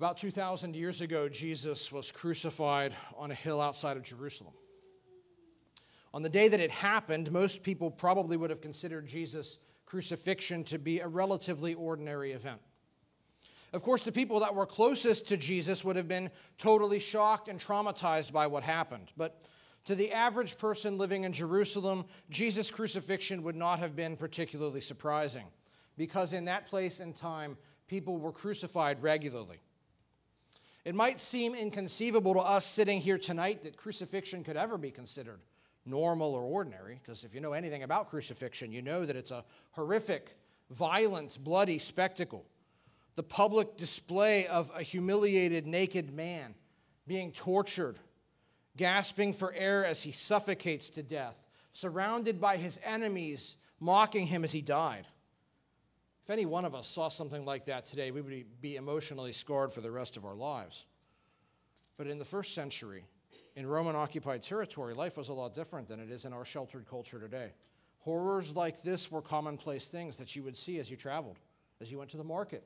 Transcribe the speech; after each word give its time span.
About 0.00 0.16
2,000 0.16 0.74
years 0.74 1.02
ago, 1.02 1.28
Jesus 1.28 1.92
was 1.92 2.10
crucified 2.10 2.94
on 3.18 3.32
a 3.32 3.34
hill 3.34 3.60
outside 3.60 3.98
of 3.98 4.02
Jerusalem. 4.02 4.54
On 6.14 6.22
the 6.22 6.28
day 6.30 6.48
that 6.48 6.58
it 6.58 6.70
happened, 6.70 7.30
most 7.30 7.62
people 7.62 7.90
probably 7.90 8.38
would 8.38 8.48
have 8.48 8.62
considered 8.62 9.06
Jesus' 9.06 9.58
crucifixion 9.84 10.64
to 10.64 10.78
be 10.78 11.00
a 11.00 11.06
relatively 11.06 11.74
ordinary 11.74 12.32
event. 12.32 12.62
Of 13.74 13.82
course, 13.82 14.02
the 14.02 14.10
people 14.10 14.40
that 14.40 14.54
were 14.54 14.64
closest 14.64 15.28
to 15.28 15.36
Jesus 15.36 15.84
would 15.84 15.96
have 15.96 16.08
been 16.08 16.30
totally 16.56 16.98
shocked 16.98 17.48
and 17.48 17.60
traumatized 17.60 18.32
by 18.32 18.46
what 18.46 18.62
happened. 18.62 19.12
But 19.18 19.44
to 19.84 19.94
the 19.94 20.12
average 20.12 20.56
person 20.56 20.96
living 20.96 21.24
in 21.24 21.32
Jerusalem, 21.34 22.06
Jesus' 22.30 22.70
crucifixion 22.70 23.42
would 23.42 23.54
not 23.54 23.78
have 23.80 23.94
been 23.96 24.16
particularly 24.16 24.80
surprising, 24.80 25.48
because 25.98 26.32
in 26.32 26.46
that 26.46 26.64
place 26.64 27.00
and 27.00 27.14
time, 27.14 27.58
people 27.86 28.16
were 28.16 28.32
crucified 28.32 29.02
regularly. 29.02 29.60
It 30.84 30.94
might 30.94 31.20
seem 31.20 31.54
inconceivable 31.54 32.34
to 32.34 32.40
us 32.40 32.64
sitting 32.64 33.00
here 33.00 33.18
tonight 33.18 33.62
that 33.62 33.76
crucifixion 33.76 34.42
could 34.42 34.56
ever 34.56 34.78
be 34.78 34.90
considered 34.90 35.40
normal 35.86 36.34
or 36.34 36.42
ordinary, 36.42 37.00
because 37.02 37.24
if 37.24 37.34
you 37.34 37.40
know 37.40 37.52
anything 37.52 37.82
about 37.82 38.10
crucifixion, 38.10 38.72
you 38.72 38.82
know 38.82 39.04
that 39.04 39.16
it's 39.16 39.30
a 39.30 39.44
horrific, 39.72 40.36
violent, 40.70 41.38
bloody 41.42 41.78
spectacle. 41.78 42.44
The 43.16 43.22
public 43.22 43.76
display 43.76 44.46
of 44.46 44.70
a 44.74 44.82
humiliated, 44.82 45.66
naked 45.66 46.14
man 46.14 46.54
being 47.06 47.32
tortured, 47.32 47.98
gasping 48.76 49.32
for 49.32 49.52
air 49.52 49.84
as 49.84 50.02
he 50.02 50.12
suffocates 50.12 50.90
to 50.90 51.02
death, 51.02 51.42
surrounded 51.72 52.40
by 52.40 52.56
his 52.56 52.78
enemies, 52.84 53.56
mocking 53.80 54.26
him 54.26 54.44
as 54.44 54.52
he 54.52 54.62
died. 54.62 55.06
If 56.24 56.30
any 56.30 56.46
one 56.46 56.64
of 56.64 56.74
us 56.74 56.86
saw 56.86 57.08
something 57.08 57.44
like 57.44 57.64
that 57.66 57.86
today, 57.86 58.10
we 58.10 58.20
would 58.20 58.60
be 58.60 58.76
emotionally 58.76 59.32
scarred 59.32 59.72
for 59.72 59.80
the 59.80 59.90
rest 59.90 60.16
of 60.16 60.24
our 60.24 60.34
lives. 60.34 60.86
But 61.96 62.06
in 62.06 62.18
the 62.18 62.24
first 62.24 62.54
century, 62.54 63.04
in 63.56 63.66
Roman 63.66 63.96
occupied 63.96 64.42
territory, 64.42 64.94
life 64.94 65.16
was 65.16 65.28
a 65.28 65.32
lot 65.32 65.54
different 65.54 65.88
than 65.88 66.00
it 66.00 66.10
is 66.10 66.24
in 66.24 66.32
our 66.32 66.44
sheltered 66.44 66.86
culture 66.88 67.18
today. 67.18 67.52
Horrors 67.98 68.56
like 68.56 68.82
this 68.82 69.10
were 69.10 69.20
commonplace 69.20 69.88
things 69.88 70.16
that 70.16 70.34
you 70.34 70.42
would 70.42 70.56
see 70.56 70.78
as 70.78 70.90
you 70.90 70.96
traveled, 70.96 71.38
as 71.80 71.90
you 71.90 71.98
went 71.98 72.10
to 72.10 72.16
the 72.16 72.24
market, 72.24 72.64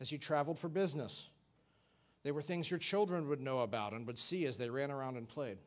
as 0.00 0.12
you 0.12 0.18
traveled 0.18 0.58
for 0.58 0.68
business. 0.68 1.28
They 2.22 2.30
were 2.30 2.42
things 2.42 2.70
your 2.70 2.78
children 2.78 3.28
would 3.28 3.40
know 3.40 3.60
about 3.60 3.92
and 3.92 4.06
would 4.06 4.18
see 4.18 4.46
as 4.46 4.56
they 4.56 4.70
ran 4.70 4.90
around 4.90 5.16
and 5.16 5.28
played. 5.28 5.58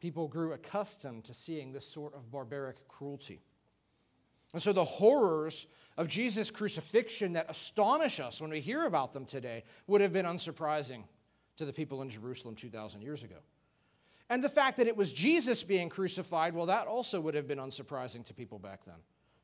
People 0.00 0.26
grew 0.26 0.52
accustomed 0.52 1.24
to 1.24 1.34
seeing 1.34 1.72
this 1.72 1.86
sort 1.86 2.14
of 2.14 2.30
barbaric 2.30 2.88
cruelty. 2.88 3.40
And 4.52 4.62
so 4.62 4.72
the 4.72 4.84
horrors 4.84 5.66
of 5.96 6.08
Jesus' 6.08 6.50
crucifixion 6.50 7.32
that 7.34 7.50
astonish 7.50 8.20
us 8.20 8.40
when 8.40 8.50
we 8.50 8.60
hear 8.60 8.86
about 8.86 9.12
them 9.12 9.26
today 9.26 9.64
would 9.86 10.00
have 10.00 10.12
been 10.12 10.26
unsurprising 10.26 11.04
to 11.56 11.64
the 11.64 11.72
people 11.72 12.02
in 12.02 12.08
Jerusalem 12.08 12.54
2,000 12.54 13.02
years 13.02 13.22
ago. 13.22 13.36
And 14.30 14.42
the 14.42 14.48
fact 14.48 14.78
that 14.78 14.86
it 14.86 14.96
was 14.96 15.12
Jesus 15.12 15.62
being 15.62 15.88
crucified, 15.88 16.54
well, 16.54 16.66
that 16.66 16.86
also 16.86 17.20
would 17.20 17.34
have 17.34 17.46
been 17.46 17.58
unsurprising 17.58 18.24
to 18.24 18.34
people 18.34 18.58
back 18.58 18.84
then, 18.84 18.96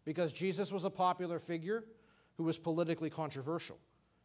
because 0.05 0.33
Jesus 0.33 0.73
was 0.73 0.84
a 0.84 0.91
popular 0.91 1.39
figure 1.39 1.84
who 2.37 2.45
was 2.45 2.56
politically 2.56 3.11
controversial. 3.11 3.78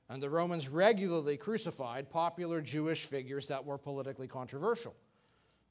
And 0.09 0.22
the 0.22 0.30
Romans 0.30 0.70
regularly 0.70 1.36
crucified 1.38 2.09
popular 2.09 2.62
Jewish 2.62 3.06
figures 3.06 3.47
that 3.47 3.66
were 3.66 3.78
politically 3.78 4.28
controversial, 4.28 4.95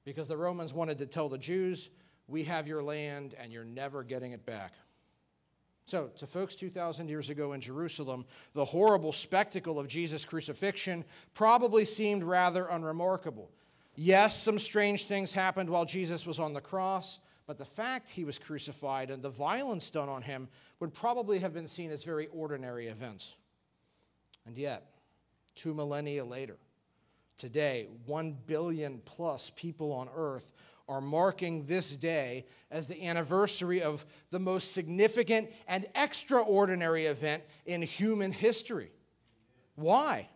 because 0.04 0.28
the 0.28 0.36
Romans 0.36 0.74
wanted 0.74 0.98
to 0.98 1.06
tell 1.06 1.28
the 1.28 1.38
Jews, 1.38 1.90
we 2.28 2.42
have 2.44 2.66
your 2.66 2.82
land 2.82 3.34
and 3.38 3.52
you're 3.52 3.64
never 3.64 4.02
getting 4.02 4.32
it 4.32 4.44
back. 4.44 4.72
So, 5.84 6.10
to 6.16 6.26
folks 6.26 6.54
2,000 6.54 7.08
years 7.08 7.28
ago 7.28 7.52
in 7.52 7.60
Jerusalem, 7.60 8.24
the 8.54 8.64
horrible 8.64 9.12
spectacle 9.12 9.78
of 9.78 9.88
Jesus' 9.88 10.24
crucifixion 10.24 11.04
probably 11.34 11.84
seemed 11.84 12.22
rather 12.22 12.66
unremarkable. 12.66 13.50
Yes, 13.94 14.40
some 14.40 14.58
strange 14.58 15.04
things 15.04 15.32
happened 15.32 15.68
while 15.68 15.84
Jesus 15.84 16.24
was 16.24 16.38
on 16.38 16.52
the 16.52 16.60
cross, 16.60 17.18
but 17.46 17.58
the 17.58 17.64
fact 17.64 18.08
he 18.08 18.24
was 18.24 18.38
crucified 18.38 19.10
and 19.10 19.22
the 19.22 19.28
violence 19.28 19.90
done 19.90 20.08
on 20.08 20.22
him 20.22 20.48
would 20.80 20.94
probably 20.94 21.38
have 21.40 21.52
been 21.52 21.68
seen 21.68 21.90
as 21.90 22.04
very 22.04 22.28
ordinary 22.28 22.86
events. 22.86 23.34
And 24.46 24.56
yet, 24.56 24.86
two 25.54 25.74
millennia 25.74 26.24
later, 26.24 26.56
today, 27.36 27.88
one 28.06 28.36
billion 28.46 29.02
plus 29.04 29.50
people 29.56 29.92
on 29.92 30.08
earth 30.14 30.52
are 30.88 31.00
marking 31.00 31.64
this 31.66 31.96
day 31.96 32.46
as 32.70 32.88
the 32.88 33.06
anniversary 33.06 33.82
of 33.82 34.04
the 34.30 34.38
most 34.38 34.72
significant 34.72 35.50
and 35.68 35.86
extraordinary 35.94 37.06
event 37.06 37.42
in 37.66 37.82
human 37.82 38.32
history. 38.32 38.90
Why? 39.74 40.28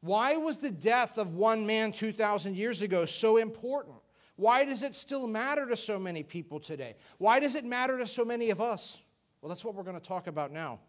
Why 0.00 0.36
was 0.36 0.58
the 0.58 0.70
death 0.70 1.18
of 1.18 1.34
one 1.34 1.66
man 1.66 1.92
2,000 1.92 2.56
years 2.56 2.82
ago 2.82 3.04
so 3.04 3.36
important? 3.36 3.96
Why 4.36 4.64
does 4.64 4.82
it 4.82 4.94
still 4.94 5.26
matter 5.26 5.66
to 5.66 5.76
so 5.76 5.98
many 5.98 6.22
people 6.22 6.60
today? 6.60 6.96
Why 7.18 7.40
does 7.40 7.54
it 7.54 7.64
matter 7.64 7.98
to 7.98 8.06
so 8.06 8.24
many 8.24 8.50
of 8.50 8.60
us? 8.60 8.98
Well, 9.40 9.50
that's 9.50 9.64
what 9.64 9.74
we're 9.74 9.82
going 9.82 10.00
to 10.00 10.06
talk 10.06 10.26
about 10.26 10.52
now 10.52 10.80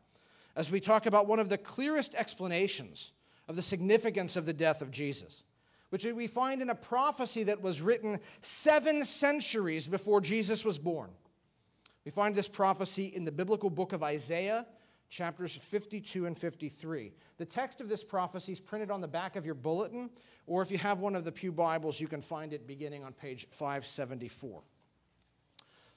as 0.55 0.71
we 0.71 0.79
talk 0.79 1.05
about 1.05 1.27
one 1.27 1.39
of 1.39 1.49
the 1.49 1.57
clearest 1.57 2.15
explanations 2.15 3.11
of 3.47 3.55
the 3.55 3.61
significance 3.61 4.35
of 4.35 4.45
the 4.45 4.53
death 4.53 4.81
of 4.81 4.91
Jesus 4.91 5.43
which 5.91 6.05
we 6.05 6.25
find 6.25 6.61
in 6.61 6.69
a 6.69 6.75
prophecy 6.75 7.43
that 7.43 7.61
was 7.61 7.81
written 7.81 8.19
seven 8.41 9.05
centuries 9.05 9.87
before 9.87 10.21
Jesus 10.21 10.65
was 10.65 10.79
born. 10.79 11.09
We 12.05 12.11
find 12.11 12.33
this 12.33 12.47
prophecy 12.47 13.07
in 13.13 13.25
the 13.25 13.31
biblical 13.31 13.69
book 13.69 13.91
of 13.93 14.01
Isaiah, 14.01 14.65
chapters 15.09 15.55
52 15.55 16.25
and 16.25 16.37
53. 16.37 17.11
The 17.37 17.45
text 17.45 17.81
of 17.81 17.89
this 17.89 18.05
prophecy 18.05 18.53
is 18.53 18.59
printed 18.59 18.89
on 18.89 19.01
the 19.01 19.07
back 19.07 19.35
of 19.35 19.45
your 19.45 19.53
bulletin, 19.53 20.09
or 20.47 20.61
if 20.61 20.71
you 20.71 20.77
have 20.77 21.01
one 21.01 21.15
of 21.15 21.25
the 21.25 21.31
Pew 21.31 21.51
Bibles, 21.51 21.99
you 21.99 22.07
can 22.07 22.21
find 22.21 22.53
it 22.53 22.65
beginning 22.65 23.03
on 23.03 23.11
page 23.11 23.45
574. 23.51 24.61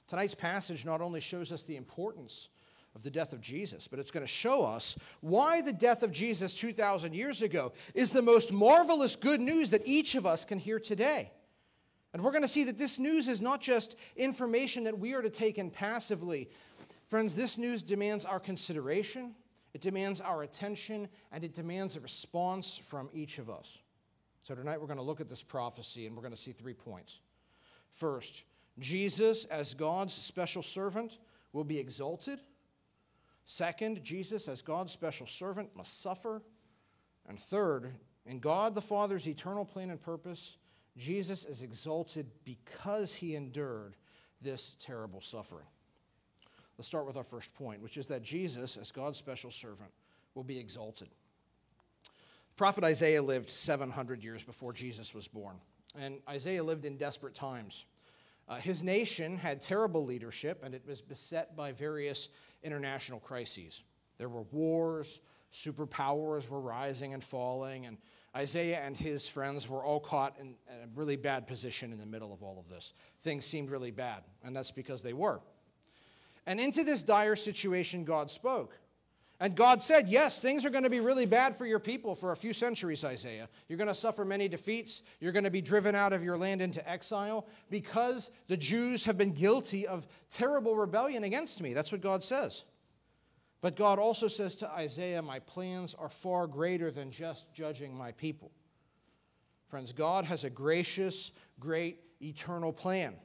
Tonight's 0.07 0.35
passage 0.35 0.85
not 0.85 0.99
only 0.99 1.21
shows 1.21 1.53
us 1.53 1.63
the 1.63 1.77
importance 1.77 2.49
of 2.95 3.03
the 3.03 3.11
death 3.11 3.33
of 3.33 3.41
Jesus, 3.41 3.87
but 3.87 3.99
it's 3.99 4.11
going 4.11 4.25
to 4.25 4.31
show 4.31 4.65
us 4.65 4.97
why 5.19 5.61
the 5.61 5.73
death 5.73 6.01
of 6.01 6.11
Jesus 6.11 6.53
2,000 6.53 7.13
years 7.13 7.41
ago 7.41 7.73
is 7.93 8.11
the 8.11 8.21
most 8.21 8.53
marvelous 8.53 9.15
good 9.15 9.41
news 9.41 9.69
that 9.71 9.81
each 9.85 10.15
of 10.15 10.25
us 10.25 10.45
can 10.45 10.57
hear 10.57 10.79
today. 10.79 11.31
And 12.13 12.23
we're 12.23 12.31
going 12.31 12.43
to 12.43 12.47
see 12.47 12.63
that 12.63 12.77
this 12.77 12.97
news 12.97 13.27
is 13.27 13.41
not 13.41 13.61
just 13.61 13.97
information 14.15 14.85
that 14.85 14.97
we 14.97 15.13
are 15.13 15.21
to 15.21 15.29
take 15.29 15.57
in 15.57 15.69
passively. 15.69 16.49
Friends, 17.09 17.35
this 17.35 17.57
news 17.57 17.83
demands 17.83 18.23
our 18.23 18.39
consideration, 18.39 19.35
it 19.73 19.81
demands 19.81 20.21
our 20.21 20.43
attention, 20.43 21.09
and 21.33 21.43
it 21.43 21.53
demands 21.53 21.97
a 21.97 21.99
response 21.99 22.77
from 22.77 23.09
each 23.13 23.37
of 23.37 23.49
us. 23.49 23.79
So 24.41 24.55
tonight 24.55 24.79
we're 24.79 24.87
going 24.87 24.99
to 24.99 25.03
look 25.03 25.19
at 25.19 25.27
this 25.27 25.43
prophecy 25.43 26.07
and 26.07 26.15
we're 26.15 26.21
going 26.21 26.33
to 26.33 26.39
see 26.39 26.53
three 26.53 26.73
points. 26.73 27.19
First, 27.91 28.43
Jesus, 28.79 29.45
as 29.45 29.73
God's 29.73 30.13
special 30.13 30.63
servant, 30.63 31.17
will 31.51 31.63
be 31.63 31.77
exalted. 31.77 32.39
Second, 33.45 34.03
Jesus, 34.03 34.47
as 34.47 34.61
God's 34.61 34.91
special 34.91 35.27
servant, 35.27 35.75
must 35.75 36.01
suffer. 36.01 36.41
And 37.27 37.39
third, 37.39 37.91
in 38.25 38.39
God 38.39 38.73
the 38.73 38.81
Father's 38.81 39.27
eternal 39.27 39.65
plan 39.65 39.91
and 39.91 40.01
purpose, 40.01 40.57
Jesus 40.97 41.45
is 41.45 41.61
exalted 41.61 42.27
because 42.43 43.13
he 43.13 43.35
endured 43.35 43.95
this 44.41 44.75
terrible 44.79 45.21
suffering. 45.21 45.65
Let's 46.77 46.87
start 46.87 47.05
with 47.05 47.17
our 47.17 47.23
first 47.23 47.53
point, 47.53 47.81
which 47.81 47.97
is 47.97 48.07
that 48.07 48.23
Jesus, 48.23 48.77
as 48.77 48.91
God's 48.91 49.17
special 49.17 49.51
servant, 49.51 49.91
will 50.33 50.43
be 50.43 50.57
exalted. 50.57 51.07
prophet 52.55 52.83
Isaiah 52.83 53.21
lived 53.21 53.49
700 53.49 54.23
years 54.23 54.43
before 54.43 54.73
Jesus 54.73 55.13
was 55.13 55.27
born, 55.27 55.55
and 55.97 56.19
Isaiah 56.27 56.63
lived 56.63 56.85
in 56.85 56.97
desperate 56.97 57.35
times. 57.35 57.85
Uh, 58.47 58.57
his 58.57 58.83
nation 58.83 59.37
had 59.37 59.61
terrible 59.61 60.05
leadership, 60.05 60.61
and 60.63 60.75
it 60.75 60.83
was 60.85 61.01
beset 61.01 61.55
by 61.55 61.71
various 61.71 62.29
international 62.65 63.19
crises. 63.19 63.83
There 64.17 64.29
were 64.29 64.43
wars, 64.51 65.21
superpowers 65.53 66.49
were 66.49 66.59
rising 66.59 67.13
and 67.13 67.23
falling, 67.23 67.85
and 67.85 67.97
Isaiah 68.35 68.81
and 68.83 68.97
his 68.97 69.27
friends 69.29 69.69
were 69.69 69.85
all 69.85 70.01
caught 70.01 70.35
in 70.39 70.55
a 70.69 70.87
really 70.93 71.15
bad 71.15 71.47
position 71.47 71.93
in 71.93 71.97
the 71.97 72.05
middle 72.05 72.33
of 72.33 72.43
all 72.43 72.59
of 72.59 72.67
this. 72.67 72.93
Things 73.21 73.45
seemed 73.45 73.69
really 73.69 73.91
bad, 73.91 74.23
and 74.43 74.53
that's 74.53 74.71
because 74.71 75.01
they 75.01 75.13
were. 75.13 75.39
And 76.45 76.59
into 76.59 76.83
this 76.83 77.01
dire 77.01 77.35
situation, 77.35 78.03
God 78.03 78.29
spoke. 78.29 78.77
And 79.39 79.53
God 79.55 79.83
said, 79.83 80.07
Yes, 80.07 80.39
things 80.39 80.63
are 80.63 80.69
going 80.69 80.83
to 80.83 80.89
be 80.89 81.01
really 81.01 81.25
bad 81.25 81.57
for 81.57 81.65
your 81.65 81.79
people 81.79 82.15
for 82.15 82.31
a 82.31 82.37
few 82.37 82.53
centuries, 82.53 83.03
Isaiah. 83.03 83.49
You're 83.67 83.77
going 83.77 83.89
to 83.89 83.95
suffer 83.95 84.23
many 84.23 84.47
defeats. 84.47 85.01
You're 85.19 85.33
going 85.33 85.43
to 85.43 85.51
be 85.51 85.61
driven 85.61 85.93
out 85.93 86.13
of 86.13 86.23
your 86.23 86.37
land 86.37 86.61
into 86.61 86.87
exile 86.89 87.47
because 87.69 88.31
the 88.47 88.55
Jews 88.55 89.03
have 89.03 89.17
been 89.17 89.33
guilty 89.33 89.87
of 89.87 90.07
terrible 90.29 90.77
rebellion 90.77 91.25
against 91.25 91.61
me. 91.61 91.73
That's 91.73 91.91
what 91.91 92.01
God 92.01 92.23
says. 92.23 92.63
But 93.61 93.75
God 93.75 93.99
also 93.99 94.27
says 94.27 94.55
to 94.55 94.69
Isaiah, 94.69 95.21
My 95.21 95.39
plans 95.39 95.95
are 95.95 96.09
far 96.09 96.47
greater 96.47 96.89
than 96.89 97.11
just 97.11 97.53
judging 97.53 97.93
my 97.97 98.13
people. 98.13 98.51
Friends, 99.67 99.91
God 99.91 100.23
has 100.23 100.45
a 100.45 100.49
gracious, 100.49 101.31
great, 101.59 101.99
eternal 102.21 102.71
plan. 102.71 103.15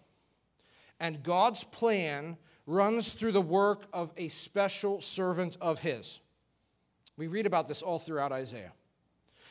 And 0.98 1.22
God's 1.22 1.62
plan 1.62 2.36
runs 2.70 3.14
through 3.14 3.32
the 3.32 3.40
work 3.40 3.82
of 3.92 4.12
a 4.16 4.28
special 4.28 5.02
servant 5.02 5.56
of 5.60 5.80
his. 5.80 6.20
We 7.16 7.26
read 7.26 7.46
about 7.46 7.68
this 7.68 7.82
all 7.82 7.98
throughout 7.98 8.32
Isaiah. 8.32 8.72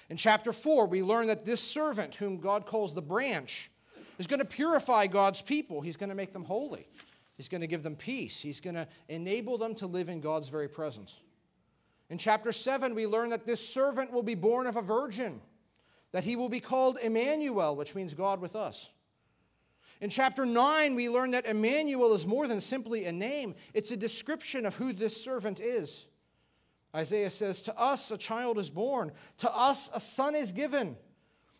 In 0.09 0.17
chapter 0.17 0.53
4, 0.53 0.87
we 0.87 1.03
learn 1.03 1.27
that 1.27 1.45
this 1.45 1.61
servant, 1.61 2.15
whom 2.15 2.37
God 2.37 2.65
calls 2.65 2.93
the 2.93 3.01
branch, 3.01 3.69
is 4.17 4.25
going 4.25 4.39
to 4.39 4.45
purify 4.45 5.05
God's 5.05 5.41
people. 5.41 5.81
He's 5.81 5.97
going 5.97 6.09
to 6.09 6.15
make 6.15 6.31
them 6.31 6.43
holy. 6.43 6.87
He's 7.37 7.49
going 7.49 7.61
to 7.61 7.67
give 7.67 7.83
them 7.83 7.95
peace. 7.95 8.39
He's 8.39 8.59
going 8.59 8.75
to 8.75 8.87
enable 9.07 9.57
them 9.57 9.75
to 9.75 9.87
live 9.87 10.09
in 10.09 10.19
God's 10.19 10.47
very 10.47 10.67
presence. 10.67 11.19
In 12.09 12.17
chapter 12.17 12.51
7, 12.51 12.95
we 12.95 13.05
learn 13.05 13.29
that 13.29 13.45
this 13.45 13.65
servant 13.67 14.11
will 14.11 14.23
be 14.23 14.35
born 14.35 14.65
of 14.65 14.77
a 14.77 14.81
virgin, 14.81 15.39
that 16.11 16.23
he 16.23 16.35
will 16.35 16.49
be 16.49 16.59
called 16.59 16.97
Emmanuel, 17.03 17.75
which 17.75 17.93
means 17.93 18.13
God 18.13 18.41
with 18.41 18.55
us. 18.55 18.89
In 20.01 20.09
chapter 20.09 20.45
9, 20.45 20.95
we 20.95 21.09
learn 21.09 21.31
that 21.31 21.45
Emmanuel 21.45 22.13
is 22.13 22.25
more 22.25 22.47
than 22.47 22.61
simply 22.61 23.05
a 23.05 23.11
name, 23.11 23.55
it's 23.73 23.91
a 23.91 23.97
description 23.97 24.65
of 24.65 24.75
who 24.75 24.93
this 24.93 25.21
servant 25.21 25.59
is. 25.59 26.07
Isaiah 26.95 27.29
says, 27.29 27.61
To 27.63 27.77
us 27.77 28.09
a 28.11 28.17
child 28.17 28.57
is 28.57 28.69
born, 28.69 29.11
to 29.39 29.51
us 29.51 29.89
a 29.93 29.99
son 29.99 30.35
is 30.35 30.51
given. 30.51 30.97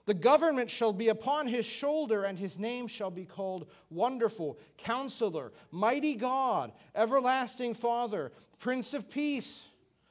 The 0.05 0.13
government 0.15 0.71
shall 0.71 0.93
be 0.93 1.09
upon 1.09 1.45
his 1.45 1.65
shoulder, 1.67 2.23
and 2.23 2.39
his 2.39 2.57
name 2.57 2.87
shall 2.87 3.11
be 3.11 3.25
called 3.25 3.67
Wonderful, 3.91 4.57
Counselor, 4.77 5.51
Mighty 5.69 6.15
God, 6.15 6.71
Everlasting 6.95 7.75
Father, 7.75 8.31
Prince 8.57 8.95
of 8.95 9.07
Peace. 9.09 9.67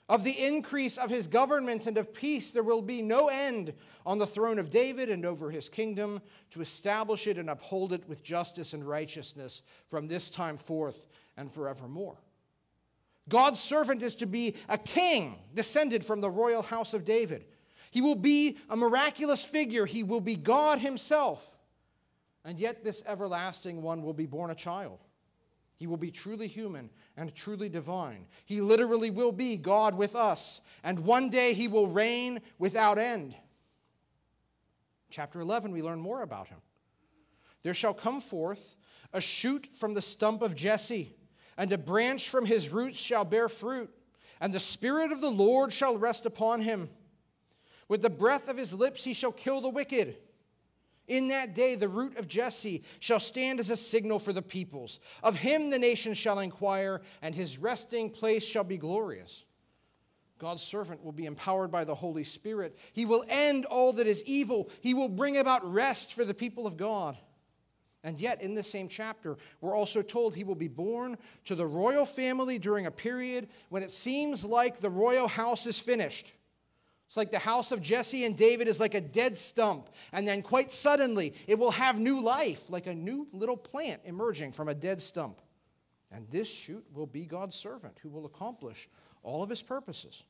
Of 0.09 0.25
the 0.25 0.47
increase 0.47 0.97
of 0.97 1.11
his 1.11 1.27
government 1.27 1.87
and 1.87 1.99
of 1.99 2.15
peace, 2.15 2.51
there 2.51 2.63
will 2.63 2.81
be 2.81 3.03
no 3.03 3.29
end 3.29 3.75
on 4.07 4.17
the 4.17 4.27
throne 4.27 4.59
of 4.59 4.71
David 4.71 5.11
and 5.11 5.27
over 5.27 5.51
his 5.51 5.69
kingdom 5.69 6.23
to 6.51 6.63
establish 6.63 7.27
it 7.27 7.37
and 7.37 7.51
uphold 7.51 7.93
it 7.93 8.09
with 8.09 8.23
justice 8.23 8.73
and 8.73 8.89
righteousness 8.89 9.63
from 9.87 10.09
this 10.09 10.31
time 10.31 10.57
forth 10.57 11.07
and 11.37 11.53
forevermore. 11.53 12.17
God's 13.29 13.61
servant 13.61 14.03
is 14.03 14.15
to 14.17 14.27
be 14.27 14.55
a 14.71 14.79
king 14.79 15.37
descended 15.53 16.03
from 16.03 16.23
the 16.23 16.31
royal 16.31 16.63
house 16.63 16.95
of 16.95 17.05
David. 17.05 17.45
He 17.91 18.01
will 18.01 18.15
be 18.15 18.57
a 18.71 18.77
miraculous 18.77 19.45
figure, 19.45 19.85
he 19.85 20.03
will 20.03 20.23
be 20.23 20.37
God 20.37 20.79
himself. 20.79 21.55
And 22.47 22.59
yet, 22.59 22.83
this 22.83 23.03
everlasting 23.07 23.83
one 23.83 24.03
will 24.03 24.15
be 24.15 24.25
born 24.25 24.51
a 24.51 24.55
child. 24.55 25.01
He 25.79 25.87
will 25.87 25.97
be 25.97 26.11
truly 26.11 26.49
human 26.49 26.91
and 27.17 27.33
truly 27.33 27.69
divine. 27.69 28.27
He 28.45 28.61
literally 28.61 29.11
will 29.11 29.31
be 29.31 29.57
God 29.57 29.95
with 29.95 30.17
us, 30.17 30.61
and 30.83 30.99
one 30.99 31.31
day 31.31 31.55
he 31.55 31.69
will 31.69 31.87
reign 31.87 32.41
without 32.59 32.99
end. 32.99 33.37
Chapter 35.09 35.41
11, 35.41 35.71
we 35.71 35.81
learn 35.81 36.01
more 36.01 36.23
about 36.23 36.49
him. 36.49 36.59
There 37.63 37.75
shall 37.75 37.95
come 37.95 38.21
forth 38.21 38.77
a 39.13 39.21
shoot 39.21 39.69
from 39.79 39.95
the 39.95 40.03
stump 40.03 40.43
of 40.43 40.57
Jesse, 40.57 41.15
and 41.57 41.73
a 41.73 41.79
branch 41.79 42.29
from 42.29 42.45
his 42.45 42.71
roots 42.71 42.99
shall 42.99 43.25
bear 43.25 43.49
fruit, 43.49 43.89
and 44.41 44.53
the 44.53 44.61
Spirit 44.61 45.13
of 45.13 45.21
the 45.21 45.31
Lord 45.31 45.73
shall 45.73 45.97
rest 45.97 46.27
upon 46.27 46.61
him. 46.61 46.91
With 47.87 48.03
the 48.03 48.11
breath 48.11 48.49
of 48.49 48.57
his 48.57 48.75
lips 48.75 49.05
he 49.05 49.15
shall 49.15 49.33
kill 49.33 49.61
the 49.61 49.69
wicked 49.69 50.19
in 51.09 51.29
that 51.29 51.55
day, 51.55 51.75
the 51.75 51.89
root 51.89 52.17
of 52.19 52.29
Jesse 52.29 52.83
shall 53.01 53.19
stand 53.19 53.59
as 53.59 53.71
a 53.71 53.77
signal 53.77 54.19
for 54.19 54.33
the 54.33 54.43
peoples. 54.43 55.01
Of 55.23 55.37
him 55.37 55.71
the 55.71 55.79
nations 55.79 56.19
shall 56.19 56.39
inquire, 56.39 57.01
and 57.23 57.35
his 57.35 57.59
resting 57.59 58.11
place 58.11 58.45
shall 58.45 58.65
be 58.65 58.77
glorious. 58.77 59.45
God's 60.39 60.63
servant 60.63 61.05
will 61.05 61.13
be 61.13 61.27
empowered 61.27 61.73
by 61.73 61.85
the 61.85 61.95
Holy 61.95 62.25
Spirit. 62.25 62.79
He 62.93 63.05
will 63.07 63.25
end 63.29 63.65
all 63.65 63.93
that 63.95 64.07
is 64.07 64.23
evil. 64.25 64.71
He 64.81 64.95
will 64.95 65.09
bring 65.09 65.39
about 65.39 65.71
rest 65.71 66.13
for 66.13 66.25
the 66.25 66.35
people 66.35 66.67
of 66.67 66.77
God. 66.77 67.17
And 68.05 68.19
yet, 68.19 68.41
in 68.41 68.55
this 68.55 68.71
same 68.71 68.89
chapter, 68.89 69.37
we're 69.61 69.75
also 69.75 70.03
told 70.03 70.35
he 70.35 70.45
will 70.45 70.55
be 70.55 70.69
born 70.69 71.19
to 71.47 71.57
the 71.57 71.67
royal 71.67 72.07
family 72.07 72.59
during 72.59 72.87
a 72.87 72.91
period 72.91 73.49
when 73.71 73.83
it 73.83 73.91
seems 73.91 74.45
like 74.45 74.79
the 74.79 74.91
royal 74.91 75.27
house 75.27 75.67
is 75.67 75.81
finished. 75.81 76.33
It's 77.09 77.17
like 77.17 77.31
the 77.31 77.39
house 77.39 77.73
of 77.73 77.81
Jesse 77.81 78.27
and 78.27 78.37
David 78.37 78.69
is 78.69 78.79
like 78.79 78.95
a 78.95 79.01
dead 79.01 79.39
stump, 79.39 79.89
and 80.13 80.29
then 80.29 80.43
quite 80.43 80.71
suddenly 80.71 81.33
it 81.47 81.59
will 81.59 81.71
have 81.71 81.99
new 81.99 82.21
life, 82.21 82.69
like 82.69 82.87
a 82.87 82.95
new 82.95 83.27
little 83.33 83.57
plant 83.57 84.03
emerging 84.05 84.53
from 84.53 84.69
a 84.69 84.75
dead 84.75 85.01
stump. 85.01 85.41
And 86.13 86.29
this 86.31 86.53
shoot 86.53 86.85
will 86.93 87.07
be 87.07 87.25
God's 87.25 87.57
servant 87.57 87.97
who 88.03 88.11
will 88.11 88.27
accomplish 88.27 88.91
all 89.23 89.43
of 89.43 89.49
his 89.49 89.63
purposes. 89.63 90.23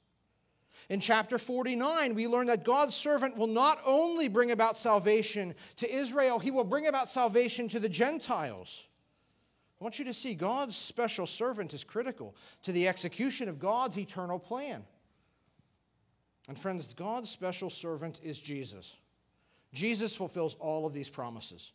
In 0.88 1.00
chapter 1.00 1.36
49, 1.36 2.14
we 2.14 2.28
learn 2.28 2.46
that 2.46 2.64
God's 2.64 2.94
servant 2.94 3.36
will 3.36 3.48
not 3.48 3.80
only 3.84 4.28
bring 4.28 4.52
about 4.52 4.78
salvation 4.78 5.56
to 5.76 5.92
Israel, 5.92 6.38
he 6.38 6.52
will 6.52 6.62
bring 6.62 6.86
about 6.86 7.10
salvation 7.10 7.68
to 7.70 7.80
the 7.80 7.88
Gentiles. 7.88 8.84
I 9.80 9.84
want 9.84 9.98
you 9.98 10.04
to 10.04 10.14
see 10.14 10.34
God's 10.34 10.76
special 10.76 11.26
servant 11.26 11.74
is 11.74 11.82
critical 11.82 12.36
to 12.62 12.70
the 12.70 12.86
execution 12.86 13.48
of 13.48 13.58
God's 13.58 13.98
eternal 13.98 14.38
plan. 14.38 14.84
And 16.48 16.58
friends, 16.58 16.94
God's 16.94 17.30
special 17.30 17.70
servant 17.70 18.20
is 18.22 18.38
Jesus. 18.38 18.96
Jesus 19.74 20.16
fulfills 20.16 20.56
all 20.58 20.86
of 20.86 20.94
these 20.94 21.10
promises. 21.10 21.72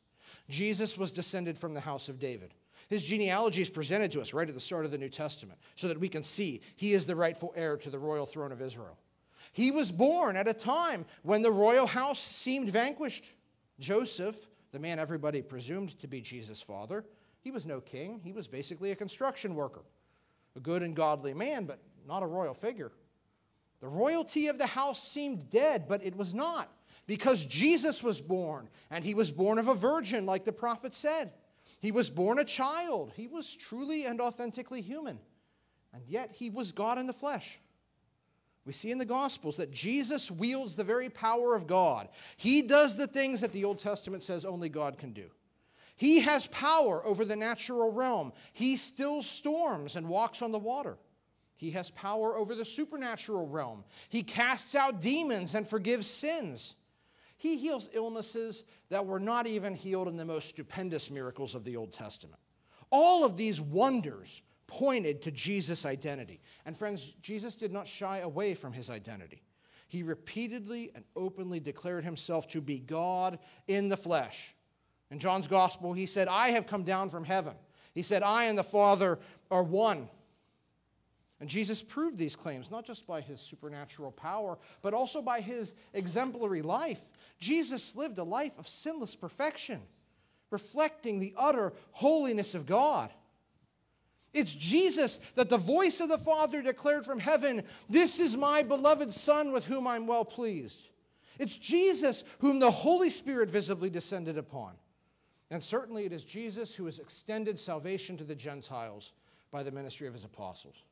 Jesus 0.49 0.97
was 0.97 1.11
descended 1.11 1.57
from 1.57 1.73
the 1.73 1.79
house 1.79 2.09
of 2.09 2.19
David. 2.19 2.53
His 2.89 3.03
genealogy 3.03 3.61
is 3.61 3.69
presented 3.69 4.11
to 4.11 4.21
us 4.21 4.33
right 4.33 4.47
at 4.47 4.53
the 4.53 4.59
start 4.59 4.85
of 4.85 4.91
the 4.91 4.97
New 4.97 5.09
Testament 5.09 5.59
so 5.75 5.87
that 5.87 5.99
we 5.99 6.09
can 6.09 6.23
see 6.23 6.61
he 6.75 6.93
is 6.93 7.05
the 7.05 7.15
rightful 7.15 7.53
heir 7.55 7.77
to 7.77 7.89
the 7.89 7.99
royal 7.99 8.25
throne 8.25 8.51
of 8.51 8.61
Israel. 8.61 8.97
He 9.51 9.71
was 9.71 9.91
born 9.91 10.35
at 10.35 10.47
a 10.47 10.53
time 10.53 11.05
when 11.21 11.41
the 11.41 11.51
royal 11.51 11.85
house 11.85 12.19
seemed 12.19 12.69
vanquished. 12.69 13.31
Joseph, 13.79 14.35
the 14.71 14.79
man 14.79 14.99
everybody 14.99 15.41
presumed 15.41 15.97
to 15.99 16.07
be 16.07 16.19
Jesus' 16.19 16.61
father, 16.61 17.05
he 17.41 17.51
was 17.51 17.67
no 17.67 17.79
king. 17.79 18.19
He 18.23 18.31
was 18.31 18.47
basically 18.47 18.91
a 18.91 18.95
construction 18.95 19.53
worker, 19.53 19.83
a 20.55 20.59
good 20.59 20.81
and 20.81 20.95
godly 20.95 21.33
man, 21.33 21.65
but 21.65 21.79
not 22.07 22.23
a 22.23 22.27
royal 22.27 22.53
figure. 22.53 22.91
The 23.83 23.89
royalty 23.89 24.47
of 24.47 24.57
the 24.57 24.65
house 24.65 25.05
seemed 25.05 25.49
dead, 25.49 25.89
but 25.89 26.05
it 26.05 26.15
was 26.15 26.33
not, 26.33 26.71
because 27.05 27.43
Jesus 27.43 28.01
was 28.01 28.21
born, 28.21 28.69
and 28.89 29.03
he 29.03 29.13
was 29.13 29.29
born 29.29 29.59
of 29.59 29.67
a 29.67 29.73
virgin, 29.73 30.25
like 30.25 30.45
the 30.45 30.53
prophet 30.53 30.95
said. 30.95 31.33
He 31.81 31.91
was 31.91 32.09
born 32.09 32.39
a 32.39 32.45
child. 32.45 33.11
He 33.13 33.27
was 33.27 33.53
truly 33.57 34.05
and 34.05 34.21
authentically 34.21 34.79
human, 34.79 35.19
and 35.93 36.01
yet 36.07 36.31
he 36.31 36.49
was 36.49 36.71
God 36.71 36.97
in 36.97 37.07
the 37.07 37.11
flesh. 37.13 37.59
We 38.65 38.71
see 38.71 38.89
in 38.89 38.99
the 38.99 39.05
Gospels 39.05 39.57
that 39.57 39.71
Jesus 39.71 40.31
wields 40.31 40.77
the 40.77 40.85
very 40.85 41.09
power 41.09 41.53
of 41.53 41.67
God. 41.67 42.07
He 42.37 42.61
does 42.61 42.95
the 42.95 43.07
things 43.07 43.41
that 43.41 43.51
the 43.51 43.65
Old 43.65 43.79
Testament 43.79 44.23
says 44.23 44.45
only 44.45 44.69
God 44.69 44.97
can 44.97 45.11
do. 45.11 45.29
He 45.97 46.21
has 46.21 46.47
power 46.47 47.05
over 47.05 47.25
the 47.25 47.35
natural 47.35 47.91
realm. 47.91 48.31
He 48.53 48.77
stills 48.77 49.29
storms 49.29 49.97
and 49.97 50.07
walks 50.07 50.41
on 50.41 50.53
the 50.53 50.57
water. 50.57 50.97
He 51.63 51.71
has 51.71 51.91
power 51.91 52.35
over 52.35 52.55
the 52.55 52.65
supernatural 52.65 53.47
realm. 53.47 53.85
He 54.09 54.21
casts 54.21 54.75
out 54.75 54.99
demons 54.99 55.55
and 55.55 55.65
forgives 55.65 56.07
sins. 56.07 56.75
He 57.37 57.57
heals 57.57 57.89
illnesses 57.93 58.65
that 58.89 59.05
were 59.05 59.19
not 59.19 59.47
even 59.47 59.73
healed 59.73 60.09
in 60.09 60.17
the 60.17 60.25
most 60.25 60.49
stupendous 60.49 61.09
miracles 61.09 61.55
of 61.55 61.63
the 61.63 61.77
Old 61.77 61.93
Testament. 61.93 62.41
All 62.89 63.23
of 63.23 63.37
these 63.37 63.61
wonders 63.61 64.41
pointed 64.67 65.21
to 65.21 65.31
Jesus' 65.31 65.85
identity. 65.85 66.41
And 66.65 66.75
friends, 66.75 67.13
Jesus 67.21 67.55
did 67.55 67.71
not 67.71 67.87
shy 67.87 68.17
away 68.17 68.55
from 68.55 68.73
his 68.73 68.89
identity. 68.89 69.41
He 69.87 70.03
repeatedly 70.03 70.91
and 70.93 71.05
openly 71.15 71.61
declared 71.61 72.03
himself 72.03 72.45
to 72.49 72.59
be 72.59 72.79
God 72.79 73.39
in 73.69 73.87
the 73.87 73.95
flesh. 73.95 74.53
In 75.11 75.17
John's 75.17 75.47
gospel, 75.47 75.93
he 75.93 76.07
said, 76.07 76.27
I 76.27 76.49
have 76.49 76.67
come 76.67 76.83
down 76.83 77.09
from 77.09 77.23
heaven. 77.23 77.53
He 77.93 78.03
said, 78.03 78.21
I 78.21 78.45
and 78.45 78.57
the 78.57 78.65
Father 78.65 79.17
are 79.49 79.63
one. 79.63 80.09
And 81.39 81.49
Jesus 81.49 81.81
proved 81.81 82.17
these 82.17 82.35
claims 82.35 82.71
not 82.71 82.85
just 82.85 83.05
by 83.05 83.19
his 83.19 83.41
supernatural 83.41 84.11
power, 84.11 84.57
but 84.81 84.93
also 84.93 85.21
by 85.21 85.41
his 85.41 85.75
exemplary 85.93 86.61
life. 86.61 87.01
Jesus 87.39 87.95
lived 87.95 88.17
a 88.17 88.23
life 88.23 88.53
of 88.57 88.67
sinless 88.67 89.15
perfection, 89.15 89.81
reflecting 90.51 91.19
the 91.19 91.33
utter 91.35 91.73
holiness 91.91 92.55
of 92.55 92.65
God. 92.65 93.11
It's 94.33 94.55
Jesus 94.55 95.19
that 95.35 95.49
the 95.49 95.57
voice 95.57 95.99
of 95.99 96.09
the 96.09 96.17
Father 96.17 96.61
declared 96.61 97.05
from 97.05 97.19
heaven, 97.19 97.63
This 97.89 98.19
is 98.19 98.35
my 98.35 98.63
beloved 98.63 99.13
Son 99.13 99.51
with 99.51 99.65
whom 99.65 99.85
I'm 99.85 100.07
well 100.07 100.25
pleased. 100.25 100.79
It's 101.39 101.57
Jesus 101.57 102.23
whom 102.39 102.59
the 102.59 102.71
Holy 102.71 103.09
Spirit 103.09 103.49
visibly 103.49 103.89
descended 103.89 104.37
upon. 104.37 104.73
And 105.51 105.63
certainly 105.63 106.05
it 106.05 106.13
is 106.13 106.23
Jesus 106.23 106.73
who 106.73 106.85
has 106.85 106.99
extended 106.99 107.59
salvation 107.59 108.17
to 108.17 108.23
the 108.23 108.35
Gentiles 108.35 109.11
by 109.51 109.61
the 109.61 109.71
ministry 109.71 110.07
of 110.07 110.13
his 110.13 110.23
apostles. 110.23 110.83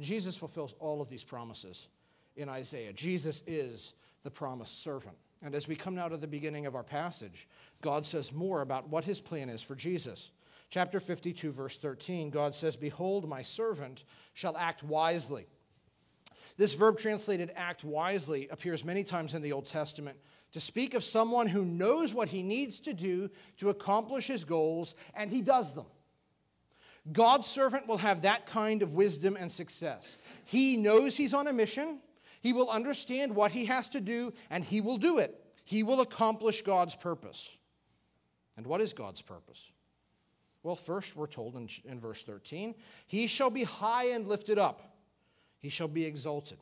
Jesus 0.00 0.36
fulfills 0.36 0.74
all 0.78 1.00
of 1.00 1.08
these 1.08 1.24
promises 1.24 1.88
in 2.36 2.48
Isaiah. 2.48 2.92
Jesus 2.92 3.42
is 3.46 3.94
the 4.22 4.30
promised 4.30 4.82
servant. 4.82 5.16
And 5.42 5.54
as 5.54 5.66
we 5.66 5.74
come 5.74 5.94
now 5.94 6.08
to 6.08 6.16
the 6.16 6.26
beginning 6.26 6.66
of 6.66 6.74
our 6.74 6.82
passage, 6.82 7.48
God 7.80 8.04
says 8.04 8.32
more 8.32 8.60
about 8.60 8.88
what 8.88 9.04
his 9.04 9.20
plan 9.20 9.48
is 9.48 9.62
for 9.62 9.74
Jesus. 9.74 10.32
Chapter 10.68 11.00
52, 11.00 11.50
verse 11.50 11.78
13, 11.78 12.30
God 12.30 12.54
says, 12.54 12.76
Behold, 12.76 13.28
my 13.28 13.42
servant 13.42 14.04
shall 14.34 14.56
act 14.56 14.82
wisely. 14.82 15.46
This 16.56 16.74
verb 16.74 16.98
translated 16.98 17.52
act 17.56 17.84
wisely 17.84 18.48
appears 18.48 18.84
many 18.84 19.02
times 19.02 19.34
in 19.34 19.40
the 19.42 19.52
Old 19.52 19.66
Testament 19.66 20.18
to 20.52 20.60
speak 20.60 20.94
of 20.94 21.02
someone 21.02 21.46
who 21.46 21.64
knows 21.64 22.12
what 22.12 22.28
he 22.28 22.42
needs 22.42 22.78
to 22.80 22.92
do 22.92 23.30
to 23.58 23.70
accomplish 23.70 24.26
his 24.26 24.44
goals, 24.44 24.94
and 25.14 25.30
he 25.30 25.42
does 25.42 25.74
them. 25.74 25.86
God's 27.12 27.46
servant 27.46 27.86
will 27.86 27.98
have 27.98 28.22
that 28.22 28.46
kind 28.46 28.82
of 28.82 28.94
wisdom 28.94 29.36
and 29.38 29.50
success. 29.50 30.16
He 30.44 30.76
knows 30.76 31.16
he's 31.16 31.34
on 31.34 31.46
a 31.46 31.52
mission. 31.52 31.98
He 32.40 32.52
will 32.52 32.70
understand 32.70 33.34
what 33.34 33.50
he 33.50 33.64
has 33.66 33.88
to 33.90 34.00
do, 34.00 34.32
and 34.50 34.64
he 34.64 34.80
will 34.80 34.98
do 34.98 35.18
it. 35.18 35.42
He 35.64 35.82
will 35.82 36.00
accomplish 36.00 36.62
God's 36.62 36.94
purpose. 36.94 37.48
And 38.56 38.66
what 38.66 38.80
is 38.80 38.92
God's 38.92 39.22
purpose? 39.22 39.70
Well, 40.62 40.76
first, 40.76 41.16
we're 41.16 41.26
told 41.26 41.56
in, 41.56 41.68
in 41.84 42.00
verse 42.00 42.22
13, 42.22 42.74
He 43.06 43.26
shall 43.26 43.50
be 43.50 43.64
high 43.64 44.08
and 44.10 44.26
lifted 44.26 44.58
up, 44.58 44.96
he 45.58 45.68
shall 45.68 45.88
be 45.88 46.04
exalted. 46.04 46.58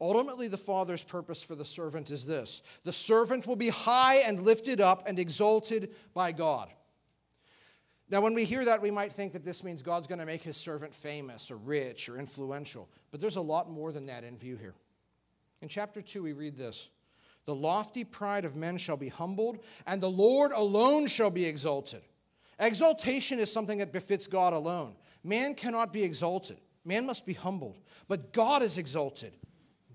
Ultimately, 0.00 0.48
the 0.48 0.58
Father's 0.58 1.04
purpose 1.04 1.42
for 1.42 1.54
the 1.54 1.64
servant 1.64 2.10
is 2.10 2.26
this 2.26 2.62
the 2.82 2.92
servant 2.92 3.46
will 3.46 3.56
be 3.56 3.68
high 3.68 4.16
and 4.16 4.42
lifted 4.42 4.80
up 4.80 5.04
and 5.06 5.18
exalted 5.18 5.94
by 6.14 6.32
God. 6.32 6.68
Now, 8.10 8.20
when 8.20 8.34
we 8.34 8.44
hear 8.44 8.64
that, 8.64 8.82
we 8.82 8.90
might 8.90 9.12
think 9.12 9.32
that 9.32 9.44
this 9.44 9.64
means 9.64 9.82
God's 9.82 10.06
going 10.06 10.18
to 10.18 10.26
make 10.26 10.42
his 10.42 10.56
servant 10.56 10.94
famous 10.94 11.50
or 11.50 11.56
rich 11.56 12.08
or 12.08 12.18
influential. 12.18 12.88
But 13.10 13.20
there's 13.20 13.36
a 13.36 13.40
lot 13.40 13.70
more 13.70 13.92
than 13.92 14.06
that 14.06 14.24
in 14.24 14.36
view 14.36 14.56
here. 14.56 14.74
In 15.62 15.68
chapter 15.68 16.02
2, 16.02 16.22
we 16.22 16.32
read 16.34 16.56
this 16.56 16.90
The 17.46 17.54
lofty 17.54 18.04
pride 18.04 18.44
of 18.44 18.56
men 18.56 18.76
shall 18.76 18.98
be 18.98 19.08
humbled, 19.08 19.64
and 19.86 20.02
the 20.02 20.10
Lord 20.10 20.52
alone 20.52 21.06
shall 21.06 21.30
be 21.30 21.46
exalted. 21.46 22.02
Exaltation 22.58 23.38
is 23.38 23.50
something 23.50 23.78
that 23.78 23.92
befits 23.92 24.26
God 24.26 24.52
alone. 24.52 24.94
Man 25.24 25.54
cannot 25.54 25.92
be 25.92 26.02
exalted, 26.02 26.58
man 26.84 27.06
must 27.06 27.24
be 27.24 27.32
humbled. 27.32 27.78
But 28.06 28.32
God 28.34 28.62
is 28.62 28.76
exalted. 28.76 29.32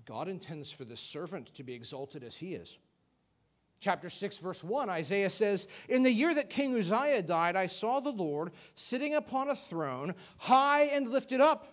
God 0.04 0.26
intends 0.26 0.72
for 0.72 0.84
the 0.84 0.96
servant 0.96 1.54
to 1.54 1.62
be 1.62 1.72
exalted 1.72 2.24
as 2.24 2.34
he 2.34 2.54
is. 2.54 2.78
Chapter 3.80 4.10
6, 4.10 4.36
verse 4.38 4.62
1, 4.62 4.90
Isaiah 4.90 5.30
says, 5.30 5.66
In 5.88 6.02
the 6.02 6.12
year 6.12 6.34
that 6.34 6.50
King 6.50 6.76
Uzziah 6.76 7.22
died, 7.22 7.56
I 7.56 7.66
saw 7.66 7.98
the 8.00 8.12
Lord 8.12 8.52
sitting 8.74 9.14
upon 9.14 9.48
a 9.48 9.56
throne, 9.56 10.14
high 10.36 10.82
and 10.84 11.08
lifted 11.08 11.40
up. 11.40 11.66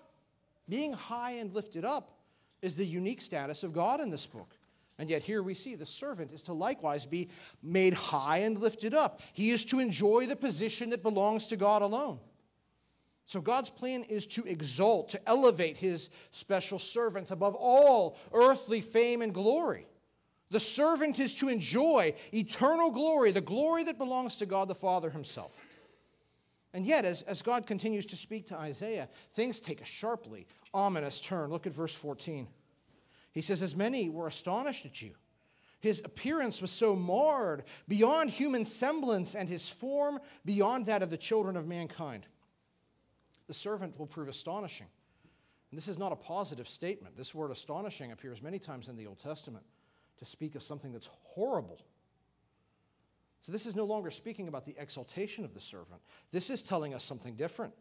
Being 0.69 0.93
high 0.93 1.31
and 1.31 1.53
lifted 1.53 1.83
up 1.83 2.17
is 2.61 2.75
the 2.75 2.85
unique 2.85 3.21
status 3.21 3.63
of 3.63 3.73
God 3.73 3.99
in 3.99 4.09
this 4.09 4.25
book. 4.25 4.55
And 4.99 5.09
yet, 5.09 5.21
here 5.21 5.43
we 5.43 5.53
see 5.53 5.75
the 5.75 5.85
servant 5.85 6.31
is 6.31 6.41
to 6.43 6.53
likewise 6.53 7.05
be 7.05 7.29
made 7.61 7.93
high 7.93 8.39
and 8.39 8.57
lifted 8.57 8.93
up. 8.93 9.21
He 9.33 9.51
is 9.51 9.63
to 9.65 9.79
enjoy 9.79 10.25
the 10.25 10.35
position 10.35 10.89
that 10.89 11.03
belongs 11.03 11.45
to 11.47 11.57
God 11.57 11.81
alone. 11.81 12.19
So, 13.25 13.41
God's 13.41 13.69
plan 13.69 14.03
is 14.03 14.25
to 14.27 14.45
exalt, 14.45 15.09
to 15.09 15.29
elevate 15.29 15.75
his 15.75 16.09
special 16.31 16.79
servant 16.79 17.29
above 17.31 17.53
all 17.53 18.17
earthly 18.33 18.79
fame 18.81 19.21
and 19.21 19.33
glory. 19.33 19.85
The 20.49 20.59
servant 20.59 21.19
is 21.19 21.35
to 21.35 21.49
enjoy 21.49 22.13
eternal 22.33 22.89
glory, 22.89 23.31
the 23.31 23.41
glory 23.41 23.83
that 23.83 23.97
belongs 23.97 24.35
to 24.37 24.45
God 24.45 24.67
the 24.67 24.75
Father 24.75 25.09
himself. 25.09 25.51
And 26.73 26.85
yet, 26.85 27.05
as, 27.05 27.23
as 27.23 27.41
God 27.41 27.65
continues 27.65 28.05
to 28.07 28.15
speak 28.15 28.47
to 28.47 28.57
Isaiah, 28.57 29.09
things 29.33 29.59
take 29.59 29.81
a 29.81 29.85
sharply 29.85 30.47
ominous 30.73 31.19
turn. 31.19 31.49
Look 31.49 31.67
at 31.67 31.73
verse 31.73 31.93
14. 31.93 32.47
He 33.31 33.41
says, 33.41 33.61
As 33.61 33.75
many 33.75 34.09
were 34.09 34.27
astonished 34.27 34.85
at 34.85 35.01
you, 35.01 35.11
his 35.79 36.01
appearance 36.05 36.61
was 36.61 36.71
so 36.71 36.95
marred 36.95 37.63
beyond 37.87 38.29
human 38.29 38.65
semblance, 38.65 39.35
and 39.35 39.47
his 39.49 39.69
form 39.69 40.19
beyond 40.45 40.85
that 40.85 41.03
of 41.03 41.09
the 41.09 41.17
children 41.17 41.55
of 41.55 41.67
mankind. 41.67 42.25
The 43.47 43.53
servant 43.53 43.97
will 43.97 44.07
prove 44.07 44.27
astonishing. 44.27 44.87
And 45.71 45.77
this 45.77 45.87
is 45.87 45.97
not 45.97 46.11
a 46.11 46.15
positive 46.15 46.67
statement. 46.67 47.17
This 47.17 47.35
word 47.35 47.51
astonishing 47.51 48.11
appears 48.11 48.41
many 48.41 48.59
times 48.59 48.87
in 48.87 48.95
the 48.95 49.07
Old 49.07 49.19
Testament 49.19 49.65
to 50.17 50.25
speak 50.25 50.55
of 50.55 50.63
something 50.63 50.91
that's 50.91 51.09
horrible. 51.23 51.79
So, 53.39 53.51
this 53.51 53.65
is 53.65 53.75
no 53.75 53.85
longer 53.85 54.11
speaking 54.11 54.47
about 54.47 54.65
the 54.65 54.75
exaltation 54.77 55.45
of 55.45 55.53
the 55.53 55.61
servant. 55.61 56.01
This 56.31 56.49
is 56.49 56.61
telling 56.61 56.93
us 56.93 57.03
something 57.03 57.35
different. 57.35 57.73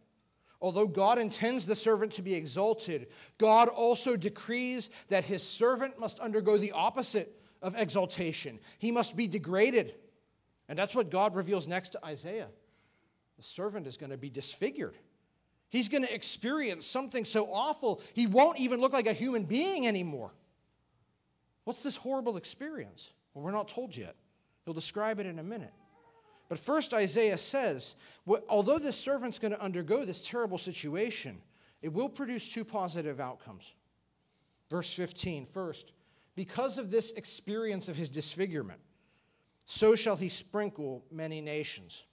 Although 0.60 0.86
God 0.86 1.18
intends 1.18 1.66
the 1.66 1.76
servant 1.76 2.12
to 2.12 2.22
be 2.22 2.34
exalted, 2.34 3.08
God 3.38 3.68
also 3.68 4.16
decrees 4.16 4.90
that 5.08 5.24
his 5.24 5.42
servant 5.42 5.98
must 5.98 6.18
undergo 6.18 6.56
the 6.56 6.72
opposite 6.72 7.40
of 7.62 7.76
exaltation. 7.76 8.58
He 8.78 8.90
must 8.90 9.16
be 9.16 9.26
degraded. 9.26 9.94
And 10.68 10.78
that's 10.78 10.94
what 10.94 11.10
God 11.10 11.34
reveals 11.34 11.66
next 11.66 11.90
to 11.90 12.04
Isaiah. 12.04 12.48
The 13.36 13.42
servant 13.42 13.86
is 13.86 13.96
going 13.96 14.10
to 14.10 14.16
be 14.16 14.30
disfigured. 14.30 14.96
He's 15.68 15.88
going 15.88 16.04
to 16.04 16.14
experience 16.14 16.86
something 16.86 17.24
so 17.24 17.52
awful, 17.52 18.00
he 18.14 18.26
won't 18.26 18.58
even 18.58 18.80
look 18.80 18.92
like 18.92 19.06
a 19.06 19.12
human 19.12 19.44
being 19.44 19.86
anymore. 19.86 20.30
What's 21.66 21.82
this 21.82 21.96
horrible 21.96 22.36
experience? 22.36 23.10
Well, 23.34 23.44
we're 23.44 23.50
not 23.50 23.66
told 23.66 23.96
yet. 23.96 24.14
He'll 24.64 24.72
describe 24.72 25.18
it 25.18 25.26
in 25.26 25.40
a 25.40 25.42
minute. 25.42 25.72
But 26.48 26.60
first, 26.60 26.94
Isaiah 26.94 27.36
says, 27.36 27.96
although 28.48 28.78
this 28.78 28.96
servant's 28.96 29.40
going 29.40 29.50
to 29.50 29.60
undergo 29.60 30.04
this 30.04 30.22
terrible 30.22 30.58
situation, 30.58 31.42
it 31.82 31.92
will 31.92 32.08
produce 32.08 32.48
two 32.48 32.64
positive 32.64 33.18
outcomes. 33.18 33.74
Verse 34.70 34.94
15, 34.94 35.44
first, 35.44 35.92
because 36.36 36.78
of 36.78 36.92
this 36.92 37.10
experience 37.12 37.88
of 37.88 37.96
his 37.96 38.10
disfigurement, 38.10 38.78
so 39.66 39.96
shall 39.96 40.14
he 40.14 40.28
sprinkle 40.28 41.04
many 41.10 41.40
nations. 41.40 42.04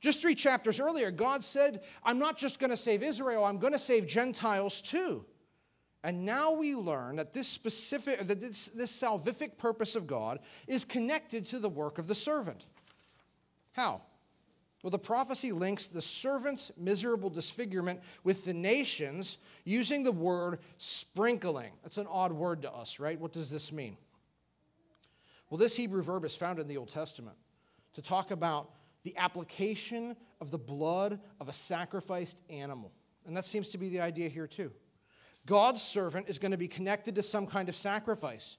Just 0.00 0.22
three 0.22 0.34
chapters 0.34 0.80
earlier, 0.80 1.10
God 1.10 1.44
said, 1.44 1.82
I'm 2.04 2.18
not 2.18 2.38
just 2.38 2.58
going 2.58 2.70
to 2.70 2.76
save 2.78 3.02
Israel, 3.02 3.44
I'm 3.44 3.58
going 3.58 3.74
to 3.74 3.78
save 3.78 4.06
Gentiles 4.06 4.80
too. 4.80 5.26
And 6.04 6.24
now 6.24 6.52
we 6.52 6.74
learn 6.74 7.16
that 7.16 7.32
this 7.32 7.46
specific, 7.46 8.26
that 8.26 8.40
this, 8.40 8.68
this 8.68 8.90
salvific 8.90 9.56
purpose 9.56 9.94
of 9.94 10.06
God 10.06 10.40
is 10.66 10.84
connected 10.84 11.46
to 11.46 11.58
the 11.58 11.68
work 11.68 11.98
of 11.98 12.08
the 12.08 12.14
servant. 12.14 12.66
How? 13.72 14.02
Well, 14.82 14.90
the 14.90 14.98
prophecy 14.98 15.52
links 15.52 15.86
the 15.86 16.02
servant's 16.02 16.72
miserable 16.76 17.30
disfigurement 17.30 18.00
with 18.24 18.44
the 18.44 18.52
nations 18.52 19.38
using 19.64 20.02
the 20.02 20.10
word 20.10 20.58
sprinkling. 20.78 21.70
That's 21.84 21.98
an 21.98 22.08
odd 22.10 22.32
word 22.32 22.62
to 22.62 22.72
us, 22.72 22.98
right? 22.98 23.18
What 23.18 23.32
does 23.32 23.48
this 23.48 23.70
mean? 23.70 23.96
Well, 25.50 25.58
this 25.58 25.76
Hebrew 25.76 26.02
verb 26.02 26.24
is 26.24 26.34
found 26.34 26.58
in 26.58 26.66
the 26.66 26.78
Old 26.78 26.88
Testament 26.88 27.36
to 27.92 28.02
talk 28.02 28.32
about 28.32 28.70
the 29.04 29.16
application 29.16 30.16
of 30.40 30.50
the 30.50 30.58
blood 30.58 31.20
of 31.40 31.48
a 31.48 31.52
sacrificed 31.52 32.40
animal. 32.50 32.90
And 33.24 33.36
that 33.36 33.44
seems 33.44 33.68
to 33.68 33.78
be 33.78 33.88
the 33.88 34.00
idea 34.00 34.28
here, 34.28 34.48
too. 34.48 34.72
God's 35.46 35.82
servant 35.82 36.28
is 36.28 36.38
going 36.38 36.52
to 36.52 36.58
be 36.58 36.68
connected 36.68 37.14
to 37.16 37.22
some 37.22 37.46
kind 37.46 37.68
of 37.68 37.76
sacrifice. 37.76 38.58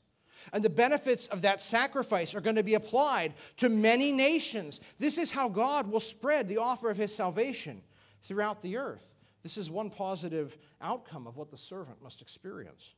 And 0.51 0.63
the 0.63 0.69
benefits 0.69 1.27
of 1.27 1.41
that 1.43 1.61
sacrifice 1.61 2.35
are 2.35 2.41
going 2.41 2.57
to 2.57 2.63
be 2.63 2.73
applied 2.73 3.33
to 3.57 3.69
many 3.69 4.11
nations. 4.11 4.81
This 4.99 5.17
is 5.17 5.31
how 5.31 5.47
God 5.47 5.89
will 5.89 6.01
spread 6.01 6.47
the 6.47 6.57
offer 6.57 6.89
of 6.89 6.97
his 6.97 7.15
salvation 7.15 7.81
throughout 8.21 8.61
the 8.61 8.75
earth. 8.75 9.13
This 9.43 9.57
is 9.57 9.69
one 9.69 9.89
positive 9.89 10.57
outcome 10.81 11.27
of 11.27 11.37
what 11.37 11.49
the 11.49 11.57
servant 11.57 12.01
must 12.01 12.21
experience. 12.21 12.93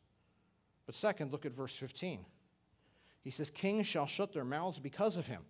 But 0.86 0.96
second, 0.96 1.32
look 1.32 1.46
at 1.46 1.52
verse 1.52 1.76
15. 1.76 2.26
He 3.24 3.32
says, 3.32 3.50
Kings 3.50 3.88
shall 3.88 4.06
shut 4.06 4.34
their 4.34 4.46
mouths 4.46 4.80
because 4.80 5.18
of 5.18 5.26
him. 5.26 5.42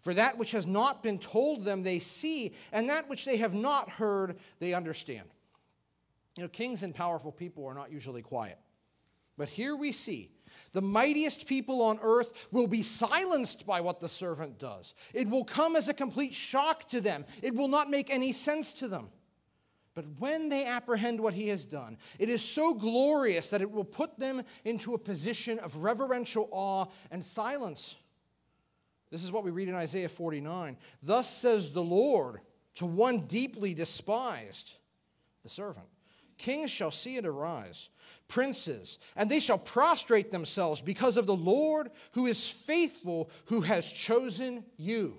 For 0.00 0.14
that 0.14 0.36
which 0.36 0.50
has 0.52 0.66
not 0.66 1.02
been 1.02 1.18
told 1.18 1.64
them 1.64 1.82
they 1.82 1.98
see, 1.98 2.52
and 2.72 2.88
that 2.90 3.08
which 3.08 3.24
they 3.24 3.36
have 3.36 3.54
not 3.54 3.88
heard 3.88 4.36
they 4.58 4.74
understand. 4.74 5.28
You 6.36 6.44
know, 6.44 6.48
kings 6.48 6.82
and 6.82 6.94
powerful 6.94 7.32
people 7.32 7.66
are 7.66 7.74
not 7.74 7.92
usually 7.92 8.22
quiet. 8.22 8.58
But 9.36 9.48
here 9.48 9.76
we 9.76 9.92
see 9.92 10.30
the 10.72 10.82
mightiest 10.82 11.46
people 11.46 11.82
on 11.82 11.98
earth 12.02 12.32
will 12.50 12.66
be 12.66 12.82
silenced 12.82 13.66
by 13.66 13.80
what 13.80 14.00
the 14.00 14.08
servant 14.08 14.58
does. 14.58 14.94
It 15.14 15.28
will 15.28 15.44
come 15.44 15.76
as 15.76 15.88
a 15.88 15.94
complete 15.94 16.34
shock 16.34 16.88
to 16.90 17.00
them, 17.00 17.24
it 17.42 17.54
will 17.54 17.68
not 17.68 17.90
make 17.90 18.10
any 18.10 18.32
sense 18.32 18.72
to 18.74 18.88
them. 18.88 19.10
But 19.94 20.06
when 20.18 20.48
they 20.48 20.64
apprehend 20.64 21.20
what 21.20 21.34
he 21.34 21.48
has 21.48 21.66
done, 21.66 21.98
it 22.18 22.30
is 22.30 22.42
so 22.42 22.72
glorious 22.72 23.50
that 23.50 23.60
it 23.60 23.70
will 23.70 23.84
put 23.84 24.18
them 24.18 24.42
into 24.64 24.94
a 24.94 24.98
position 24.98 25.58
of 25.58 25.76
reverential 25.76 26.48
awe 26.50 26.86
and 27.10 27.22
silence. 27.22 27.96
This 29.10 29.22
is 29.22 29.32
what 29.32 29.44
we 29.44 29.50
read 29.50 29.68
in 29.68 29.74
Isaiah 29.74 30.08
49. 30.08 30.78
Thus 31.02 31.28
says 31.28 31.70
the 31.70 31.82
Lord 31.82 32.40
to 32.76 32.86
one 32.86 33.26
deeply 33.26 33.74
despised, 33.74 34.72
the 35.42 35.50
servant 35.50 35.86
Kings 36.42 36.72
shall 36.72 36.90
see 36.90 37.16
it 37.18 37.24
arise, 37.24 37.88
princes, 38.26 38.98
and 39.14 39.30
they 39.30 39.38
shall 39.38 39.58
prostrate 39.58 40.32
themselves 40.32 40.82
because 40.82 41.16
of 41.16 41.24
the 41.24 41.36
Lord 41.36 41.92
who 42.10 42.26
is 42.26 42.48
faithful, 42.48 43.30
who 43.44 43.60
has 43.60 43.90
chosen 43.92 44.64
you. 44.76 45.18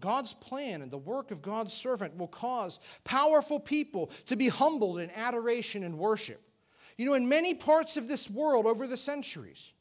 God's 0.00 0.32
plan 0.32 0.82
and 0.82 0.90
the 0.90 0.98
work 0.98 1.30
of 1.30 1.40
God's 1.40 1.72
servant 1.72 2.16
will 2.16 2.26
cause 2.26 2.80
powerful 3.04 3.60
people 3.60 4.10
to 4.26 4.34
be 4.34 4.48
humbled 4.48 4.98
in 4.98 5.08
adoration 5.12 5.84
and 5.84 5.96
worship. 5.96 6.42
You 6.98 7.06
know, 7.06 7.14
in 7.14 7.28
many 7.28 7.54
parts 7.54 7.96
of 7.96 8.08
this 8.08 8.28
world 8.28 8.66
over 8.66 8.88
the 8.88 8.96
centuries, 8.96 9.72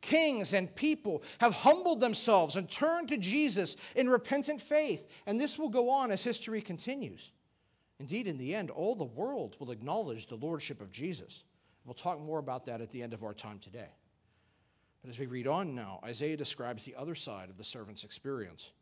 kings 0.00 0.54
and 0.54 0.74
people 0.74 1.22
have 1.38 1.52
humbled 1.52 2.00
themselves 2.00 2.56
and 2.56 2.68
turned 2.68 3.06
to 3.10 3.16
Jesus 3.16 3.76
in 3.94 4.10
repentant 4.10 4.60
faith, 4.60 5.06
and 5.26 5.38
this 5.38 5.56
will 5.56 5.68
go 5.68 5.88
on 5.88 6.10
as 6.10 6.20
history 6.20 6.60
continues. 6.60 7.30
Indeed, 8.02 8.26
in 8.26 8.36
the 8.36 8.52
end, 8.52 8.68
all 8.68 8.96
the 8.96 9.04
world 9.04 9.54
will 9.60 9.70
acknowledge 9.70 10.26
the 10.26 10.34
lordship 10.34 10.80
of 10.80 10.90
Jesus. 10.90 11.44
We'll 11.84 11.94
talk 11.94 12.20
more 12.20 12.40
about 12.40 12.66
that 12.66 12.80
at 12.80 12.90
the 12.90 13.00
end 13.00 13.14
of 13.14 13.22
our 13.22 13.32
time 13.32 13.60
today. 13.60 13.90
But 15.02 15.10
as 15.10 15.20
we 15.20 15.26
read 15.26 15.46
on 15.46 15.76
now, 15.76 16.00
Isaiah 16.04 16.36
describes 16.36 16.84
the 16.84 16.96
other 16.96 17.14
side 17.14 17.48
of 17.48 17.56
the 17.56 17.62
servant's 17.62 18.02
experience, 18.02 18.72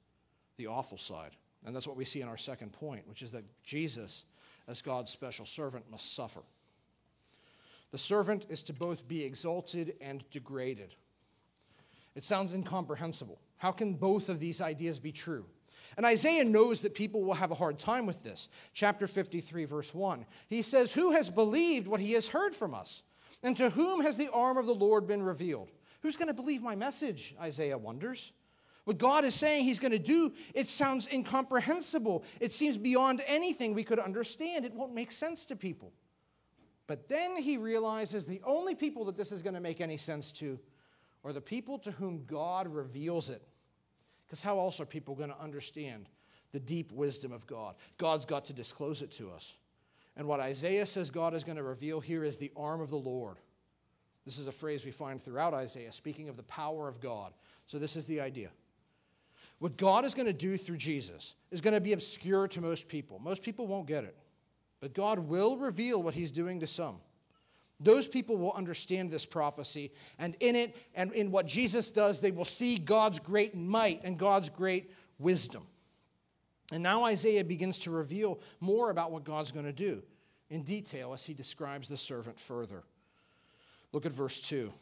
the 0.57 0.69
awful 0.69 0.97
side. 0.97 1.33
And 1.67 1.77
that's 1.77 1.87
what 1.87 1.99
we 1.99 2.07
see 2.07 2.23
in 2.23 2.29
our 2.29 2.39
second 2.39 2.73
point, 2.73 3.07
which 3.07 3.21
is 3.21 3.31
that 3.33 3.45
Jesus, 3.63 4.25
as 4.69 4.81
God's 4.81 5.11
special 5.11 5.45
servant, 5.45 5.85
must 5.91 6.15
suffer. 6.17 6.41
The 7.91 7.99
servant 7.99 8.47
is 8.49 8.63
to 8.63 8.73
both 8.73 9.07
be 9.07 9.23
exalted 9.23 9.97
and 10.01 10.25
degraded. 10.31 10.95
It 12.15 12.25
sounds 12.25 12.55
incomprehensible. 12.55 13.39
How 13.59 13.71
can 13.71 13.93
both 13.93 14.31
of 14.31 14.41
these 14.41 14.63
ideas 14.63 14.99
be 14.99 15.13
true? 15.13 15.45
And 15.97 16.07
Isaiah 16.07 16.45
knows 16.45 16.81
that 16.83 16.95
people 16.95 17.23
will 17.23 17.35
have 17.35 17.51
a 17.51 17.57
hard 17.57 17.79
time 17.79 18.07
with 18.07 18.23
this. 18.23 18.49
Chapter 18.73 19.07
53, 19.07 19.65
verse 19.65 19.95
1. 19.95 20.25
He 20.49 20.63
says, 20.63 20.93
Who 20.93 21.13
has 21.13 21.31
believed 21.31 21.89
what 21.89 22.01
he 22.01 22.13
has 22.13 22.27
heard 22.27 22.55
from 22.55 22.75
us? 22.75 23.03
And 23.43 23.57
to 23.57 23.71
whom 23.71 24.01
has 24.03 24.17
the 24.17 24.31
arm 24.33 24.59
of 24.59 24.67
the 24.67 24.75
Lord 24.75 25.07
been 25.07 25.23
revealed? 25.23 25.71
Who's 26.03 26.17
going 26.17 26.29
to 26.29 26.35
believe 26.35 26.63
my 26.63 26.75
message? 26.75 27.35
Isaiah 27.41 27.79
wonders. 27.79 28.33
What 28.85 28.99
God 28.99 29.25
is 29.25 29.35
saying 29.35 29.65
he's 29.65 29.79
going 29.79 29.93
to 29.93 29.99
do, 29.99 30.33
it 30.55 30.67
sounds 30.67 31.09
incomprehensible. 31.13 32.25
It 32.41 32.53
seems 32.53 32.77
beyond 32.77 33.23
anything 33.27 33.75
we 33.75 33.85
could 33.85 33.99
understand. 33.99 34.65
It 34.65 34.75
won't 34.75 34.95
make 34.95 35.13
sense 35.13 35.45
to 35.47 35.57
people. 35.57 35.93
But 36.87 37.09
then 37.09 37.37
he 37.37 37.57
realizes 37.57 38.27
the 38.27 38.41
only 38.45 38.75
people 38.75 39.05
that 39.05 39.17
this 39.17 39.31
is 39.31 39.43
going 39.43 39.55
to 39.55 39.61
make 39.61 39.81
any 39.81 39.97
sense 39.97 40.33
to 40.33 40.59
are 41.23 41.33
the 41.33 41.41
people 41.41 41.79
to 41.79 41.93
whom 41.93 42.25
God 42.27 42.67
reveals 42.67 43.31
it. 43.31 43.43
Because 44.31 44.43
how 44.43 44.61
else 44.61 44.81
are 44.81 44.87
people 44.87 45.17
going 45.17 45.31
to 45.31 45.41
understand 45.41 46.09
the 46.53 46.61
deep 46.61 46.93
wisdom 46.93 47.33
of 47.33 47.45
God? 47.49 47.75
God's 47.99 48.25
got 48.25 48.45
to 48.45 48.53
disclose 48.53 49.03
it 49.03 49.11
to 49.13 49.29
us. 49.29 49.55
And 50.17 50.29
what 50.29 50.39
Isaiah 50.39 50.87
says 50.87 51.11
God 51.11 51.35
is 51.35 51.43
going 51.43 51.57
to 51.57 51.65
reveal 51.65 51.99
here 51.99 52.23
is 52.23 52.39
the 52.39 52.53
arm 52.57 52.81
of 52.81 52.91
the 52.91 52.97
Lord. 52.97 53.39
This 54.25 54.39
is 54.39 54.47
a 54.47 54.53
phrase 54.53 54.85
we 54.85 54.93
find 54.93 55.21
throughout 55.21 55.53
Isaiah, 55.53 55.93
speaking 55.93 56.29
of 56.29 56.37
the 56.37 56.45
power 56.45 56.87
of 56.87 57.01
God. 57.01 57.33
So, 57.67 57.77
this 57.77 57.97
is 57.97 58.07
the 58.07 58.21
idea. 58.21 58.51
What 59.59 59.77
God 59.77 60.05
is 60.05 60.15
going 60.15 60.27
to 60.27 60.33
do 60.33 60.57
through 60.57 60.77
Jesus 60.77 61.35
is 61.51 61.61
going 61.61 61.75
to 61.75 61.81
be 61.81 61.93
obscure 61.93 62.47
to 62.49 62.61
most 62.61 62.87
people. 62.87 63.19
Most 63.19 63.43
people 63.43 63.67
won't 63.67 63.87
get 63.87 64.05
it. 64.05 64.17
But 64.81 64.95
God 64.95 65.19
will 65.19 65.57
reveal 65.57 66.05
what 66.05 66.15
he's 66.15 66.31
doing 66.31 66.61
to 66.61 66.69
some. 66.69 66.99
Those 67.81 68.07
people 68.07 68.37
will 68.37 68.53
understand 68.53 69.11
this 69.11 69.25
prophecy, 69.25 69.91
and 70.19 70.37
in 70.41 70.55
it 70.55 70.77
and 70.95 71.13
in 71.13 71.31
what 71.31 71.47
Jesus 71.47 71.91
does, 71.91 72.21
they 72.21 72.31
will 72.31 72.45
see 72.45 72.77
God's 72.77 73.19
great 73.19 73.57
might 73.57 74.03
and 74.05 74.19
God's 74.19 74.51
great 74.51 74.93
wisdom. 75.19 75.67
And 76.73 76.83
now 76.83 77.05
Isaiah 77.05 77.43
begins 77.43 77.79
to 77.81 77.91
reveal 77.91 78.39
more 78.61 78.91
about 78.91 79.11
what 79.11 79.25
God's 79.25 79.51
going 79.51 79.65
to 79.65 79.73
do 79.73 80.03
in 80.51 80.63
detail 80.63 81.13
as 81.15 81.25
he 81.25 81.33
describes 81.33 81.89
the 81.89 81.97
servant 81.97 82.39
further. 82.39 82.85
Look 83.93 84.07
at 84.07 84.13
verse 84.13 84.41
2. 84.41 84.73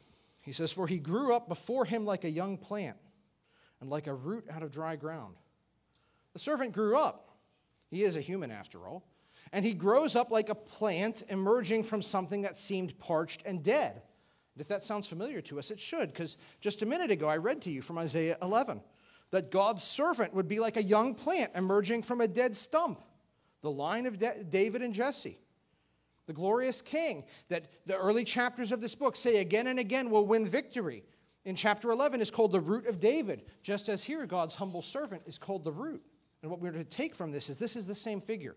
He 0.40 0.52
says, 0.52 0.73
For 0.73 0.87
he 0.87 0.99
grew 0.99 1.35
up 1.35 1.49
before 1.49 1.85
him 1.85 2.05
like 2.05 2.25
a 2.25 2.31
young 2.31 2.59
plant 2.59 2.97
and 3.81 3.88
like 3.88 4.07
a 4.07 4.14
root 4.14 4.45
out 4.50 4.62
of 4.62 4.73
dry 4.73 4.97
ground. 4.97 5.35
The 6.33 6.38
servant 6.38 6.73
grew 6.73 6.97
up. 6.97 7.37
He 7.90 8.02
is 8.02 8.17
a 8.17 8.21
human 8.21 8.50
after 8.50 8.87
all. 8.87 9.05
And 9.52 9.64
he 9.64 9.75
grows 9.75 10.17
up 10.17 10.31
like 10.31 10.49
a 10.49 10.55
plant 10.55 11.25
emerging 11.28 11.85
from 11.85 12.02
something 12.02 12.43
that 12.43 12.59
seemed 12.59 12.99
parched 12.99 13.43
and 13.47 13.62
dead. 13.62 14.02
And 14.55 14.61
if 14.61 14.69
that 14.69 14.85
sounds 14.85 15.07
familiar 15.07 15.40
to 15.43 15.59
us, 15.59 15.71
it 15.71 15.78
should, 15.78 16.12
because 16.12 16.37
just 16.61 16.83
a 16.83 16.87
minute 16.87 17.11
ago 17.11 17.28
I 17.28 17.37
read 17.37 17.62
to 17.62 17.71
you 17.71 17.81
from 17.81 17.99
Isaiah 17.99 18.37
11 18.43 18.83
that 19.31 19.50
God's 19.50 19.85
servant 19.85 20.33
would 20.35 20.49
be 20.49 20.59
like 20.59 20.76
a 20.76 20.83
young 20.83 21.14
plant 21.14 21.52
emerging 21.55 22.02
from 22.02 22.21
a 22.21 22.28
dead 22.28 22.57
stump, 22.57 23.02
the 23.62 23.71
line 23.71 24.07
of 24.07 24.19
De- 24.19 24.45
David 24.45 24.83
and 24.83 24.95
Jesse. 24.95 25.38
The 26.26 26.33
glorious 26.33 26.83
king 26.83 27.25
that 27.49 27.69
the 27.87 27.97
early 27.97 28.25
chapters 28.25 28.71
of 28.71 28.81
this 28.81 28.95
book 28.95 29.17
say 29.17 29.38
again 29.38 29.69
and 29.69 29.78
again 29.78 30.11
will 30.11 30.26
win 30.26 30.47
victory. 30.47 31.05
In 31.45 31.57
chapter 31.57 31.90
11 31.90 32.21
is 32.21 32.31
called 32.31 32.52
the 32.52 32.61
root 32.61 32.87
of 32.87 33.00
David, 33.00 33.45
just 33.62 33.88
as 33.88 34.05
here 34.05 34.26
God's 34.26 34.55
humble 34.55 34.83
servant 34.83 35.23
is 35.25 35.38
called 35.38 35.64
the 35.64 35.73
root. 35.73 36.02
And 36.43 36.50
what 36.50 36.61
we're 36.61 36.73
to 36.73 36.85
take 36.85 37.14
from 37.14 37.33
this 37.33 37.49
is 37.49 37.57
this 37.57 37.76
is 37.76 37.87
the 37.87 37.95
same 37.95 38.21
figure. 38.21 38.57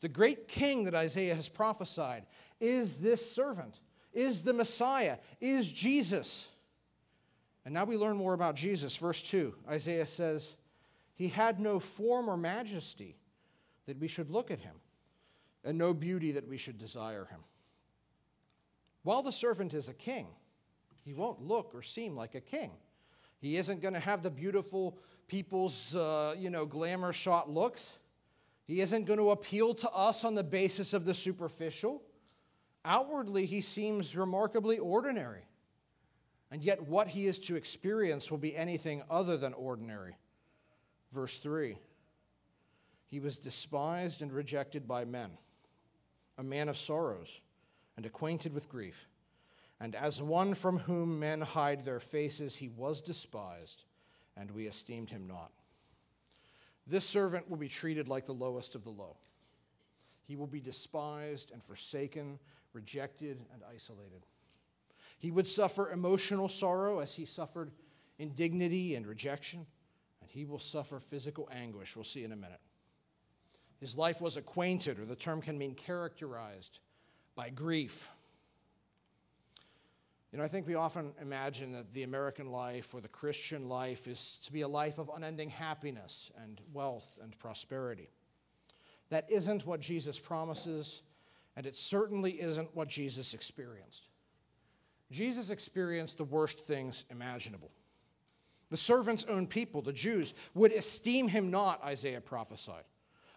The 0.00 0.08
great 0.08 0.48
king 0.48 0.84
that 0.84 0.94
Isaiah 0.94 1.34
has 1.34 1.48
prophesied 1.48 2.26
is 2.60 2.98
this 2.98 3.30
servant, 3.30 3.80
is 4.12 4.42
the 4.42 4.52
Messiah, 4.52 5.18
is 5.40 5.70
Jesus. 5.70 6.48
And 7.64 7.74
now 7.74 7.84
we 7.84 7.96
learn 7.96 8.16
more 8.16 8.34
about 8.34 8.54
Jesus. 8.54 8.96
Verse 8.96 9.22
2 9.22 9.54
Isaiah 9.68 10.06
says, 10.06 10.56
He 11.14 11.28
had 11.28 11.60
no 11.60 11.80
form 11.80 12.28
or 12.28 12.36
majesty 12.36 13.16
that 13.86 13.98
we 13.98 14.08
should 14.08 14.30
look 14.30 14.50
at 14.50 14.60
him, 14.60 14.74
and 15.64 15.78
no 15.78 15.94
beauty 15.94 16.32
that 16.32 16.46
we 16.46 16.56
should 16.56 16.78
desire 16.78 17.24
him. 17.26 17.40
While 19.02 19.22
the 19.22 19.32
servant 19.32 19.72
is 19.72 19.88
a 19.88 19.94
king, 19.94 20.26
he 21.04 21.14
won't 21.14 21.40
look 21.40 21.72
or 21.74 21.82
seem 21.82 22.16
like 22.16 22.34
a 22.34 22.40
king. 22.40 22.72
He 23.38 23.56
isn't 23.56 23.80
going 23.80 23.94
to 23.94 24.00
have 24.00 24.22
the 24.22 24.30
beautiful 24.30 24.98
people's, 25.28 25.94
uh, 25.94 26.34
you 26.36 26.50
know, 26.50 26.66
glamour 26.66 27.12
shot 27.12 27.48
looks. 27.48 27.98
He 28.66 28.80
isn't 28.80 29.04
going 29.04 29.18
to 29.20 29.30
appeal 29.30 29.74
to 29.74 29.90
us 29.90 30.24
on 30.24 30.34
the 30.34 30.44
basis 30.44 30.92
of 30.92 31.04
the 31.04 31.14
superficial. 31.14 32.02
Outwardly, 32.84 33.46
he 33.46 33.60
seems 33.60 34.16
remarkably 34.16 34.78
ordinary. 34.78 35.42
And 36.50 36.62
yet, 36.62 36.82
what 36.82 37.08
he 37.08 37.26
is 37.26 37.38
to 37.40 37.56
experience 37.56 38.30
will 38.30 38.38
be 38.38 38.56
anything 38.56 39.02
other 39.08 39.36
than 39.36 39.54
ordinary. 39.54 40.16
Verse 41.12 41.38
3 41.38 41.78
He 43.06 43.20
was 43.20 43.38
despised 43.38 44.22
and 44.22 44.32
rejected 44.32 44.88
by 44.88 45.04
men, 45.04 45.30
a 46.38 46.42
man 46.42 46.68
of 46.68 46.76
sorrows 46.76 47.40
and 47.96 48.04
acquainted 48.04 48.52
with 48.52 48.68
grief. 48.68 49.08
And 49.80 49.94
as 49.94 50.22
one 50.22 50.54
from 50.54 50.78
whom 50.78 51.20
men 51.20 51.40
hide 51.40 51.84
their 51.84 52.00
faces, 52.00 52.56
he 52.56 52.68
was 52.68 53.00
despised, 53.00 53.84
and 54.36 54.50
we 54.50 54.66
esteemed 54.66 55.10
him 55.10 55.26
not. 55.26 55.52
This 56.86 57.04
servant 57.04 57.50
will 57.50 57.56
be 57.56 57.68
treated 57.68 58.08
like 58.08 58.26
the 58.26 58.32
lowest 58.32 58.74
of 58.74 58.84
the 58.84 58.90
low. 58.90 59.16
He 60.24 60.36
will 60.36 60.46
be 60.46 60.60
despised 60.60 61.50
and 61.52 61.62
forsaken, 61.62 62.38
rejected 62.72 63.44
and 63.52 63.62
isolated. 63.72 64.26
He 65.18 65.30
would 65.30 65.48
suffer 65.48 65.90
emotional 65.90 66.48
sorrow 66.48 66.98
as 66.98 67.14
he 67.14 67.24
suffered 67.24 67.72
indignity 68.18 68.94
and 68.94 69.06
rejection, 69.06 69.66
and 70.20 70.30
he 70.30 70.44
will 70.44 70.58
suffer 70.58 71.00
physical 71.00 71.48
anguish. 71.52 71.96
We'll 71.96 72.04
see 72.04 72.24
in 72.24 72.32
a 72.32 72.36
minute. 72.36 72.60
His 73.78 73.96
life 73.96 74.20
was 74.20 74.36
acquainted, 74.36 74.98
or 74.98 75.04
the 75.04 75.16
term 75.16 75.42
can 75.42 75.58
mean 75.58 75.74
characterized, 75.74 76.78
by 77.34 77.50
grief 77.50 78.08
you 80.36 80.38
know, 80.40 80.44
I 80.44 80.48
think 80.48 80.66
we 80.66 80.74
often 80.74 81.14
imagine 81.22 81.72
that 81.72 81.94
the 81.94 82.02
American 82.02 82.52
life 82.52 82.92
or 82.92 83.00
the 83.00 83.08
Christian 83.08 83.70
life 83.70 84.06
is 84.06 84.38
to 84.44 84.52
be 84.52 84.60
a 84.60 84.68
life 84.68 84.98
of 84.98 85.10
unending 85.16 85.48
happiness 85.48 86.30
and 86.44 86.60
wealth 86.74 87.18
and 87.22 87.38
prosperity. 87.38 88.10
That 89.08 89.24
isn't 89.30 89.66
what 89.66 89.80
Jesus 89.80 90.18
promises, 90.18 91.00
and 91.56 91.64
it 91.64 91.74
certainly 91.74 92.32
isn't 92.32 92.68
what 92.76 92.86
Jesus 92.86 93.32
experienced. 93.32 94.10
Jesus 95.10 95.48
experienced 95.48 96.18
the 96.18 96.24
worst 96.24 96.60
things 96.66 97.06
imaginable. 97.08 97.70
The 98.68 98.76
servant's 98.76 99.24
own 99.30 99.46
people, 99.46 99.80
the 99.80 99.90
Jews, 99.90 100.34
would 100.52 100.72
esteem 100.72 101.28
him 101.28 101.50
not, 101.50 101.82
Isaiah 101.82 102.20
prophesied. 102.20 102.84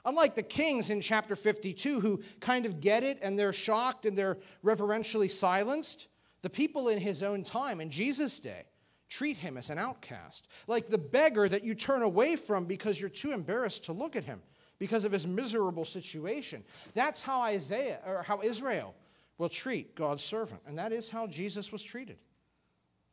Unlike 0.04 0.36
the 0.36 0.44
kings 0.44 0.90
in 0.90 1.00
chapter 1.00 1.38
52 1.38 2.02
who 2.02 2.22
kind 2.42 2.66
of 2.66 2.82
get 2.82 3.06
it 3.06 3.20
and 3.22 3.40
they're 3.40 3.54
shocked 3.54 4.06
and 4.06 4.18
they're 4.18 4.38
reverentially 4.64 5.30
silenced, 5.30 6.10
the 6.42 6.50
people 6.50 6.90
in 6.90 7.00
his 7.00 7.24
own 7.24 7.44
time, 7.44 7.82
in 7.82 7.90
Jesus' 7.90 8.40
day, 8.40 8.64
treat 9.10 9.38
him 9.38 9.58
as 9.58 9.70
an 9.70 9.78
outcast, 9.78 10.48
like 10.68 10.88
the 10.88 10.98
beggar 10.98 11.50
that 11.50 11.64
you 11.64 11.74
turn 11.74 12.04
away 12.04 12.36
from 12.36 12.66
because 12.66 13.00
you're 13.00 13.10
too 13.10 13.32
embarrassed 13.32 13.84
to 13.86 13.94
look 13.94 14.16
at 14.16 14.24
him 14.24 14.42
because 14.78 15.04
of 15.04 15.12
his 15.12 15.28
miserable 15.28 15.86
situation. 15.86 16.64
That's 16.94 17.22
how 17.22 17.42
Isaiah 17.42 18.00
or 18.06 18.24
how 18.24 18.42
Israel 18.42 18.96
will 19.38 19.50
treat 19.50 19.96
God's 19.96 20.24
servant, 20.24 20.62
and 20.68 20.78
that 20.78 20.92
is 20.92 21.10
how 21.10 21.28
Jesus 21.28 21.72
was 21.72 21.84
treated. 21.84 22.18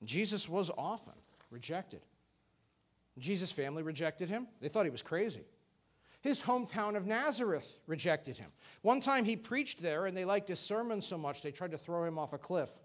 Jesus 0.04 0.48
was 0.48 0.70
often 0.76 1.14
rejected. 1.50 2.02
Jesus' 3.18 3.50
family 3.50 3.82
rejected 3.82 4.28
him. 4.28 4.46
They 4.60 4.68
thought 4.68 4.84
he 4.84 4.90
was 4.90 5.02
crazy. 5.02 5.44
His 6.20 6.42
hometown 6.42 6.96
of 6.96 7.06
Nazareth 7.06 7.78
rejected 7.86 8.36
him. 8.36 8.50
One 8.82 9.00
time 9.00 9.24
he 9.24 9.36
preached 9.36 9.80
there, 9.80 10.06
and 10.06 10.16
they 10.16 10.24
liked 10.24 10.48
his 10.48 10.60
sermon 10.60 11.00
so 11.00 11.16
much 11.16 11.40
they 11.40 11.52
tried 11.52 11.70
to 11.70 11.78
throw 11.78 12.04
him 12.04 12.18
off 12.18 12.32
a 12.32 12.38
cliff. 12.38 12.76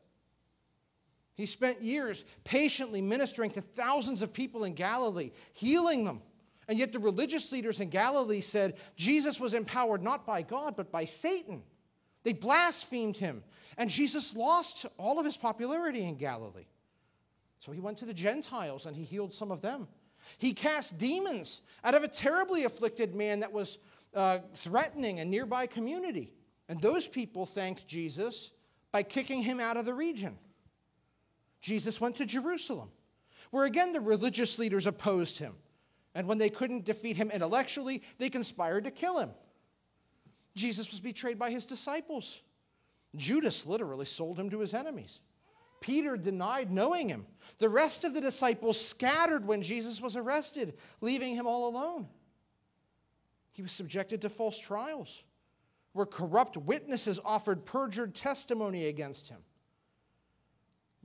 He 1.36 1.46
spent 1.46 1.82
years 1.82 2.26
patiently 2.44 3.02
ministering 3.02 3.52
to 3.52 3.62
thousands 3.62 4.22
of 4.22 4.34
people 4.34 4.64
in 4.66 4.74
Galilee, 4.74 5.32
healing 5.54 6.04
them. 6.04 6.22
And 6.68 6.78
yet 6.78 6.92
the 6.92 7.00
religious 7.00 7.52
leaders 7.52 7.80
in 7.80 7.90
Galilee 7.90 8.42
said 8.42 8.78
Jesus 8.96 9.40
was 9.40 9.54
empowered 9.54 10.04
not 10.04 10.26
by 10.26 10.42
God, 10.42 10.76
but 10.76 10.92
by 10.92 11.06
Satan. 11.06 11.64
They 12.24 12.34
blasphemed 12.34 13.18
him. 13.18 13.44
And 13.78 13.90
Jesus 13.90 14.36
lost 14.36 14.86
all 14.98 15.20
of 15.20 15.26
his 15.26 15.38
popularity 15.38 16.04
in 16.04 16.16
Galilee. 16.16 16.68
So 17.60 17.72
he 17.72 17.80
went 17.80 17.98
to 18.00 18.06
the 18.06 18.14
Gentiles 18.14 18.86
and 18.86 18.96
he 18.96 19.04
healed 19.04 19.34
some 19.34 19.52
of 19.52 19.62
them. 19.62 19.88
He 20.38 20.54
cast 20.54 20.98
demons 20.98 21.62
out 21.84 21.96
of 21.96 22.04
a 22.04 22.08
terribly 22.08 22.66
afflicted 22.66 23.16
man 23.16 23.40
that 23.40 23.52
was 23.52 23.80
uh, 24.14 24.40
threatening 24.56 25.20
a 25.20 25.26
nearby 25.26 25.66
community. 25.68 26.32
And 26.70 26.82
those 26.82 27.08
people 27.08 27.46
thanked 27.46 27.88
Jesus 27.88 28.52
by 28.92 29.04
kicking 29.04 29.42
him 29.42 29.60
out 29.60 29.78
of 29.78 29.86
the 29.86 29.94
region. 29.94 30.38
Jesus 31.62 32.02
went 32.02 32.16
to 32.18 32.26
Jerusalem, 32.26 32.90
where 33.52 33.66
again 33.66 33.94
the 33.94 34.02
religious 34.02 34.60
leaders 34.60 34.88
opposed 34.88 35.38
him. 35.38 35.54
And 36.14 36.28
when 36.28 36.38
they 36.38 36.50
couldn't 36.50 36.86
defeat 36.86 37.16
him 37.16 37.32
intellectually, 37.32 38.04
they 38.18 38.30
conspired 38.30 38.84
to 38.84 38.92
kill 38.92 39.18
him. 39.18 39.32
Jesus 40.56 40.92
was 40.92 41.00
betrayed 41.00 41.40
by 41.40 41.52
his 41.52 41.66
disciples. 41.66 42.42
Judas 43.16 43.66
literally 43.66 44.06
sold 44.06 44.38
him 44.38 44.50
to 44.50 44.60
his 44.60 44.74
enemies. 44.74 45.22
Peter 45.80 46.18
denied 46.18 46.72
knowing 46.72 47.10
him. 47.10 47.26
The 47.58 47.70
rest 47.70 48.04
of 48.04 48.14
the 48.14 48.22
disciples 48.22 48.80
scattered 48.80 49.46
when 49.46 49.62
Jesus 49.62 50.02
was 50.02 50.16
arrested, 50.16 50.78
leaving 51.02 51.36
him 51.36 51.48
all 51.48 51.70
alone. 51.70 52.08
He 53.52 53.62
was 53.62 53.72
subjected 53.72 54.22
to 54.22 54.30
false 54.30 54.60
trials, 54.60 55.24
where 55.94 56.06
corrupt 56.06 56.56
witnesses 56.58 57.20
offered 57.26 57.66
perjured 57.66 58.16
testimony 58.16 58.88
against 58.88 59.28
him. 59.28 59.40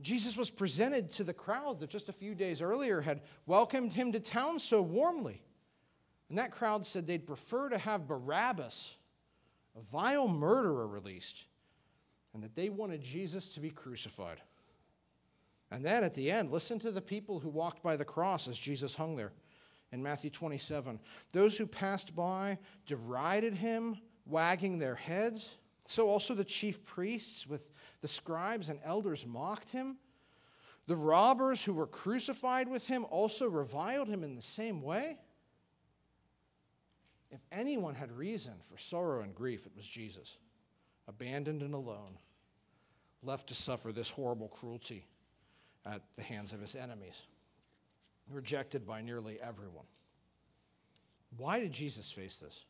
Jesus 0.00 0.36
was 0.36 0.50
presented 0.50 1.10
to 1.12 1.24
the 1.24 1.32
crowd 1.32 1.80
that 1.80 1.90
just 1.90 2.08
a 2.08 2.12
few 2.12 2.34
days 2.34 2.60
earlier 2.60 3.00
had 3.00 3.22
welcomed 3.46 3.92
him 3.92 4.12
to 4.12 4.20
town 4.20 4.58
so 4.58 4.82
warmly. 4.82 5.42
And 6.28 6.38
that 6.38 6.50
crowd 6.50 6.86
said 6.86 7.06
they'd 7.06 7.26
prefer 7.26 7.68
to 7.68 7.78
have 7.78 8.06
Barabbas, 8.08 8.94
a 9.76 9.80
vile 9.92 10.28
murderer, 10.28 10.86
released, 10.86 11.44
and 12.34 12.42
that 12.42 12.54
they 12.54 12.68
wanted 12.68 13.02
Jesus 13.02 13.48
to 13.50 13.60
be 13.60 13.70
crucified. 13.70 14.40
And 15.70 15.84
then 15.84 16.04
at 16.04 16.14
the 16.14 16.30
end, 16.30 16.52
listen 16.52 16.78
to 16.80 16.90
the 16.92 17.00
people 17.00 17.40
who 17.40 17.48
walked 17.48 17.82
by 17.82 17.96
the 17.96 18.04
cross 18.04 18.48
as 18.48 18.58
Jesus 18.58 18.94
hung 18.94 19.16
there 19.16 19.32
in 19.92 20.02
Matthew 20.02 20.30
27. 20.30 20.98
Those 21.32 21.56
who 21.56 21.66
passed 21.66 22.14
by 22.14 22.58
derided 22.86 23.54
him, 23.54 23.98
wagging 24.26 24.78
their 24.78 24.94
heads. 24.94 25.56
So 25.86 26.08
also 26.08 26.34
the 26.34 26.44
chief 26.44 26.84
priests 26.84 27.46
with 27.46 27.70
the 28.00 28.08
scribes 28.08 28.68
and 28.68 28.80
elders 28.84 29.24
mocked 29.24 29.70
him. 29.70 29.96
The 30.86 30.96
robbers 30.96 31.62
who 31.62 31.72
were 31.72 31.86
crucified 31.86 32.68
with 32.68 32.86
him 32.86 33.06
also 33.10 33.48
reviled 33.48 34.08
him 34.08 34.22
in 34.22 34.36
the 34.36 34.42
same 34.42 34.82
way. 34.82 35.18
If 37.30 37.40
anyone 37.50 37.94
had 37.94 38.12
reason 38.12 38.54
for 38.64 38.78
sorrow 38.78 39.22
and 39.22 39.34
grief, 39.34 39.66
it 39.66 39.72
was 39.76 39.86
Jesus, 39.86 40.38
abandoned 41.08 41.62
and 41.62 41.74
alone, 41.74 42.18
left 43.22 43.48
to 43.48 43.54
suffer 43.54 43.92
this 43.92 44.10
horrible 44.10 44.48
cruelty 44.48 45.04
at 45.84 46.02
the 46.16 46.22
hands 46.22 46.52
of 46.52 46.60
his 46.60 46.74
enemies, 46.74 47.22
rejected 48.30 48.86
by 48.86 49.02
nearly 49.02 49.38
everyone. 49.40 49.86
Why 51.36 51.60
did 51.60 51.72
Jesus 51.72 52.10
face 52.10 52.38
this? 52.38 52.64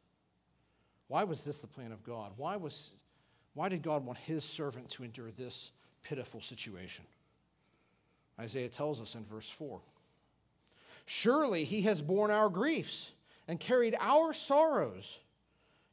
Why 1.08 1.24
was 1.24 1.44
this 1.44 1.60
the 1.60 1.66
plan 1.66 1.92
of 1.92 2.02
God? 2.02 2.32
Why, 2.36 2.56
was, 2.56 2.92
why 3.56 3.70
did 3.70 3.82
God 3.82 4.04
want 4.04 4.18
his 4.18 4.44
servant 4.44 4.90
to 4.90 5.02
endure 5.02 5.30
this 5.30 5.72
pitiful 6.02 6.42
situation? 6.42 7.06
Isaiah 8.38 8.68
tells 8.68 9.00
us 9.00 9.14
in 9.14 9.24
verse 9.24 9.50
4 9.50 9.80
Surely 11.06 11.64
he 11.64 11.80
has 11.80 12.02
borne 12.02 12.30
our 12.30 12.50
griefs 12.50 13.12
and 13.48 13.58
carried 13.58 13.96
our 13.98 14.34
sorrows, 14.34 15.18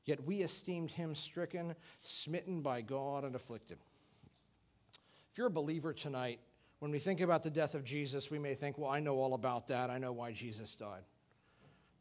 yet 0.03 0.21
we 0.25 0.41
esteemed 0.41 0.91
him 0.91 1.15
stricken, 1.15 1.73
smitten 2.03 2.61
by 2.61 2.81
God, 2.81 3.23
and 3.23 3.33
afflicted. 3.33 3.77
If 5.31 5.37
you're 5.37 5.47
a 5.47 5.51
believer 5.51 5.93
tonight, 5.93 6.41
when 6.79 6.91
we 6.91 6.99
think 6.99 7.21
about 7.21 7.43
the 7.43 7.49
death 7.49 7.75
of 7.75 7.85
Jesus, 7.85 8.29
we 8.29 8.39
may 8.39 8.55
think, 8.55 8.77
well, 8.77 8.89
I 8.89 8.99
know 8.99 9.15
all 9.15 9.35
about 9.35 9.69
that. 9.69 9.89
I 9.89 9.99
know 9.99 10.11
why 10.11 10.33
Jesus 10.33 10.75
died. 10.75 11.03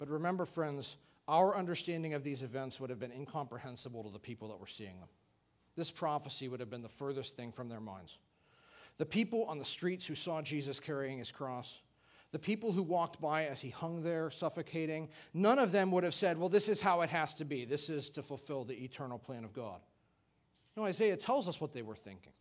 But 0.00 0.08
remember, 0.08 0.44
friends, 0.44 0.96
our 1.28 1.56
understanding 1.56 2.14
of 2.14 2.24
these 2.24 2.42
events 2.42 2.80
would 2.80 2.90
have 2.90 2.98
been 2.98 3.12
incomprehensible 3.12 4.02
to 4.02 4.10
the 4.10 4.18
people 4.18 4.48
that 4.48 4.58
were 4.58 4.66
seeing 4.66 4.98
them. 4.98 5.08
This 5.76 5.90
prophecy 5.90 6.48
would 6.48 6.60
have 6.60 6.70
been 6.70 6.82
the 6.82 6.88
furthest 6.88 7.36
thing 7.36 7.52
from 7.52 7.68
their 7.68 7.80
minds. 7.80 8.18
The 8.98 9.06
people 9.06 9.44
on 9.44 9.58
the 9.58 9.64
streets 9.64 10.06
who 10.06 10.14
saw 10.14 10.42
Jesus 10.42 10.78
carrying 10.78 11.18
his 11.18 11.32
cross, 11.32 11.80
the 12.30 12.38
people 12.38 12.72
who 12.72 12.82
walked 12.82 13.20
by 13.20 13.46
as 13.46 13.60
he 13.60 13.70
hung 13.70 14.02
there 14.02 14.30
suffocating, 14.30 15.08
none 15.34 15.58
of 15.58 15.72
them 15.72 15.90
would 15.90 16.04
have 16.04 16.14
said, 16.14 16.38
Well, 16.38 16.48
this 16.48 16.68
is 16.68 16.80
how 16.80 17.00
it 17.00 17.10
has 17.10 17.34
to 17.34 17.44
be. 17.44 17.64
This 17.64 17.90
is 17.90 18.10
to 18.10 18.22
fulfill 18.22 18.64
the 18.64 18.84
eternal 18.84 19.18
plan 19.18 19.44
of 19.44 19.52
God. 19.52 19.80
No, 20.76 20.84
Isaiah 20.84 21.16
tells 21.16 21.48
us 21.48 21.60
what 21.60 21.72
they 21.72 21.82
were 21.82 21.96
thinking. 21.96 22.32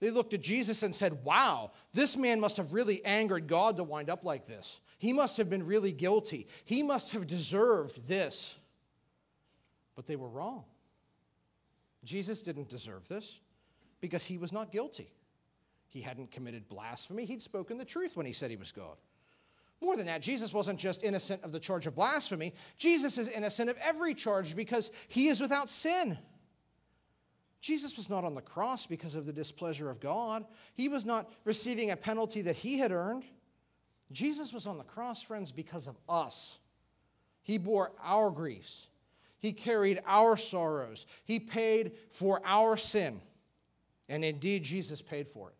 They 0.00 0.10
looked 0.10 0.34
at 0.34 0.40
Jesus 0.40 0.84
and 0.84 0.94
said, 0.94 1.24
Wow, 1.24 1.72
this 1.92 2.16
man 2.16 2.38
must 2.38 2.56
have 2.56 2.72
really 2.72 3.04
angered 3.04 3.48
God 3.48 3.76
to 3.76 3.84
wind 3.84 4.10
up 4.10 4.24
like 4.24 4.46
this. 4.46 4.80
He 4.98 5.12
must 5.12 5.36
have 5.36 5.50
been 5.50 5.66
really 5.66 5.92
guilty. 5.92 6.46
He 6.64 6.82
must 6.82 7.12
have 7.12 7.26
deserved 7.26 8.06
this. 8.06 8.54
But 9.96 10.06
they 10.06 10.16
were 10.16 10.28
wrong. 10.28 10.64
Jesus 12.04 12.42
didn't 12.42 12.68
deserve 12.68 13.08
this 13.08 13.38
because 14.00 14.24
he 14.24 14.38
was 14.38 14.52
not 14.52 14.70
guilty. 14.70 15.10
He 15.88 16.00
hadn't 16.00 16.30
committed 16.30 16.68
blasphemy, 16.68 17.24
he'd 17.24 17.42
spoken 17.42 17.78
the 17.78 17.84
truth 17.84 18.16
when 18.16 18.26
he 18.26 18.32
said 18.32 18.50
he 18.50 18.56
was 18.56 18.72
God. 18.72 18.96
More 19.80 19.96
than 19.96 20.06
that, 20.06 20.22
Jesus 20.22 20.52
wasn't 20.52 20.78
just 20.78 21.04
innocent 21.04 21.42
of 21.44 21.52
the 21.52 21.60
charge 21.60 21.86
of 21.86 21.94
blasphemy, 21.94 22.52
Jesus 22.76 23.16
is 23.16 23.28
innocent 23.28 23.70
of 23.70 23.76
every 23.78 24.14
charge 24.14 24.56
because 24.56 24.90
he 25.08 25.28
is 25.28 25.40
without 25.40 25.70
sin. 25.70 26.18
Jesus 27.60 27.96
was 27.96 28.08
not 28.08 28.24
on 28.24 28.34
the 28.34 28.40
cross 28.40 28.86
because 28.86 29.14
of 29.14 29.26
the 29.26 29.32
displeasure 29.32 29.90
of 29.90 30.00
God. 30.00 30.44
He 30.74 30.88
was 30.88 31.04
not 31.04 31.28
receiving 31.44 31.90
a 31.90 31.96
penalty 31.96 32.42
that 32.42 32.54
he 32.54 32.78
had 32.78 32.92
earned. 32.92 33.24
Jesus 34.12 34.52
was 34.52 34.66
on 34.66 34.78
the 34.78 34.84
cross, 34.84 35.22
friends, 35.22 35.50
because 35.50 35.86
of 35.88 35.96
us. 36.08 36.58
He 37.42 37.58
bore 37.58 37.92
our 38.02 38.30
griefs, 38.30 38.87
He 39.38 39.52
carried 39.52 40.00
our 40.06 40.36
sorrows, 40.36 41.06
He 41.24 41.38
paid 41.38 41.92
for 42.10 42.40
our 42.44 42.76
sin. 42.76 43.20
And 44.08 44.24
indeed, 44.24 44.62
Jesus 44.62 45.02
paid 45.02 45.28
for 45.28 45.48
it. 45.48 45.54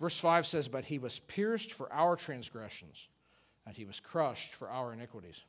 Verse 0.00 0.18
5 0.18 0.46
says, 0.46 0.66
But 0.66 0.84
He 0.84 0.98
was 0.98 1.18
pierced 1.20 1.72
for 1.72 1.92
our 1.92 2.16
transgressions, 2.16 3.08
and 3.66 3.76
He 3.76 3.84
was 3.84 4.00
crushed 4.00 4.54
for 4.54 4.70
our 4.70 4.92
iniquities. 4.92 5.42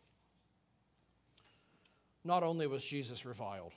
Not 2.23 2.43
only 2.43 2.67
was 2.67 2.86
Jesus 2.86 3.25
reviled, 3.25 3.73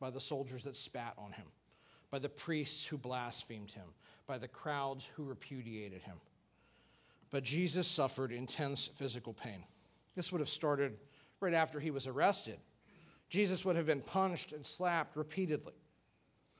by 0.00 0.10
the 0.10 0.20
soldiers 0.20 0.62
that 0.64 0.76
spat 0.76 1.14
on 1.18 1.32
him, 1.32 1.46
by 2.10 2.18
the 2.18 2.28
priests 2.28 2.86
who 2.86 2.98
blasphemed 2.98 3.70
him, 3.70 3.86
by 4.26 4.38
the 4.38 4.48
crowds 4.48 5.10
who 5.14 5.24
repudiated 5.24 6.02
him. 6.02 6.16
But 7.30 7.44
Jesus 7.44 7.86
suffered 7.86 8.32
intense 8.32 8.86
physical 8.86 9.32
pain. 9.32 9.64
This 10.14 10.32
would 10.32 10.40
have 10.40 10.48
started 10.48 10.96
right 11.40 11.54
after 11.54 11.78
he 11.80 11.90
was 11.90 12.06
arrested. 12.06 12.58
Jesus 13.28 13.64
would 13.64 13.76
have 13.76 13.86
been 13.86 14.00
punched 14.00 14.52
and 14.52 14.64
slapped 14.64 15.16
repeatedly. 15.16 15.74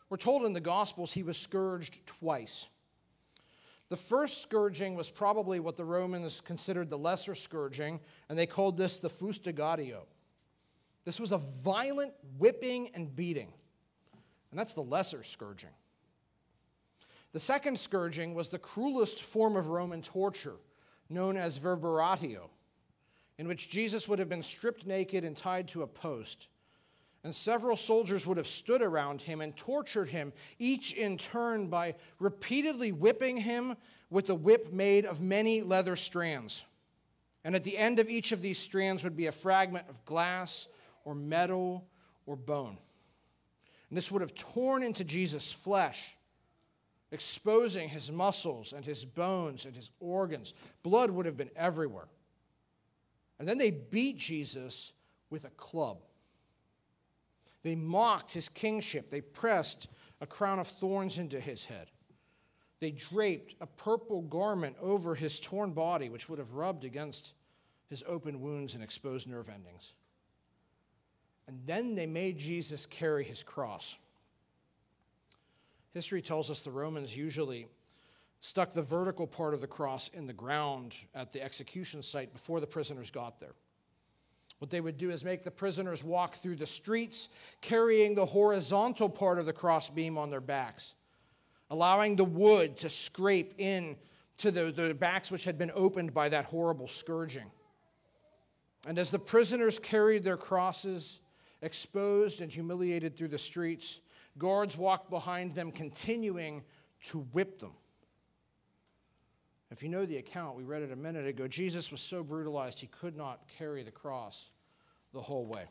We're 0.08 0.16
told 0.16 0.44
in 0.44 0.52
the 0.52 0.60
Gospels 0.60 1.12
he 1.12 1.22
was 1.22 1.36
scourged 1.36 2.06
twice. 2.06 2.66
The 3.88 3.96
first 3.96 4.42
scourging 4.42 4.96
was 4.96 5.10
probably 5.10 5.60
what 5.60 5.76
the 5.76 5.84
Romans 5.84 6.40
considered 6.40 6.90
the 6.90 6.98
lesser 6.98 7.34
scourging, 7.34 8.00
and 8.28 8.38
they 8.38 8.46
called 8.46 8.76
this 8.76 8.98
the 8.98 9.08
fustigatio. 9.08 10.02
This 11.04 11.20
was 11.20 11.30
a 11.30 11.38
violent 11.38 12.12
whipping 12.38 12.90
and 12.94 13.14
beating. 13.14 13.52
And 14.50 14.58
that's 14.58 14.74
the 14.74 14.82
lesser 14.82 15.22
scourging. 15.22 15.70
The 17.32 17.40
second 17.40 17.78
scourging 17.78 18.34
was 18.34 18.48
the 18.48 18.58
cruelest 18.58 19.22
form 19.22 19.56
of 19.56 19.68
Roman 19.68 20.02
torture, 20.02 20.56
known 21.08 21.36
as 21.36 21.58
verberatio, 21.58 22.48
in 23.38 23.48
which 23.48 23.68
Jesus 23.68 24.08
would 24.08 24.18
have 24.18 24.28
been 24.28 24.42
stripped 24.42 24.86
naked 24.86 25.24
and 25.24 25.36
tied 25.36 25.68
to 25.68 25.82
a 25.82 25.86
post. 25.86 26.48
And 27.24 27.34
several 27.34 27.76
soldiers 27.76 28.24
would 28.24 28.36
have 28.36 28.46
stood 28.46 28.82
around 28.82 29.20
him 29.20 29.40
and 29.40 29.56
tortured 29.56 30.08
him, 30.08 30.32
each 30.58 30.92
in 30.92 31.18
turn 31.18 31.66
by 31.66 31.96
repeatedly 32.20 32.92
whipping 32.92 33.36
him 33.36 33.76
with 34.10 34.30
a 34.30 34.34
whip 34.34 34.72
made 34.72 35.04
of 35.04 35.20
many 35.20 35.60
leather 35.60 35.96
strands. 35.96 36.64
And 37.44 37.54
at 37.54 37.64
the 37.64 37.76
end 37.76 37.98
of 37.98 38.08
each 38.08 38.32
of 38.32 38.42
these 38.42 38.58
strands 38.58 39.04
would 39.04 39.16
be 39.16 39.26
a 39.26 39.32
fragment 39.32 39.86
of 39.88 40.04
glass 40.04 40.68
or 41.04 41.14
metal 41.14 41.84
or 42.26 42.36
bone. 42.36 42.78
And 43.88 43.96
this 43.96 44.10
would 44.10 44.22
have 44.22 44.34
torn 44.34 44.82
into 44.82 45.04
Jesus' 45.04 45.52
flesh, 45.52 46.16
exposing 47.12 47.88
his 47.88 48.10
muscles 48.10 48.72
and 48.72 48.84
his 48.84 49.04
bones 49.04 49.64
and 49.64 49.76
his 49.76 49.90
organs. 50.00 50.54
Blood 50.82 51.10
would 51.10 51.26
have 51.26 51.36
been 51.36 51.50
everywhere. 51.56 52.08
And 53.38 53.48
then 53.48 53.58
they 53.58 53.70
beat 53.70 54.16
Jesus 54.16 54.92
with 55.30 55.44
a 55.44 55.50
club. 55.50 55.98
They 57.62 57.74
mocked 57.74 58.32
his 58.32 58.48
kingship. 58.48 59.10
They 59.10 59.20
pressed 59.20 59.88
a 60.20 60.26
crown 60.26 60.58
of 60.58 60.68
thorns 60.68 61.18
into 61.18 61.40
his 61.40 61.64
head. 61.64 61.90
They 62.80 62.90
draped 62.90 63.54
a 63.60 63.66
purple 63.66 64.22
garment 64.22 64.76
over 64.80 65.14
his 65.14 65.40
torn 65.40 65.72
body, 65.72 66.08
which 66.08 66.28
would 66.28 66.38
have 66.38 66.54
rubbed 66.54 66.84
against 66.84 67.34
his 67.88 68.04
open 68.06 68.40
wounds 68.40 68.74
and 68.74 68.82
exposed 68.82 69.28
nerve 69.28 69.48
endings. 69.48 69.94
And 71.48 71.60
then 71.66 71.94
they 71.94 72.06
made 72.06 72.38
Jesus 72.38 72.86
carry 72.86 73.24
his 73.24 73.42
cross. 73.42 73.96
History 75.94 76.20
tells 76.20 76.50
us 76.50 76.62
the 76.62 76.70
Romans 76.70 77.16
usually 77.16 77.66
stuck 78.40 78.72
the 78.72 78.82
vertical 78.82 79.26
part 79.26 79.54
of 79.54 79.60
the 79.60 79.66
cross 79.66 80.08
in 80.14 80.26
the 80.26 80.32
ground 80.32 80.96
at 81.14 81.32
the 81.32 81.42
execution 81.42 82.02
site 82.02 82.32
before 82.32 82.60
the 82.60 82.66
prisoners 82.66 83.10
got 83.10 83.40
there. 83.40 83.54
What 84.58 84.70
they 84.70 84.80
would 84.80 84.96
do 84.96 85.10
is 85.10 85.24
make 85.24 85.44
the 85.44 85.50
prisoners 85.50 86.02
walk 86.02 86.36
through 86.36 86.56
the 86.56 86.66
streets 86.66 87.28
carrying 87.60 88.14
the 88.14 88.24
horizontal 88.24 89.08
part 89.08 89.38
of 89.38 89.46
the 89.46 89.52
crossbeam 89.52 90.16
on 90.16 90.30
their 90.30 90.40
backs, 90.40 90.94
allowing 91.70 92.16
the 92.16 92.24
wood 92.24 92.76
to 92.78 92.88
scrape 92.88 93.54
in 93.58 93.96
to 94.38 94.50
the, 94.50 94.72
the 94.72 94.94
backs 94.94 95.30
which 95.30 95.44
had 95.44 95.58
been 95.58 95.72
opened 95.74 96.14
by 96.14 96.28
that 96.28 96.44
horrible 96.46 96.88
scourging. 96.88 97.50
And 98.86 98.98
as 98.98 99.10
the 99.10 99.18
prisoners 99.18 99.78
carried 99.78 100.22
their 100.22 100.36
crosses, 100.36 101.20
exposed 101.62 102.40
and 102.40 102.50
humiliated 102.50 103.16
through 103.16 103.28
the 103.28 103.38
streets, 103.38 104.00
Guards 104.38 104.76
walked 104.76 105.10
behind 105.10 105.54
them, 105.54 105.72
continuing 105.72 106.62
to 107.04 107.20
whip 107.32 107.58
them. 107.58 107.72
If 109.70 109.82
you 109.82 109.88
know 109.88 110.06
the 110.06 110.18
account, 110.18 110.56
we 110.56 110.62
read 110.62 110.82
it 110.82 110.92
a 110.92 110.96
minute 110.96 111.26
ago, 111.26 111.48
Jesus 111.48 111.90
was 111.90 112.00
so 112.00 112.22
brutalized 112.22 112.78
he 112.78 112.86
could 112.86 113.16
not 113.16 113.40
carry 113.58 113.82
the 113.82 113.90
cross 113.90 114.50
the 115.12 115.20
whole 115.20 115.46
way. 115.46 115.64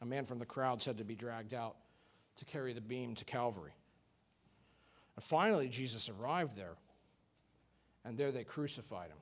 A 0.00 0.06
man 0.06 0.24
from 0.24 0.38
the 0.38 0.46
crowd 0.46 0.82
had 0.82 0.98
to 0.98 1.04
be 1.04 1.14
dragged 1.14 1.52
out 1.52 1.76
to 2.36 2.44
carry 2.44 2.72
the 2.72 2.80
beam 2.80 3.14
to 3.16 3.24
Calvary. 3.24 3.72
And 5.16 5.24
finally, 5.24 5.68
Jesus 5.68 6.08
arrived 6.08 6.56
there, 6.56 6.76
and 8.04 8.16
there 8.16 8.32
they 8.32 8.44
crucified 8.44 9.10
him. 9.10 9.18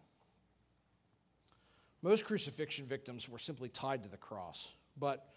Most 2.02 2.24
crucifixion 2.24 2.86
victims 2.86 3.28
were 3.28 3.38
simply 3.38 3.68
tied 3.68 4.02
to 4.04 4.08
the 4.08 4.16
cross, 4.16 4.72
but 4.98 5.34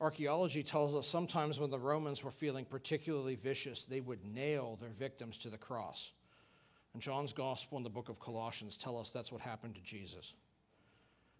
archaeology 0.00 0.62
tells 0.62 0.94
us 0.94 1.06
sometimes 1.06 1.58
when 1.58 1.70
the 1.70 1.78
Romans 1.78 2.22
were 2.22 2.30
feeling 2.30 2.64
particularly 2.64 3.34
vicious, 3.34 3.84
they 3.84 4.00
would 4.00 4.24
nail 4.24 4.78
their 4.80 4.90
victims 4.90 5.36
to 5.38 5.50
the 5.50 5.58
cross. 5.58 6.12
And 6.96 7.02
John's 7.02 7.34
gospel 7.34 7.76
and 7.76 7.84
the 7.84 7.90
book 7.90 8.08
of 8.08 8.18
Colossians 8.18 8.78
tell 8.78 8.98
us 8.98 9.10
that's 9.10 9.30
what 9.30 9.42
happened 9.42 9.74
to 9.74 9.82
Jesus. 9.82 10.32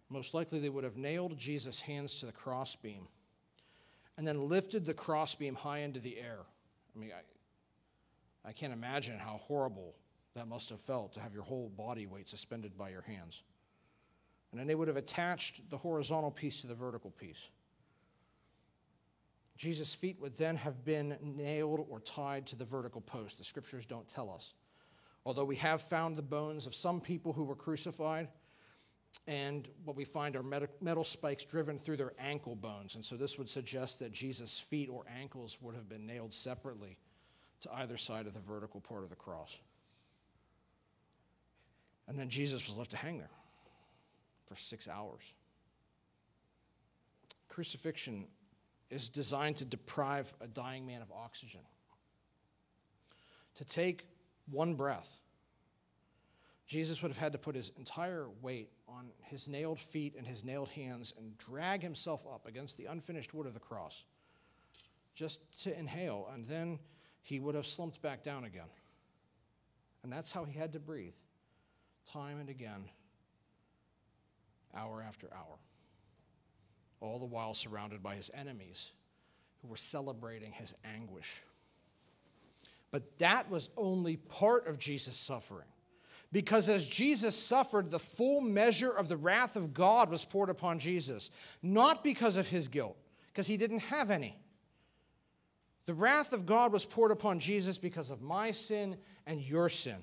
Most 0.07 0.35
likely, 0.35 0.59
they 0.59 0.69
would 0.69 0.83
have 0.83 0.97
nailed 0.97 1.35
Jesus' 1.35 1.79
hands 1.79 2.19
to 2.19 2.27
the 2.27 2.31
crossbeam 2.31 3.07
and 4.17 4.27
then 4.27 4.49
lifted 4.49 4.85
the 4.85 4.93
crossbeam 4.93 5.55
high 5.55 5.79
into 5.79 5.99
the 5.99 6.19
air. 6.19 6.41
I 6.95 6.99
mean, 6.99 7.09
I, 7.11 8.49
I 8.49 8.51
can't 8.51 8.71
imagine 8.71 9.17
how 9.17 9.37
horrible 9.47 9.95
that 10.35 10.47
must 10.47 10.69
have 10.69 10.79
felt 10.79 11.15
to 11.15 11.19
have 11.21 11.33
your 11.33 11.41
whole 11.41 11.69
body 11.69 12.05
weight 12.05 12.29
suspended 12.29 12.77
by 12.77 12.91
your 12.91 13.01
hands. 13.01 13.41
And 14.51 14.59
then 14.59 14.67
they 14.67 14.75
would 14.75 14.87
have 14.87 14.95
attached 14.95 15.67
the 15.71 15.77
horizontal 15.77 16.29
piece 16.29 16.61
to 16.61 16.67
the 16.67 16.75
vertical 16.75 17.09
piece. 17.09 17.49
Jesus' 19.57 19.95
feet 19.95 20.21
would 20.21 20.37
then 20.37 20.55
have 20.55 20.85
been 20.85 21.17
nailed 21.19 21.87
or 21.89 21.99
tied 22.01 22.45
to 22.45 22.55
the 22.55 22.63
vertical 22.63 23.01
post. 23.01 23.39
The 23.39 23.43
scriptures 23.43 23.87
don't 23.87 24.07
tell 24.07 24.29
us. 24.29 24.53
Although 25.27 25.43
we 25.43 25.57
have 25.57 25.81
found 25.81 26.15
the 26.15 26.21
bones 26.21 26.65
of 26.67 26.73
some 26.73 27.01
people 27.01 27.33
who 27.33 27.43
were 27.43 27.53
crucified, 27.53 28.29
and 29.27 29.67
what 29.83 29.97
we 29.97 30.05
find 30.05 30.37
are 30.37 30.69
metal 30.79 31.03
spikes 31.03 31.43
driven 31.43 31.77
through 31.77 31.97
their 31.97 32.13
ankle 32.17 32.55
bones. 32.55 32.95
And 32.95 33.03
so 33.03 33.17
this 33.17 33.37
would 33.37 33.49
suggest 33.49 33.99
that 33.99 34.13
Jesus' 34.13 34.57
feet 34.57 34.87
or 34.87 35.03
ankles 35.19 35.57
would 35.59 35.75
have 35.75 35.89
been 35.89 36.07
nailed 36.07 36.33
separately 36.33 36.97
to 37.59 37.73
either 37.73 37.97
side 37.97 38.25
of 38.25 38.35
the 38.35 38.39
vertical 38.39 38.79
part 38.79 39.03
of 39.03 39.09
the 39.09 39.17
cross. 39.17 39.57
And 42.07 42.17
then 42.17 42.29
Jesus 42.29 42.65
was 42.65 42.77
left 42.77 42.91
to 42.91 42.97
hang 42.97 43.17
there 43.17 43.29
for 44.45 44.55
six 44.55 44.87
hours. 44.87 45.33
Crucifixion 47.49 48.27
is 48.89 49.09
designed 49.09 49.57
to 49.57 49.65
deprive 49.65 50.33
a 50.39 50.47
dying 50.47 50.87
man 50.87 51.01
of 51.01 51.11
oxygen. 51.11 51.65
To 53.55 53.65
take 53.65 54.05
one 54.49 54.75
breath 54.75 55.21
Jesus 56.67 57.01
would 57.01 57.09
have 57.09 57.17
had 57.17 57.31
to 57.31 57.37
put 57.37 57.55
his 57.55 57.71
entire 57.77 58.27
weight 58.41 58.69
on 58.89 59.07
his 59.23 59.47
nailed 59.47 59.79
feet 59.79 60.15
and 60.17 60.27
his 60.27 60.43
nailed 60.43 60.67
hands 60.67 61.13
and 61.17 61.37
drag 61.37 61.81
himself 61.81 62.27
up 62.27 62.45
against 62.45 62.75
the 62.77 62.85
unfinished 62.85 63.33
wood 63.33 63.47
of 63.47 63.53
the 63.53 63.59
cross 63.59 64.03
just 65.15 65.63
to 65.63 65.77
inhale, 65.77 66.29
and 66.33 66.45
then 66.45 66.77
he 67.23 67.39
would 67.39 67.55
have 67.55 67.65
slumped 67.65 68.01
back 68.01 68.21
down 68.21 68.43
again. 68.43 68.67
And 70.03 70.11
that's 70.11 70.31
how 70.31 70.43
he 70.43 70.57
had 70.57 70.73
to 70.73 70.79
breathe, 70.79 71.15
time 72.11 72.39
and 72.39 72.49
again, 72.49 72.83
hour 74.75 75.03
after 75.05 75.27
hour, 75.33 75.57
all 76.99 77.17
the 77.17 77.25
while 77.25 77.55
surrounded 77.55 78.03
by 78.03 78.15
his 78.15 78.29
enemies 78.33 78.91
who 79.61 79.69
were 79.69 79.77
celebrating 79.77 80.51
his 80.51 80.75
anguish. 80.85 81.41
But 82.97 83.19
that 83.19 83.47
was 83.51 83.69
only 83.77 84.15
part 84.17 84.65
of 84.65 84.79
Jesus' 84.79 85.17
suffering. 85.17 85.67
Because 86.31 86.67
as 86.67 86.87
Jesus 86.87 87.35
suffered, 87.35 87.91
the 87.91 87.99
full 87.99 88.41
measure 88.41 88.89
of 88.89 89.07
the 89.07 89.17
wrath 89.17 89.55
of 89.55 89.71
God 89.71 90.09
was 90.09 90.25
poured 90.25 90.49
upon 90.49 90.79
Jesus, 90.79 91.29
not 91.61 92.03
because 92.03 92.37
of 92.37 92.47
his 92.47 92.67
guilt, 92.67 92.97
because 93.27 93.45
he 93.45 93.55
didn't 93.55 93.81
have 93.81 94.09
any. 94.09 94.35
The 95.85 95.93
wrath 95.93 96.33
of 96.33 96.47
God 96.47 96.73
was 96.73 96.85
poured 96.85 97.11
upon 97.11 97.39
Jesus 97.39 97.77
because 97.77 98.09
of 98.09 98.23
my 98.23 98.49
sin 98.51 98.97
and 99.27 99.39
your 99.39 99.69
sin. 99.69 99.97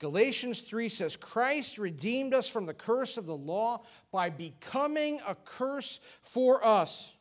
Galatians 0.00 0.62
3 0.62 0.88
says, 0.88 1.14
Christ 1.14 1.78
redeemed 1.78 2.34
us 2.34 2.48
from 2.48 2.66
the 2.66 2.74
curse 2.74 3.18
of 3.18 3.26
the 3.26 3.36
law 3.36 3.84
by 4.10 4.30
becoming 4.30 5.20
a 5.28 5.36
curse 5.36 6.00
for 6.22 6.66
us. 6.66 7.12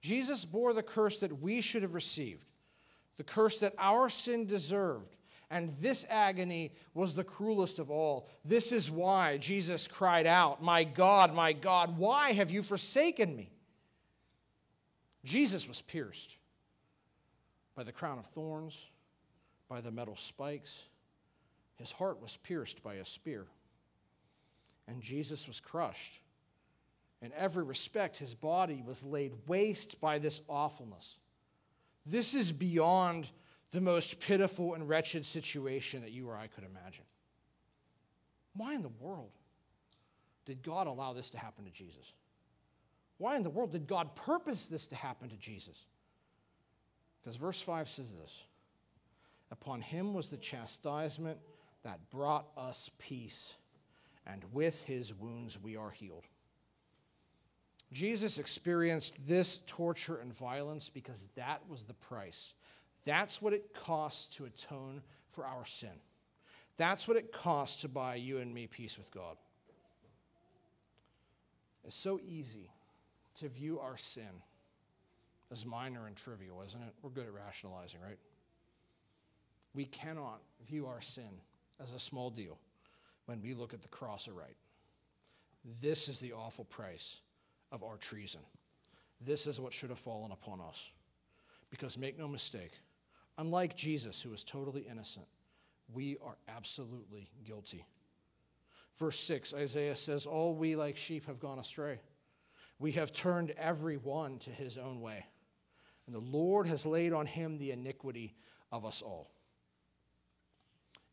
Jesus 0.00 0.44
bore 0.44 0.72
the 0.72 0.82
curse 0.82 1.20
that 1.20 1.40
we 1.40 1.60
should 1.60 1.82
have 1.82 1.94
received, 1.94 2.48
the 3.16 3.24
curse 3.24 3.60
that 3.60 3.74
our 3.78 4.08
sin 4.08 4.46
deserved 4.46 5.16
and 5.52 5.70
this 5.82 6.06
agony 6.08 6.72
was 6.94 7.14
the 7.14 7.22
cruelest 7.22 7.78
of 7.78 7.90
all. 7.90 8.26
This 8.42 8.72
is 8.72 8.90
why 8.90 9.36
Jesus 9.36 9.86
cried 9.86 10.26
out, 10.26 10.62
My 10.62 10.82
God, 10.82 11.34
my 11.34 11.52
God, 11.52 11.98
why 11.98 12.32
have 12.32 12.50
you 12.50 12.62
forsaken 12.62 13.36
me? 13.36 13.50
Jesus 15.26 15.68
was 15.68 15.82
pierced 15.82 16.36
by 17.76 17.82
the 17.82 17.92
crown 17.92 18.18
of 18.18 18.24
thorns, 18.28 18.82
by 19.68 19.82
the 19.82 19.90
metal 19.90 20.16
spikes. 20.16 20.84
His 21.76 21.92
heart 21.92 22.22
was 22.22 22.38
pierced 22.38 22.82
by 22.82 22.94
a 22.94 23.04
spear. 23.04 23.46
And 24.88 25.02
Jesus 25.02 25.46
was 25.46 25.60
crushed. 25.60 26.18
In 27.20 27.30
every 27.36 27.62
respect, 27.62 28.16
his 28.16 28.34
body 28.34 28.82
was 28.86 29.04
laid 29.04 29.32
waste 29.46 30.00
by 30.00 30.18
this 30.18 30.40
awfulness. 30.48 31.18
This 32.04 32.34
is 32.34 32.52
beyond 32.52 33.28
the 33.70 33.80
most 33.80 34.20
pitiful 34.20 34.74
and 34.74 34.88
wretched 34.88 35.24
situation 35.24 36.02
that 36.02 36.12
you 36.12 36.28
or 36.28 36.36
I 36.36 36.46
could 36.46 36.64
imagine. 36.64 37.04
Why 38.54 38.74
in 38.74 38.82
the 38.82 38.90
world 39.00 39.30
did 40.44 40.62
God 40.62 40.86
allow 40.86 41.12
this 41.12 41.30
to 41.30 41.38
happen 41.38 41.64
to 41.64 41.70
Jesus? 41.70 42.12
Why 43.18 43.36
in 43.36 43.42
the 43.42 43.50
world 43.50 43.72
did 43.72 43.86
God 43.86 44.14
purpose 44.14 44.66
this 44.66 44.86
to 44.88 44.96
happen 44.96 45.28
to 45.28 45.36
Jesus? 45.36 45.86
Because 47.22 47.36
verse 47.36 47.62
5 47.62 47.88
says 47.88 48.12
this 48.12 48.42
Upon 49.50 49.80
him 49.80 50.12
was 50.12 50.28
the 50.28 50.36
chastisement 50.38 51.38
that 51.84 51.98
brought 52.10 52.46
us 52.56 52.90
peace, 52.98 53.54
and 54.26 54.42
with 54.52 54.82
his 54.82 55.14
wounds 55.14 55.58
we 55.62 55.76
are 55.76 55.90
healed. 55.90 56.24
Jesus 57.92 58.38
experienced 58.38 59.18
this 59.26 59.60
torture 59.66 60.18
and 60.18 60.36
violence 60.36 60.88
because 60.88 61.28
that 61.36 61.60
was 61.68 61.84
the 61.84 61.94
price 61.94 62.54
that's 63.04 63.42
what 63.42 63.52
it 63.52 63.74
costs 63.74 64.34
to 64.36 64.44
atone 64.44 65.02
for 65.30 65.44
our 65.46 65.64
sin. 65.64 65.90
That's 66.76 67.08
what 67.08 67.16
it 67.16 67.32
costs 67.32 67.80
to 67.82 67.88
buy 67.88 68.16
you 68.16 68.38
and 68.38 68.52
me 68.52 68.66
peace 68.66 68.96
with 68.96 69.10
God. 69.10 69.36
It's 71.84 71.96
so 71.96 72.20
easy 72.26 72.70
to 73.36 73.48
view 73.48 73.80
our 73.80 73.96
sin 73.96 74.30
as 75.50 75.66
minor 75.66 76.06
and 76.06 76.16
trivial, 76.16 76.62
isn't 76.64 76.80
it? 76.80 76.94
We're 77.02 77.10
good 77.10 77.26
at 77.26 77.34
rationalizing, 77.34 78.00
right? 78.00 78.18
We 79.74 79.86
cannot 79.86 80.40
view 80.66 80.86
our 80.86 81.00
sin 81.00 81.28
as 81.82 81.92
a 81.92 81.98
small 81.98 82.30
deal 82.30 82.58
when 83.26 83.42
we 83.42 83.52
look 83.54 83.74
at 83.74 83.82
the 83.82 83.88
cross 83.88 84.28
aright. 84.28 84.56
This 85.80 86.08
is 86.08 86.20
the 86.20 86.32
awful 86.32 86.64
price 86.66 87.20
of 87.72 87.82
our 87.82 87.96
treason. 87.96 88.42
This 89.20 89.48
is 89.48 89.58
what 89.58 89.72
should 89.72 89.90
have 89.90 89.98
fallen 89.98 90.30
upon 90.30 90.60
us. 90.60 90.90
Because 91.70 91.98
make 91.98 92.18
no 92.18 92.28
mistake, 92.28 92.72
Unlike 93.38 93.76
Jesus, 93.76 94.20
who 94.20 94.30
was 94.30 94.44
totally 94.44 94.82
innocent, 94.82 95.26
we 95.92 96.16
are 96.24 96.36
absolutely 96.48 97.30
guilty. 97.44 97.86
Verse 98.98 99.18
6, 99.20 99.54
Isaiah 99.54 99.96
says, 99.96 100.26
All 100.26 100.54
we 100.54 100.76
like 100.76 100.96
sheep 100.96 101.26
have 101.26 101.40
gone 101.40 101.58
astray. 101.58 101.98
We 102.78 102.92
have 102.92 103.12
turned 103.12 103.52
every 103.52 103.96
one 103.96 104.38
to 104.40 104.50
his 104.50 104.76
own 104.76 105.00
way. 105.00 105.24
And 106.06 106.14
the 106.14 106.20
Lord 106.20 106.66
has 106.66 106.84
laid 106.84 107.12
on 107.12 107.26
him 107.26 107.56
the 107.56 107.70
iniquity 107.70 108.34
of 108.70 108.84
us 108.84 109.00
all. 109.00 109.30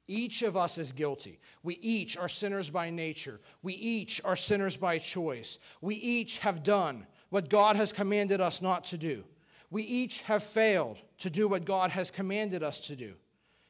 Each 0.09 0.41
of 0.41 0.57
us 0.57 0.79
is 0.79 0.91
guilty. 0.91 1.39
We 1.61 1.75
each 1.75 2.17
are 2.17 2.27
sinners 2.27 2.69
by 2.71 2.89
nature. 2.89 3.39
We 3.61 3.75
each 3.75 4.19
are 4.25 4.35
sinners 4.35 4.75
by 4.75 4.97
choice. 4.97 5.59
We 5.81 5.95
each 5.95 6.39
have 6.39 6.63
done 6.63 7.05
what 7.29 7.47
God 7.47 7.75
has 7.75 7.93
commanded 7.93 8.41
us 8.41 8.59
not 8.59 8.83
to 8.85 8.97
do. 8.97 9.23
We 9.69 9.83
each 9.83 10.21
have 10.23 10.41
failed 10.41 10.97
to 11.19 11.29
do 11.29 11.47
what 11.47 11.63
God 11.63 11.91
has 11.91 12.09
commanded 12.09 12.63
us 12.63 12.79
to 12.87 12.95
do. 12.95 13.13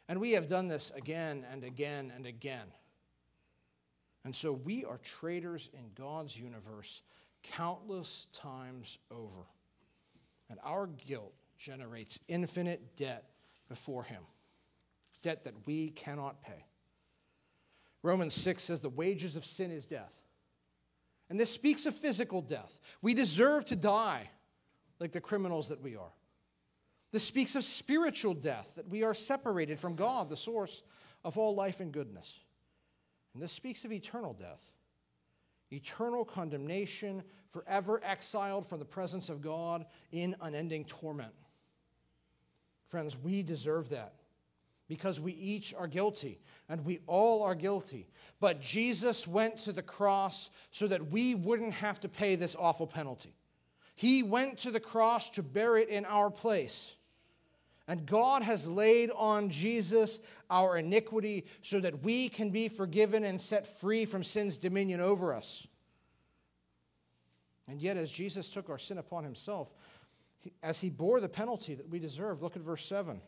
And 0.07 0.21
we 0.21 0.31
have 0.31 0.47
done 0.47 0.69
this 0.69 0.93
again 0.95 1.45
and 1.51 1.65
again 1.65 2.13
and 2.15 2.25
again. 2.25 2.67
And 4.23 4.33
so 4.33 4.53
we 4.53 4.85
are 4.85 4.99
traitors 4.99 5.69
in 5.73 5.91
God's 5.93 6.39
universe 6.39 7.01
countless 7.43 8.27
times 8.31 8.97
over. 9.11 9.41
And 10.49 10.57
our 10.63 10.87
guilt 10.87 11.33
generates 11.57 12.17
infinite 12.29 12.95
debt 12.95 13.25
before 13.67 14.03
Him, 14.03 14.23
debt 15.21 15.43
that 15.43 15.53
we 15.65 15.89
cannot 15.91 16.41
pay. 16.41 16.65
Romans 18.03 18.33
6 18.33 18.63
says 18.63 18.79
the 18.79 18.89
wages 18.89 19.35
of 19.35 19.45
sin 19.45 19.71
is 19.71 19.85
death. 19.85 20.21
And 21.29 21.39
this 21.39 21.51
speaks 21.51 21.85
of 21.85 21.95
physical 21.95 22.41
death. 22.41 22.79
We 23.01 23.13
deserve 23.13 23.65
to 23.65 23.75
die 23.75 24.29
like 24.99 25.11
the 25.11 25.21
criminals 25.21 25.69
that 25.69 25.81
we 25.81 25.95
are. 25.95 26.11
This 27.11 27.23
speaks 27.23 27.55
of 27.55 27.63
spiritual 27.63 28.33
death, 28.33 28.73
that 28.75 28.87
we 28.87 29.03
are 29.03 29.13
separated 29.13 29.79
from 29.79 29.95
God, 29.95 30.29
the 30.29 30.37
source 30.37 30.83
of 31.23 31.37
all 31.37 31.55
life 31.55 31.79
and 31.79 31.91
goodness. 31.91 32.39
And 33.33 33.41
this 33.41 33.51
speaks 33.51 33.83
of 33.83 33.91
eternal 33.91 34.33
death, 34.33 34.61
eternal 35.71 36.23
condemnation, 36.23 37.23
forever 37.49 37.99
exiled 38.03 38.67
from 38.67 38.79
the 38.79 38.85
presence 38.85 39.29
of 39.29 39.41
God 39.41 39.85
in 40.11 40.35
unending 40.41 40.85
torment. 40.85 41.33
Friends, 42.87 43.17
we 43.17 43.43
deserve 43.43 43.89
that 43.89 44.13
because 44.89 45.21
we 45.21 45.33
each 45.33 45.73
are 45.75 45.87
guilty, 45.87 46.41
and 46.67 46.83
we 46.83 46.99
all 47.05 47.43
are 47.43 47.55
guilty. 47.55 48.07
But 48.41 48.59
Jesus 48.59 49.27
went 49.27 49.57
to 49.59 49.71
the 49.71 49.83
cross 49.83 50.49
so 50.71 50.87
that 50.87 51.11
we 51.11 51.35
wouldn't 51.35 51.73
have 51.73 52.01
to 52.01 52.09
pay 52.09 52.35
this 52.35 52.55
awful 52.59 52.87
penalty. 52.87 53.35
He 53.95 54.23
went 54.23 54.57
to 54.59 54.71
the 54.71 54.79
cross 54.79 55.29
to 55.31 55.43
bear 55.43 55.77
it 55.77 55.89
in 55.89 56.05
our 56.05 56.31
place. 56.31 56.95
And 57.87 58.05
God 58.05 58.41
has 58.41 58.67
laid 58.67 59.11
on 59.15 59.49
Jesus 59.49 60.19
our 60.49 60.77
iniquity 60.77 61.45
so 61.61 61.79
that 61.79 62.03
we 62.03 62.27
can 62.27 62.49
be 62.49 62.67
forgiven 62.67 63.23
and 63.23 63.39
set 63.39 63.67
free 63.67 64.05
from 64.05 64.23
sin's 64.23 64.57
dominion 64.57 65.01
over 65.01 65.33
us. 65.33 65.67
And 67.67 67.79
yet, 67.79 67.95
as 67.95 68.09
Jesus 68.09 68.49
took 68.49 68.69
our 68.69 68.79
sin 68.79 68.97
upon 68.97 69.23
himself, 69.23 69.71
as 70.63 70.79
he 70.79 70.89
bore 70.89 71.19
the 71.19 71.29
penalty 71.29 71.75
that 71.75 71.87
we 71.87 71.99
deserve, 71.99 72.41
look 72.41 72.55
at 72.55 72.63
verse 72.63 72.85
7. 72.85 73.21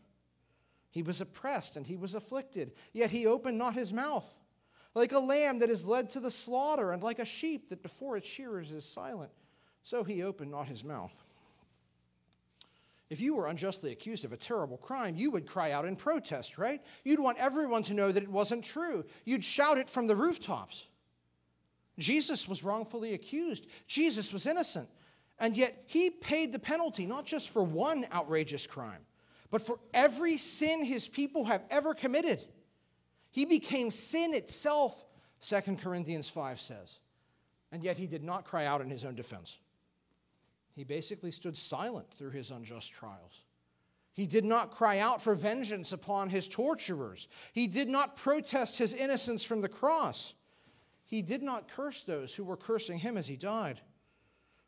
He 0.91 1.01
was 1.01 1.21
oppressed 1.21 1.77
and 1.77 1.87
he 1.87 1.95
was 1.95 2.15
afflicted, 2.15 2.73
yet 2.93 3.09
he 3.09 3.25
opened 3.25 3.57
not 3.57 3.73
his 3.73 3.91
mouth. 3.91 4.25
Like 4.93 5.13
a 5.13 5.19
lamb 5.19 5.59
that 5.59 5.69
is 5.69 5.85
led 5.85 6.09
to 6.11 6.19
the 6.19 6.29
slaughter, 6.29 6.91
and 6.91 7.01
like 7.01 7.19
a 7.19 7.25
sheep 7.25 7.69
that 7.69 7.81
before 7.81 8.17
its 8.17 8.27
shearers 8.27 8.71
is 8.71 8.83
silent, 8.83 9.31
so 9.83 10.03
he 10.03 10.21
opened 10.21 10.51
not 10.51 10.67
his 10.67 10.83
mouth. 10.83 11.13
If 13.09 13.21
you 13.21 13.35
were 13.35 13.47
unjustly 13.47 13.91
accused 13.91 14.25
of 14.25 14.33
a 14.33 14.37
terrible 14.37 14.77
crime, 14.77 15.15
you 15.15 15.31
would 15.31 15.47
cry 15.47 15.71
out 15.71 15.85
in 15.85 15.95
protest, 15.95 16.57
right? 16.57 16.81
You'd 17.03 17.19
want 17.19 17.37
everyone 17.37 17.83
to 17.83 17.93
know 17.93 18.11
that 18.11 18.23
it 18.23 18.29
wasn't 18.29 18.63
true. 18.63 19.05
You'd 19.25 19.43
shout 19.43 19.77
it 19.77 19.89
from 19.89 20.07
the 20.07 20.15
rooftops. 20.15 20.87
Jesus 21.99 22.47
was 22.47 22.63
wrongfully 22.63 23.13
accused, 23.13 23.67
Jesus 23.87 24.33
was 24.33 24.45
innocent. 24.45 24.89
And 25.39 25.57
yet 25.57 25.83
he 25.87 26.09
paid 26.09 26.53
the 26.53 26.59
penalty, 26.59 27.05
not 27.05 27.25
just 27.25 27.49
for 27.49 27.63
one 27.63 28.05
outrageous 28.13 28.67
crime, 28.67 29.01
but 29.51 29.61
for 29.61 29.79
every 29.93 30.37
sin 30.37 30.83
his 30.83 31.07
people 31.07 31.43
have 31.43 31.63
ever 31.69 31.93
committed. 31.93 32.41
He 33.29 33.45
became 33.45 33.91
sin 33.91 34.33
itself, 34.33 35.05
2 35.41 35.61
Corinthians 35.75 36.29
5 36.29 36.59
says. 36.59 36.99
And 37.71 37.83
yet 37.83 37.97
he 37.97 38.07
did 38.07 38.23
not 38.23 38.45
cry 38.45 38.65
out 38.65 38.81
in 38.81 38.89
his 38.89 39.05
own 39.05 39.15
defense. 39.15 39.59
He 40.75 40.83
basically 40.83 41.31
stood 41.31 41.57
silent 41.57 42.11
through 42.13 42.31
his 42.31 42.51
unjust 42.51 42.91
trials. 42.91 43.43
He 44.13 44.25
did 44.25 44.43
not 44.43 44.71
cry 44.71 44.99
out 44.99 45.21
for 45.21 45.35
vengeance 45.35 45.93
upon 45.93 46.29
his 46.29 46.47
torturers. 46.47 47.27
He 47.53 47.67
did 47.67 47.87
not 47.87 48.17
protest 48.17 48.77
his 48.77 48.93
innocence 48.93 49.43
from 49.43 49.61
the 49.61 49.69
cross. 49.69 50.33
He 51.05 51.21
did 51.21 51.43
not 51.43 51.69
curse 51.69 52.03
those 52.03 52.33
who 52.33 52.43
were 52.43 52.57
cursing 52.57 52.97
him 52.97 53.17
as 53.17 53.27
he 53.27 53.35
died. 53.35 53.81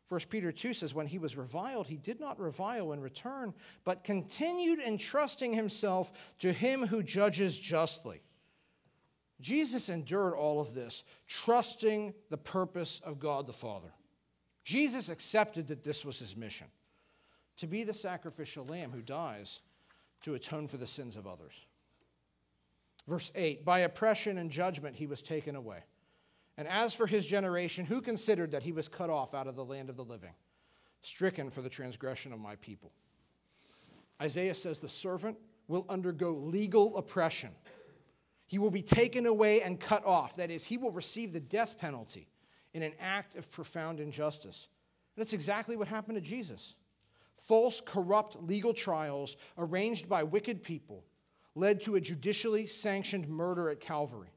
1 0.08 0.20
Peter 0.28 0.52
2 0.52 0.74
says, 0.74 0.94
When 0.94 1.06
he 1.06 1.18
was 1.18 1.36
reviled, 1.36 1.86
he 1.86 1.96
did 1.96 2.20
not 2.20 2.38
revile 2.38 2.92
in 2.92 3.00
return, 3.00 3.54
but 3.84 4.04
continued 4.04 4.80
entrusting 4.80 5.52
himself 5.52 6.12
to 6.40 6.52
him 6.52 6.86
who 6.86 7.02
judges 7.02 7.58
justly. 7.58 8.20
Jesus 9.40 9.88
endured 9.88 10.34
all 10.34 10.60
of 10.60 10.74
this, 10.74 11.04
trusting 11.26 12.14
the 12.30 12.38
purpose 12.38 13.00
of 13.04 13.18
God 13.18 13.46
the 13.46 13.52
Father. 13.52 13.92
Jesus 14.62 15.08
accepted 15.08 15.66
that 15.68 15.84
this 15.84 16.04
was 16.04 16.18
his 16.18 16.36
mission 16.36 16.66
to 17.56 17.66
be 17.66 17.84
the 17.84 17.94
sacrificial 17.94 18.64
lamb 18.64 18.90
who 18.90 19.02
dies 19.02 19.60
to 20.22 20.34
atone 20.34 20.66
for 20.66 20.76
the 20.76 20.86
sins 20.86 21.16
of 21.16 21.26
others. 21.26 21.66
Verse 23.06 23.30
8 23.34 23.64
By 23.64 23.80
oppression 23.80 24.38
and 24.38 24.50
judgment 24.50 24.96
he 24.96 25.06
was 25.06 25.22
taken 25.22 25.56
away. 25.56 25.82
And 26.56 26.68
as 26.68 26.94
for 26.94 27.06
his 27.06 27.26
generation, 27.26 27.84
who 27.84 28.00
considered 28.00 28.52
that 28.52 28.62
he 28.62 28.72
was 28.72 28.88
cut 28.88 29.10
off 29.10 29.34
out 29.34 29.46
of 29.46 29.56
the 29.56 29.64
land 29.64 29.90
of 29.90 29.96
the 29.96 30.04
living, 30.04 30.34
stricken 31.02 31.50
for 31.50 31.62
the 31.62 31.68
transgression 31.68 32.32
of 32.32 32.38
my 32.38 32.56
people? 32.56 32.92
Isaiah 34.22 34.54
says 34.54 34.78
the 34.78 34.88
servant 34.88 35.36
will 35.66 35.84
undergo 35.88 36.30
legal 36.30 36.96
oppression. 36.96 37.50
He 38.46 38.58
will 38.58 38.70
be 38.70 38.82
taken 38.82 39.26
away 39.26 39.62
and 39.62 39.80
cut 39.80 40.04
off. 40.04 40.36
That 40.36 40.50
is, 40.50 40.64
he 40.64 40.76
will 40.76 40.92
receive 40.92 41.32
the 41.32 41.40
death 41.40 41.78
penalty 41.78 42.28
in 42.74 42.82
an 42.82 42.92
act 43.00 43.34
of 43.36 43.50
profound 43.50 44.00
injustice. 44.00 44.68
And 45.16 45.22
that's 45.22 45.32
exactly 45.32 45.76
what 45.76 45.88
happened 45.88 46.16
to 46.16 46.20
Jesus. 46.20 46.74
False, 47.36 47.80
corrupt 47.80 48.36
legal 48.42 48.72
trials 48.72 49.36
arranged 49.58 50.08
by 50.08 50.22
wicked 50.22 50.62
people 50.62 51.04
led 51.54 51.80
to 51.82 51.96
a 51.96 52.00
judicially 52.00 52.66
sanctioned 52.66 53.28
murder 53.28 53.70
at 53.70 53.80
Calvary. 53.80 54.33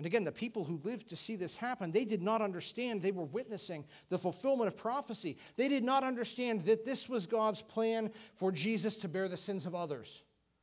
And 0.00 0.06
again, 0.06 0.24
the 0.24 0.32
people 0.32 0.64
who 0.64 0.80
lived 0.82 1.10
to 1.10 1.16
see 1.16 1.36
this 1.36 1.54
happen, 1.54 1.92
they 1.92 2.06
did 2.06 2.22
not 2.22 2.40
understand 2.40 3.02
they 3.02 3.12
were 3.12 3.26
witnessing 3.26 3.84
the 4.08 4.18
fulfillment 4.18 4.68
of 4.68 4.74
prophecy. 4.74 5.36
They 5.56 5.68
did 5.68 5.84
not 5.84 6.04
understand 6.04 6.64
that 6.64 6.86
this 6.86 7.06
was 7.06 7.26
God's 7.26 7.60
plan 7.60 8.10
for 8.34 8.50
Jesus 8.50 8.96
to 8.96 9.08
bear 9.08 9.28
the 9.28 9.36
sins 9.36 9.66
of 9.66 9.74
others, 9.74 10.22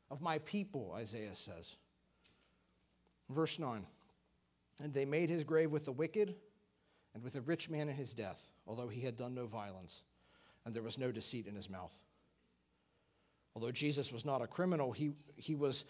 of 0.10 0.21
my 0.21 0.39
people, 0.39 0.91
Isaiah 0.97 1.36
says. 1.36 1.76
Verse 3.30 3.60
9 3.60 3.86
And 4.80 4.91
they 4.91 5.06
made 5.06 5.30
his 5.30 5.43
grave 5.43 5.69
with 5.69 5.86
the 5.86 5.91
wicked 5.91 6.34
and 7.13 7.23
with 7.23 7.36
a 7.36 7.41
rich 7.41 7.69
man 7.69 7.89
in 7.89 7.95
his 7.95 8.15
death, 8.15 8.41
although 8.65 8.88
he 8.88 9.02
had 9.02 9.17
done 9.17 9.36
no 9.36 9.45
violence, 9.45 10.02
and 10.65 10.73
there 10.73 10.82
was 10.82 10.97
no 10.97 11.12
deceit 11.12 11.45
in 11.45 11.54
his 11.54 11.69
mouth. 11.69 11.93
Although 13.54 13.71
Jesus 13.71 14.12
was 14.12 14.26
not 14.26 14.41
a 14.41 14.47
criminal, 14.47 14.91
he, 14.91 15.12
he 15.36 15.54
was, 15.54 15.86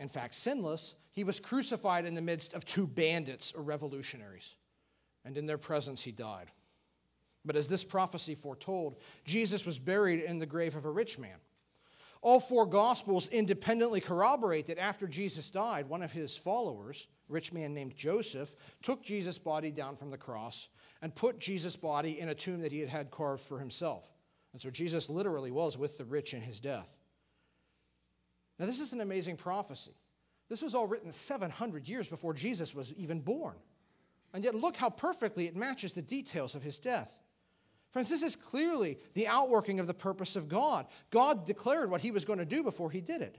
in 0.00 0.08
fact, 0.08 0.34
sinless. 0.34 0.94
He 1.12 1.24
was 1.24 1.40
crucified 1.40 2.06
in 2.06 2.14
the 2.14 2.20
midst 2.20 2.54
of 2.54 2.64
two 2.64 2.86
bandits 2.86 3.52
or 3.52 3.62
revolutionaries, 3.62 4.54
and 5.24 5.36
in 5.36 5.46
their 5.46 5.58
presence 5.58 6.02
he 6.02 6.12
died. 6.12 6.50
But 7.44 7.56
as 7.56 7.68
this 7.68 7.84
prophecy 7.84 8.34
foretold, 8.34 8.96
Jesus 9.24 9.64
was 9.64 9.78
buried 9.78 10.22
in 10.22 10.38
the 10.38 10.46
grave 10.46 10.76
of 10.76 10.84
a 10.84 10.90
rich 10.90 11.18
man. 11.18 11.38
All 12.20 12.40
four 12.40 12.66
Gospels 12.66 13.28
independently 13.28 14.00
corroborate 14.00 14.66
that 14.66 14.78
after 14.78 15.06
Jesus 15.06 15.50
died, 15.50 15.88
one 15.88 16.02
of 16.02 16.12
his 16.12 16.36
followers, 16.36 17.06
a 17.28 17.32
rich 17.32 17.52
man 17.52 17.72
named 17.72 17.96
Joseph, 17.96 18.56
took 18.82 19.02
Jesus' 19.04 19.38
body 19.38 19.70
down 19.70 19.96
from 19.96 20.10
the 20.10 20.18
cross 20.18 20.68
and 21.00 21.14
put 21.14 21.38
Jesus' 21.38 21.76
body 21.76 22.18
in 22.18 22.30
a 22.30 22.34
tomb 22.34 22.60
that 22.60 22.72
he 22.72 22.80
had 22.80 22.88
had 22.88 23.10
carved 23.10 23.42
for 23.42 23.58
himself. 23.58 24.04
And 24.52 24.60
so 24.60 24.68
Jesus 24.68 25.08
literally 25.08 25.52
was 25.52 25.78
with 25.78 25.96
the 25.96 26.04
rich 26.04 26.34
in 26.34 26.42
his 26.42 26.58
death. 26.58 26.97
Now, 28.58 28.66
this 28.66 28.80
is 28.80 28.92
an 28.92 29.00
amazing 29.00 29.36
prophecy. 29.36 29.92
This 30.48 30.62
was 30.62 30.74
all 30.74 30.86
written 30.86 31.12
700 31.12 31.88
years 31.88 32.08
before 32.08 32.34
Jesus 32.34 32.74
was 32.74 32.92
even 32.94 33.20
born. 33.20 33.54
And 34.34 34.42
yet, 34.42 34.54
look 34.54 34.76
how 34.76 34.90
perfectly 34.90 35.46
it 35.46 35.56
matches 35.56 35.92
the 35.92 36.02
details 36.02 36.54
of 36.54 36.62
his 36.62 36.78
death. 36.78 37.18
Friends, 37.90 38.10
this 38.10 38.22
is 38.22 38.36
clearly 38.36 38.98
the 39.14 39.26
outworking 39.26 39.80
of 39.80 39.86
the 39.86 39.94
purpose 39.94 40.36
of 40.36 40.48
God. 40.48 40.86
God 41.10 41.46
declared 41.46 41.90
what 41.90 42.00
he 42.00 42.10
was 42.10 42.24
going 42.24 42.38
to 42.38 42.44
do 42.44 42.62
before 42.62 42.90
he 42.90 43.00
did 43.00 43.22
it. 43.22 43.38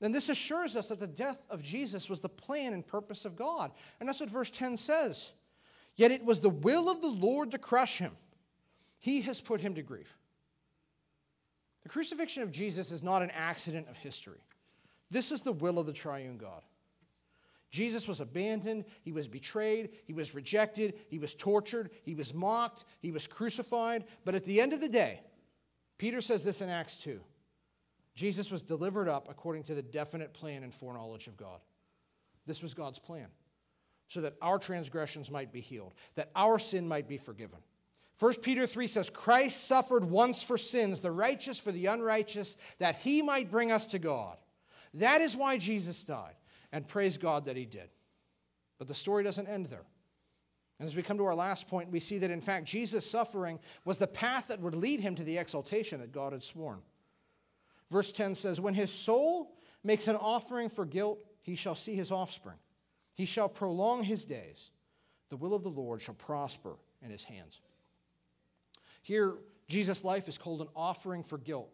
And 0.00 0.14
this 0.14 0.28
assures 0.28 0.76
us 0.76 0.88
that 0.88 1.00
the 1.00 1.08
death 1.08 1.40
of 1.50 1.62
Jesus 1.62 2.08
was 2.08 2.20
the 2.20 2.28
plan 2.28 2.72
and 2.72 2.86
purpose 2.86 3.24
of 3.24 3.34
God. 3.34 3.72
And 3.98 4.08
that's 4.08 4.20
what 4.20 4.30
verse 4.30 4.50
10 4.50 4.76
says. 4.76 5.32
Yet 5.96 6.12
it 6.12 6.24
was 6.24 6.38
the 6.38 6.50
will 6.50 6.88
of 6.88 7.00
the 7.00 7.08
Lord 7.08 7.50
to 7.50 7.58
crush 7.58 7.98
him. 7.98 8.16
He 9.00 9.20
has 9.22 9.40
put 9.40 9.60
him 9.60 9.74
to 9.74 9.82
grief. 9.82 10.17
The 11.88 11.94
crucifixion 11.94 12.42
of 12.42 12.52
Jesus 12.52 12.92
is 12.92 13.02
not 13.02 13.22
an 13.22 13.30
accident 13.30 13.88
of 13.88 13.96
history. 13.96 14.44
This 15.10 15.32
is 15.32 15.40
the 15.40 15.54
will 15.54 15.78
of 15.78 15.86
the 15.86 15.92
triune 15.94 16.36
God. 16.36 16.60
Jesus 17.70 18.06
was 18.06 18.20
abandoned, 18.20 18.84
he 19.00 19.10
was 19.10 19.26
betrayed, 19.26 19.88
he 20.04 20.12
was 20.12 20.34
rejected, 20.34 20.98
he 21.08 21.18
was 21.18 21.32
tortured, 21.32 21.88
he 22.02 22.14
was 22.14 22.34
mocked, 22.34 22.84
he 23.00 23.10
was 23.10 23.26
crucified. 23.26 24.04
But 24.26 24.34
at 24.34 24.44
the 24.44 24.60
end 24.60 24.74
of 24.74 24.82
the 24.82 24.88
day, 24.90 25.22
Peter 25.96 26.20
says 26.20 26.44
this 26.44 26.60
in 26.60 26.68
Acts 26.68 26.98
2 26.98 27.20
Jesus 28.14 28.50
was 28.50 28.60
delivered 28.60 29.08
up 29.08 29.26
according 29.30 29.62
to 29.62 29.74
the 29.74 29.80
definite 29.80 30.34
plan 30.34 30.64
and 30.64 30.74
foreknowledge 30.74 31.26
of 31.26 31.38
God. 31.38 31.60
This 32.44 32.62
was 32.62 32.74
God's 32.74 32.98
plan, 32.98 33.28
so 34.08 34.20
that 34.20 34.34
our 34.42 34.58
transgressions 34.58 35.30
might 35.30 35.52
be 35.52 35.62
healed, 35.62 35.94
that 36.16 36.32
our 36.36 36.58
sin 36.58 36.86
might 36.86 37.08
be 37.08 37.16
forgiven. 37.16 37.60
1 38.20 38.34
Peter 38.36 38.66
3 38.66 38.86
says, 38.88 39.10
Christ 39.10 39.66
suffered 39.66 40.04
once 40.04 40.42
for 40.42 40.58
sins, 40.58 41.00
the 41.00 41.10
righteous 41.10 41.58
for 41.60 41.70
the 41.70 41.86
unrighteous, 41.86 42.56
that 42.78 42.96
he 42.96 43.22
might 43.22 43.50
bring 43.50 43.70
us 43.70 43.86
to 43.86 43.98
God. 43.98 44.38
That 44.94 45.20
is 45.20 45.36
why 45.36 45.58
Jesus 45.58 46.02
died, 46.02 46.34
and 46.72 46.88
praise 46.88 47.16
God 47.16 47.44
that 47.44 47.56
he 47.56 47.64
did. 47.64 47.90
But 48.78 48.88
the 48.88 48.94
story 48.94 49.22
doesn't 49.22 49.46
end 49.46 49.66
there. 49.66 49.86
And 50.80 50.88
as 50.88 50.96
we 50.96 51.02
come 51.02 51.18
to 51.18 51.24
our 51.24 51.34
last 51.34 51.68
point, 51.68 51.90
we 51.90 52.00
see 52.00 52.18
that 52.18 52.30
in 52.30 52.40
fact 52.40 52.66
Jesus' 52.66 53.08
suffering 53.08 53.58
was 53.84 53.98
the 53.98 54.06
path 54.06 54.46
that 54.48 54.60
would 54.60 54.74
lead 54.74 55.00
him 55.00 55.14
to 55.16 55.24
the 55.24 55.38
exaltation 55.38 56.00
that 56.00 56.12
God 56.12 56.32
had 56.32 56.42
sworn. 56.42 56.80
Verse 57.90 58.12
10 58.12 58.34
says, 58.34 58.60
When 58.60 58.74
his 58.74 58.92
soul 58.92 59.56
makes 59.82 60.08
an 60.08 60.16
offering 60.16 60.68
for 60.68 60.84
guilt, 60.84 61.18
he 61.42 61.56
shall 61.56 61.74
see 61.74 61.94
his 61.94 62.12
offspring. 62.12 62.58
He 63.14 63.26
shall 63.26 63.48
prolong 63.48 64.04
his 64.04 64.24
days. 64.24 64.70
The 65.30 65.36
will 65.36 65.54
of 65.54 65.62
the 65.62 65.68
Lord 65.68 66.00
shall 66.00 66.14
prosper 66.14 66.76
in 67.02 67.10
his 67.10 67.24
hands. 67.24 67.60
Here, 69.02 69.34
Jesus' 69.68 70.04
life 70.04 70.28
is 70.28 70.38
called 70.38 70.60
an 70.60 70.68
offering 70.74 71.22
for 71.22 71.38
guilt. 71.38 71.72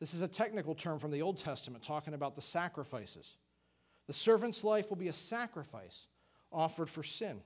This 0.00 0.14
is 0.14 0.22
a 0.22 0.28
technical 0.28 0.74
term 0.74 0.98
from 0.98 1.10
the 1.10 1.22
Old 1.22 1.38
Testament 1.38 1.84
talking 1.84 2.14
about 2.14 2.34
the 2.34 2.42
sacrifices. 2.42 3.36
The 4.06 4.12
servant's 4.12 4.64
life 4.64 4.90
will 4.90 4.96
be 4.96 5.08
a 5.08 5.12
sacrifice 5.12 6.06
offered 6.52 6.88
for 6.88 7.02
sin. 7.02 7.40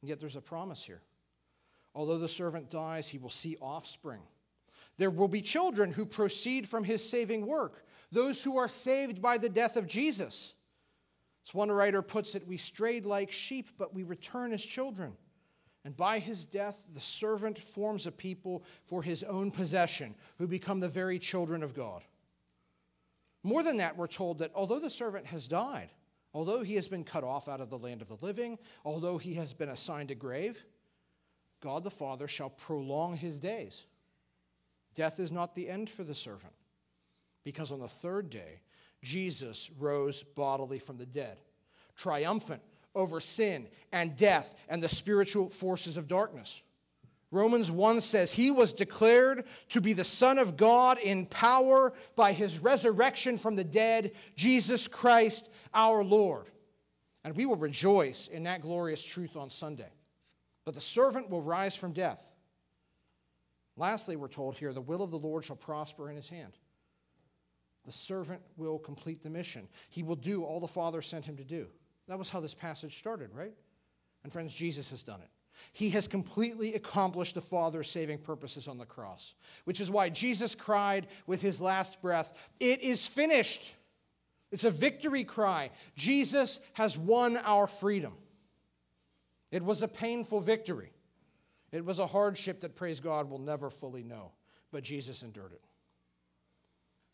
And 0.00 0.08
yet 0.08 0.20
there's 0.20 0.36
a 0.36 0.40
promise 0.40 0.84
here. 0.84 1.00
Although 1.94 2.18
the 2.18 2.28
servant 2.28 2.70
dies, 2.70 3.08
he 3.08 3.18
will 3.18 3.30
see 3.30 3.56
offspring. 3.60 4.20
There 4.96 5.10
will 5.10 5.28
be 5.28 5.40
children 5.40 5.92
who 5.92 6.04
proceed 6.04 6.68
from 6.68 6.84
his 6.84 7.08
saving 7.08 7.46
work, 7.46 7.84
those 8.10 8.42
who 8.42 8.56
are 8.56 8.68
saved 8.68 9.22
by 9.22 9.38
the 9.38 9.48
death 9.48 9.76
of 9.76 9.86
Jesus. 9.86 10.54
As 11.46 11.54
one 11.54 11.70
writer 11.70 12.02
puts 12.02 12.34
it, 12.34 12.46
we 12.46 12.56
strayed 12.56 13.04
like 13.04 13.32
sheep, 13.32 13.68
but 13.78 13.94
we 13.94 14.02
return 14.02 14.52
as 14.52 14.62
children. 14.62 15.16
And 15.88 15.96
by 15.96 16.18
his 16.18 16.44
death, 16.44 16.84
the 16.92 17.00
servant 17.00 17.58
forms 17.58 18.06
a 18.06 18.12
people 18.12 18.62
for 18.84 19.02
his 19.02 19.22
own 19.22 19.50
possession, 19.50 20.14
who 20.36 20.46
become 20.46 20.80
the 20.80 20.88
very 20.90 21.18
children 21.18 21.62
of 21.62 21.72
God. 21.72 22.04
More 23.42 23.62
than 23.62 23.78
that, 23.78 23.96
we're 23.96 24.06
told 24.06 24.36
that 24.40 24.50
although 24.54 24.80
the 24.80 24.90
servant 24.90 25.24
has 25.24 25.48
died, 25.48 25.88
although 26.34 26.62
he 26.62 26.74
has 26.74 26.88
been 26.88 27.04
cut 27.04 27.24
off 27.24 27.48
out 27.48 27.62
of 27.62 27.70
the 27.70 27.78
land 27.78 28.02
of 28.02 28.08
the 28.08 28.18
living, 28.20 28.58
although 28.84 29.16
he 29.16 29.32
has 29.32 29.54
been 29.54 29.70
assigned 29.70 30.10
a 30.10 30.14
grave, 30.14 30.62
God 31.60 31.84
the 31.84 31.90
Father 31.90 32.28
shall 32.28 32.50
prolong 32.50 33.16
his 33.16 33.38
days. 33.38 33.86
Death 34.94 35.18
is 35.18 35.32
not 35.32 35.54
the 35.54 35.70
end 35.70 35.88
for 35.88 36.04
the 36.04 36.14
servant, 36.14 36.52
because 37.44 37.72
on 37.72 37.80
the 37.80 37.88
third 37.88 38.28
day, 38.28 38.60
Jesus 39.00 39.70
rose 39.78 40.22
bodily 40.22 40.80
from 40.80 40.98
the 40.98 41.06
dead, 41.06 41.38
triumphant 41.96 42.60
over 42.98 43.20
sin 43.20 43.68
and 43.92 44.16
death 44.16 44.54
and 44.68 44.82
the 44.82 44.88
spiritual 44.88 45.48
forces 45.48 45.96
of 45.96 46.08
darkness. 46.08 46.62
Romans 47.30 47.70
1 47.70 48.00
says, 48.00 48.32
He 48.32 48.50
was 48.50 48.72
declared 48.72 49.44
to 49.70 49.80
be 49.80 49.92
the 49.92 50.04
Son 50.04 50.38
of 50.38 50.56
God 50.56 50.98
in 50.98 51.26
power 51.26 51.92
by 52.16 52.32
His 52.32 52.58
resurrection 52.58 53.36
from 53.36 53.54
the 53.54 53.64
dead, 53.64 54.12
Jesus 54.34 54.88
Christ 54.88 55.50
our 55.74 56.02
Lord. 56.02 56.46
And 57.24 57.36
we 57.36 57.46
will 57.46 57.56
rejoice 57.56 58.28
in 58.28 58.44
that 58.44 58.62
glorious 58.62 59.04
truth 59.04 59.36
on 59.36 59.50
Sunday. 59.50 59.90
But 60.64 60.74
the 60.74 60.80
servant 60.80 61.28
will 61.28 61.42
rise 61.42 61.76
from 61.76 61.92
death. 61.92 62.22
Lastly, 63.76 64.16
we're 64.16 64.28
told 64.28 64.56
here, 64.56 64.72
the 64.72 64.80
will 64.80 65.02
of 65.02 65.10
the 65.10 65.18
Lord 65.18 65.44
shall 65.44 65.56
prosper 65.56 66.10
in 66.10 66.16
his 66.16 66.28
hand. 66.28 66.52
The 67.84 67.92
servant 67.92 68.40
will 68.56 68.78
complete 68.78 69.22
the 69.22 69.30
mission. 69.30 69.68
He 69.88 70.02
will 70.02 70.16
do 70.16 70.44
all 70.44 70.60
the 70.60 70.66
Father 70.66 71.00
sent 71.00 71.24
him 71.24 71.36
to 71.36 71.44
do. 71.44 71.68
That 72.08 72.18
was 72.18 72.30
how 72.30 72.40
this 72.40 72.54
passage 72.54 72.98
started, 72.98 73.30
right? 73.34 73.54
And 74.24 74.32
friends, 74.32 74.52
Jesus 74.52 74.90
has 74.90 75.02
done 75.02 75.20
it. 75.20 75.28
He 75.72 75.90
has 75.90 76.08
completely 76.08 76.74
accomplished 76.74 77.34
the 77.34 77.40
Father's 77.40 77.90
saving 77.90 78.18
purposes 78.18 78.68
on 78.68 78.78
the 78.78 78.86
cross, 78.86 79.34
which 79.64 79.80
is 79.80 79.90
why 79.90 80.08
Jesus 80.08 80.54
cried 80.54 81.08
with 81.26 81.42
his 81.42 81.60
last 81.60 82.00
breath, 82.00 82.32
It 82.60 82.80
is 82.80 83.06
finished. 83.06 83.74
It's 84.50 84.64
a 84.64 84.70
victory 84.70 85.24
cry. 85.24 85.70
Jesus 85.94 86.60
has 86.72 86.96
won 86.96 87.36
our 87.38 87.66
freedom. 87.66 88.14
It 89.50 89.62
was 89.62 89.82
a 89.82 89.88
painful 89.88 90.40
victory. 90.40 90.92
It 91.70 91.84
was 91.84 91.98
a 91.98 92.06
hardship 92.06 92.60
that, 92.60 92.74
praise 92.74 92.98
God, 92.98 93.28
we'll 93.28 93.38
never 93.38 93.68
fully 93.68 94.02
know. 94.02 94.32
But 94.70 94.84
Jesus 94.84 95.22
endured 95.22 95.52
it, 95.52 95.62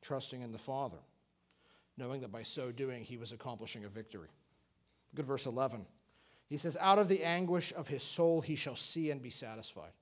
trusting 0.02 0.42
in 0.42 0.52
the 0.52 0.58
Father, 0.58 0.98
knowing 1.96 2.20
that 2.20 2.30
by 2.30 2.42
so 2.42 2.70
doing, 2.70 3.02
he 3.02 3.16
was 3.16 3.32
accomplishing 3.32 3.84
a 3.84 3.88
victory. 3.88 4.28
At 5.18 5.24
verse 5.24 5.46
11. 5.46 5.86
He 6.48 6.56
says, 6.56 6.76
Out 6.80 6.98
of 6.98 7.08
the 7.08 7.24
anguish 7.24 7.72
of 7.76 7.88
his 7.88 8.02
soul 8.02 8.40
he 8.40 8.56
shall 8.56 8.76
see 8.76 9.10
and 9.10 9.22
be 9.22 9.30
satisfied. 9.30 9.92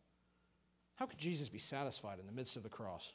How 0.97 1.07
could 1.07 1.19
Jesus 1.19 1.49
be 1.49 1.59
satisfied 1.59 2.19
in 2.19 2.27
the 2.27 2.33
midst 2.33 2.57
of 2.57 2.63
the 2.63 2.69
cross? 2.69 3.13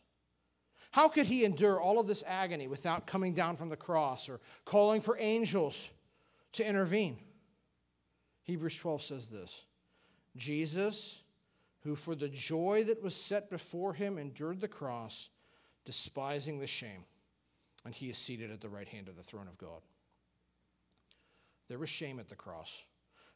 How 0.91 1.07
could 1.07 1.25
he 1.25 1.43
endure 1.45 1.79
all 1.79 1.99
of 1.99 2.07
this 2.07 2.23
agony 2.25 2.67
without 2.67 3.07
coming 3.07 3.33
down 3.33 3.57
from 3.57 3.69
the 3.69 3.75
cross 3.75 4.29
or 4.29 4.39
calling 4.65 5.01
for 5.01 5.17
angels 5.19 5.89
to 6.53 6.67
intervene? 6.67 7.17
Hebrews 8.43 8.77
12 8.77 9.03
says 9.03 9.29
this 9.29 9.63
Jesus, 10.35 11.19
who 11.81 11.95
for 11.95 12.15
the 12.15 12.29
joy 12.29 12.83
that 12.85 13.01
was 13.03 13.15
set 13.15 13.49
before 13.49 13.93
him 13.93 14.17
endured 14.17 14.61
the 14.61 14.67
cross, 14.67 15.29
despising 15.85 16.59
the 16.59 16.67
shame, 16.67 17.03
and 17.85 17.93
he 17.93 18.09
is 18.09 18.17
seated 18.17 18.51
at 18.51 18.61
the 18.61 18.69
right 18.69 18.87
hand 18.87 19.09
of 19.09 19.15
the 19.15 19.23
throne 19.23 19.47
of 19.47 19.57
God. 19.57 19.81
There 21.67 21.79
was 21.79 21.89
shame 21.89 22.19
at 22.19 22.29
the 22.29 22.35
cross. 22.35 22.83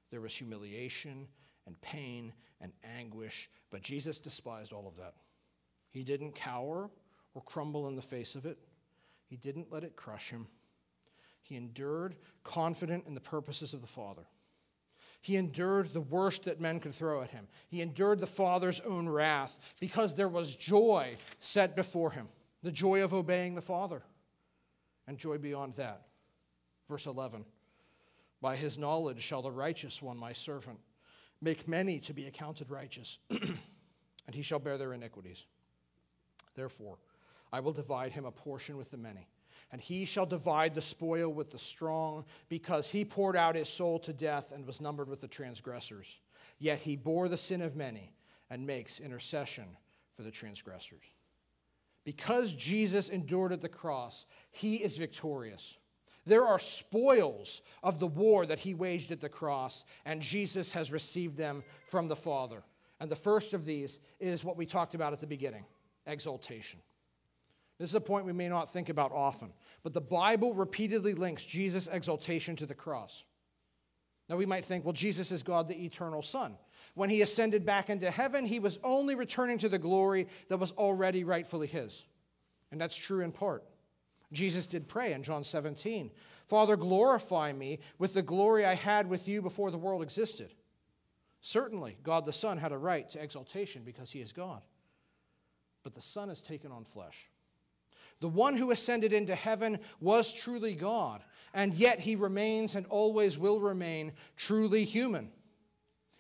There 0.09 0.21
was 0.21 0.35
humiliation 0.35 1.27
and 1.65 1.79
pain 1.81 2.33
and 2.59 2.71
anguish, 2.97 3.49
but 3.69 3.81
Jesus 3.81 4.19
despised 4.19 4.73
all 4.73 4.87
of 4.87 4.97
that. 4.97 5.15
He 5.89 6.03
didn't 6.03 6.35
cower 6.35 6.89
or 7.33 7.41
crumble 7.43 7.87
in 7.87 7.95
the 7.95 8.01
face 8.01 8.35
of 8.35 8.45
it, 8.45 8.57
he 9.27 9.37
didn't 9.37 9.71
let 9.71 9.83
it 9.83 9.95
crush 9.95 10.29
him. 10.29 10.47
He 11.41 11.55
endured, 11.55 12.15
confident 12.43 13.07
in 13.07 13.13
the 13.15 13.21
purposes 13.21 13.73
of 13.73 13.81
the 13.81 13.87
Father. 13.87 14.23
He 15.21 15.37
endured 15.37 15.93
the 15.93 16.01
worst 16.01 16.43
that 16.43 16.59
men 16.59 16.79
could 16.79 16.93
throw 16.93 17.21
at 17.21 17.29
him. 17.29 17.47
He 17.69 17.81
endured 17.81 18.19
the 18.19 18.27
Father's 18.27 18.79
own 18.81 19.07
wrath 19.07 19.59
because 19.79 20.13
there 20.13 20.27
was 20.27 20.55
joy 20.55 21.15
set 21.39 21.75
before 21.75 22.11
him 22.11 22.27
the 22.63 22.71
joy 22.71 23.03
of 23.03 23.13
obeying 23.13 23.55
the 23.55 23.61
Father, 23.61 24.03
and 25.07 25.17
joy 25.17 25.37
beyond 25.37 25.73
that. 25.75 26.03
Verse 26.87 27.05
11 27.05 27.45
By 28.41 28.55
his 28.55 28.77
knowledge 28.77 29.21
shall 29.21 29.41
the 29.41 29.51
righteous 29.51 30.01
one, 30.01 30.17
my 30.17 30.33
servant, 30.33 30.79
make 31.41 31.67
many 31.67 31.99
to 31.99 32.13
be 32.13 32.27
accounted 32.27 32.69
righteous, 32.69 33.19
and 33.29 34.33
he 34.33 34.41
shall 34.41 34.59
bear 34.59 34.77
their 34.77 34.93
iniquities. 34.93 35.45
Therefore, 36.55 36.97
I 37.53 37.59
will 37.59 37.71
divide 37.71 38.11
him 38.11 38.25
a 38.25 38.31
portion 38.31 38.77
with 38.77 38.91
the 38.91 38.97
many 38.97 39.27
and 39.71 39.79
he 39.79 40.05
shall 40.05 40.25
divide 40.25 40.75
the 40.75 40.81
spoil 40.81 41.29
with 41.29 41.49
the 41.49 41.59
strong, 41.59 42.25
because 42.49 42.89
he 42.89 43.05
poured 43.05 43.37
out 43.37 43.55
his 43.55 43.69
soul 43.69 43.99
to 43.99 44.11
death 44.11 44.51
and 44.51 44.65
was 44.65 44.81
numbered 44.81 45.07
with 45.07 45.21
the 45.21 45.27
transgressors. 45.27 46.19
Yet 46.59 46.79
he 46.79 46.95
bore 46.95 47.29
the 47.29 47.37
sin 47.37 47.61
of 47.61 47.75
many 47.75 48.13
and 48.49 48.67
makes 48.67 48.99
intercession 48.99 49.65
for 50.15 50.23
the 50.23 50.31
transgressors. 50.31 51.03
Because 52.03 52.53
Jesus 52.53 53.09
endured 53.09 53.53
at 53.53 53.61
the 53.61 53.69
cross, 53.69 54.25
he 54.51 54.77
is 54.77 54.97
victorious. 54.97 55.77
There 56.25 56.45
are 56.45 56.59
spoils 56.59 57.61
of 57.83 57.99
the 57.99 58.07
war 58.07 58.45
that 58.45 58.59
he 58.59 58.73
waged 58.73 59.11
at 59.11 59.21
the 59.21 59.29
cross, 59.29 59.85
and 60.05 60.21
Jesus 60.21 60.71
has 60.71 60.91
received 60.91 61.35
them 61.35 61.63
from 61.87 62.07
the 62.07 62.15
Father. 62.15 62.63
And 62.99 63.09
the 63.09 63.15
first 63.15 63.53
of 63.53 63.65
these 63.65 63.99
is 64.19 64.43
what 64.43 64.57
we 64.57 64.65
talked 64.65 64.93
about 64.93 65.13
at 65.13 65.19
the 65.19 65.27
beginning 65.27 65.65
exaltation. 66.05 66.79
This 67.79 67.89
is 67.89 67.95
a 67.95 68.01
point 68.01 68.25
we 68.25 68.33
may 68.33 68.47
not 68.47 68.71
think 68.71 68.89
about 68.89 69.11
often, 69.11 69.51
but 69.81 69.93
the 69.93 70.01
Bible 70.01 70.53
repeatedly 70.53 71.15
links 71.15 71.43
Jesus' 71.43 71.87
exaltation 71.91 72.55
to 72.57 72.67
the 72.67 72.75
cross. 72.75 73.23
Now, 74.29 74.37
we 74.37 74.45
might 74.45 74.63
think, 74.63 74.85
well, 74.85 74.93
Jesus 74.93 75.31
is 75.31 75.41
God, 75.41 75.67
the 75.67 75.83
eternal 75.83 76.21
Son. 76.21 76.57
When 76.93 77.09
he 77.09 77.21
ascended 77.21 77.65
back 77.65 77.89
into 77.89 78.11
heaven, 78.11 78.45
he 78.45 78.59
was 78.59 78.79
only 78.83 79.15
returning 79.15 79.57
to 79.57 79.69
the 79.69 79.79
glory 79.79 80.27
that 80.47 80.57
was 80.57 80.71
already 80.73 81.23
rightfully 81.23 81.67
his. 81.67 82.05
And 82.71 82.79
that's 82.79 82.95
true 82.95 83.21
in 83.21 83.31
part. 83.31 83.63
Jesus 84.31 84.67
did 84.67 84.87
pray 84.87 85.13
in 85.13 85.23
John 85.23 85.43
17 85.43 86.11
Father, 86.47 86.75
glorify 86.75 87.53
me 87.53 87.79
with 87.97 88.13
the 88.13 88.21
glory 88.21 88.65
I 88.65 88.73
had 88.73 89.07
with 89.07 89.25
you 89.25 89.41
before 89.41 89.71
the 89.71 89.77
world 89.77 90.01
existed. 90.01 90.53
Certainly, 91.39 91.97
God 92.03 92.25
the 92.25 92.33
Son 92.33 92.57
had 92.57 92.73
a 92.73 92.77
right 92.77 93.07
to 93.09 93.23
exaltation 93.23 93.83
because 93.83 94.11
he 94.11 94.19
is 94.19 94.33
God. 94.33 94.61
But 95.83 95.95
the 95.95 96.01
Son 96.01 96.27
has 96.27 96.41
taken 96.41 96.71
on 96.71 96.83
flesh. 96.83 97.29
The 98.19 98.27
one 98.27 98.57
who 98.57 98.71
ascended 98.71 99.13
into 99.13 99.33
heaven 99.33 99.79
was 100.01 100.33
truly 100.33 100.75
God, 100.75 101.23
and 101.53 101.73
yet 101.73 101.99
he 101.99 102.15
remains 102.15 102.75
and 102.75 102.85
always 102.87 103.39
will 103.39 103.59
remain 103.59 104.11
truly 104.35 104.83
human. 104.83 105.31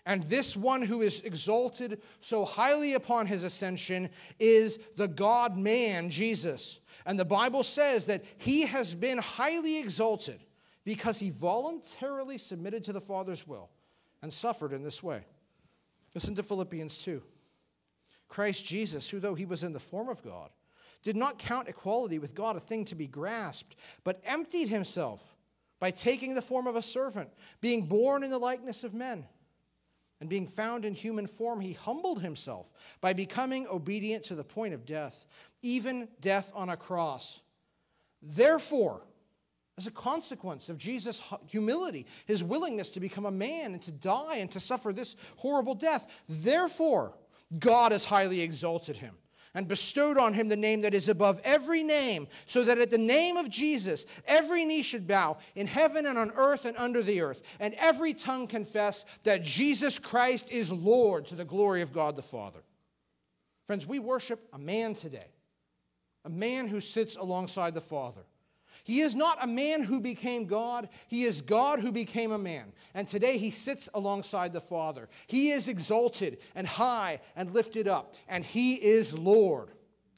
And 0.05 0.23
this 0.23 0.57
one 0.57 0.81
who 0.81 1.01
is 1.01 1.21
exalted 1.21 2.01
so 2.19 2.43
highly 2.43 2.93
upon 2.93 3.27
his 3.27 3.43
ascension 3.43 4.09
is 4.39 4.79
the 4.97 5.07
God 5.07 5.57
man, 5.57 6.09
Jesus. 6.09 6.79
And 7.05 7.19
the 7.19 7.25
Bible 7.25 7.63
says 7.63 8.05
that 8.07 8.23
he 8.37 8.61
has 8.61 8.95
been 8.95 9.19
highly 9.19 9.77
exalted 9.77 10.39
because 10.83 11.19
he 11.19 11.29
voluntarily 11.29 12.39
submitted 12.39 12.83
to 12.85 12.93
the 12.93 13.01
Father's 13.01 13.47
will 13.47 13.69
and 14.23 14.33
suffered 14.33 14.73
in 14.73 14.83
this 14.83 15.03
way. 15.03 15.23
Listen 16.15 16.33
to 16.35 16.43
Philippians 16.43 16.97
2. 16.99 17.21
Christ 18.27 18.65
Jesus, 18.65 19.09
who 19.09 19.19
though 19.19 19.35
he 19.35 19.45
was 19.45 19.61
in 19.61 19.73
the 19.73 19.79
form 19.79 20.09
of 20.09 20.23
God, 20.23 20.49
did 21.03 21.15
not 21.15 21.37
count 21.37 21.67
equality 21.67 22.17
with 22.17 22.33
God 22.33 22.55
a 22.55 22.59
thing 22.59 22.85
to 22.85 22.95
be 22.95 23.07
grasped, 23.07 23.75
but 24.03 24.21
emptied 24.23 24.67
himself 24.67 25.35
by 25.79 25.91
taking 25.91 26.33
the 26.33 26.41
form 26.41 26.67
of 26.67 26.75
a 26.75 26.81
servant, 26.81 27.29
being 27.59 27.85
born 27.85 28.23
in 28.23 28.29
the 28.29 28.37
likeness 28.37 28.83
of 28.83 28.93
men. 28.93 29.25
And 30.21 30.29
being 30.29 30.47
found 30.47 30.85
in 30.85 30.93
human 30.93 31.25
form, 31.25 31.59
he 31.59 31.73
humbled 31.73 32.21
himself 32.21 32.71
by 33.01 33.11
becoming 33.11 33.67
obedient 33.67 34.23
to 34.25 34.35
the 34.35 34.43
point 34.43 34.73
of 34.73 34.85
death, 34.85 35.25
even 35.63 36.07
death 36.21 36.51
on 36.55 36.69
a 36.69 36.77
cross. 36.77 37.39
Therefore, 38.21 39.01
as 39.79 39.87
a 39.87 39.91
consequence 39.91 40.69
of 40.69 40.77
Jesus' 40.77 41.23
humility, 41.47 42.05
his 42.27 42.43
willingness 42.43 42.91
to 42.91 42.99
become 42.99 43.25
a 43.25 43.31
man 43.31 43.73
and 43.73 43.81
to 43.81 43.91
die 43.91 44.35
and 44.35 44.51
to 44.51 44.59
suffer 44.59 44.93
this 44.93 45.15
horrible 45.37 45.73
death, 45.73 46.05
therefore, 46.29 47.15
God 47.57 47.91
has 47.91 48.05
highly 48.05 48.41
exalted 48.41 48.95
him 48.95 49.15
and 49.53 49.67
bestowed 49.67 50.17
on 50.17 50.33
him 50.33 50.47
the 50.47 50.55
name 50.55 50.81
that 50.81 50.93
is 50.93 51.09
above 51.09 51.41
every 51.43 51.83
name, 51.83 52.27
so 52.45 52.63
that 52.63 52.79
at 52.79 52.89
the 52.89 52.97
name 52.97 53.37
of 53.37 53.49
Jesus 53.49 54.05
every 54.25 54.65
knee 54.65 54.81
should 54.81 55.07
bow 55.07 55.37
in 55.55 55.67
heaven 55.67 56.05
and 56.05 56.17
on 56.17 56.31
earth 56.35 56.65
and 56.65 56.77
under 56.77 57.03
the 57.03 57.21
earth, 57.21 57.41
and 57.59 57.73
every 57.75 58.13
tongue 58.13 58.47
confess 58.47 59.05
that 59.23 59.43
Jesus 59.43 59.99
Christ 59.99 60.51
is 60.51 60.71
Lord 60.71 61.25
to 61.27 61.35
the 61.35 61.45
glory 61.45 61.81
of 61.81 61.93
God 61.93 62.15
the 62.15 62.21
Father. 62.21 62.59
Friends, 63.67 63.85
we 63.85 63.99
worship 63.99 64.47
a 64.53 64.57
man 64.57 64.95
today, 64.95 65.27
a 66.25 66.29
man 66.29 66.67
who 66.67 66.81
sits 66.81 67.15
alongside 67.15 67.73
the 67.73 67.81
Father. 67.81 68.21
He 68.83 69.01
is 69.01 69.15
not 69.15 69.37
a 69.41 69.47
man 69.47 69.83
who 69.83 69.99
became 69.99 70.45
God. 70.45 70.89
He 71.07 71.23
is 71.23 71.41
God 71.41 71.79
who 71.79 71.91
became 71.91 72.31
a 72.31 72.37
man. 72.37 72.73
And 72.93 73.07
today 73.07 73.37
he 73.37 73.51
sits 73.51 73.89
alongside 73.93 74.53
the 74.53 74.61
Father. 74.61 75.09
He 75.27 75.51
is 75.51 75.67
exalted 75.67 76.39
and 76.55 76.65
high 76.65 77.19
and 77.35 77.53
lifted 77.53 77.87
up, 77.87 78.15
and 78.27 78.43
he 78.43 78.75
is 78.75 79.17
Lord. 79.17 79.69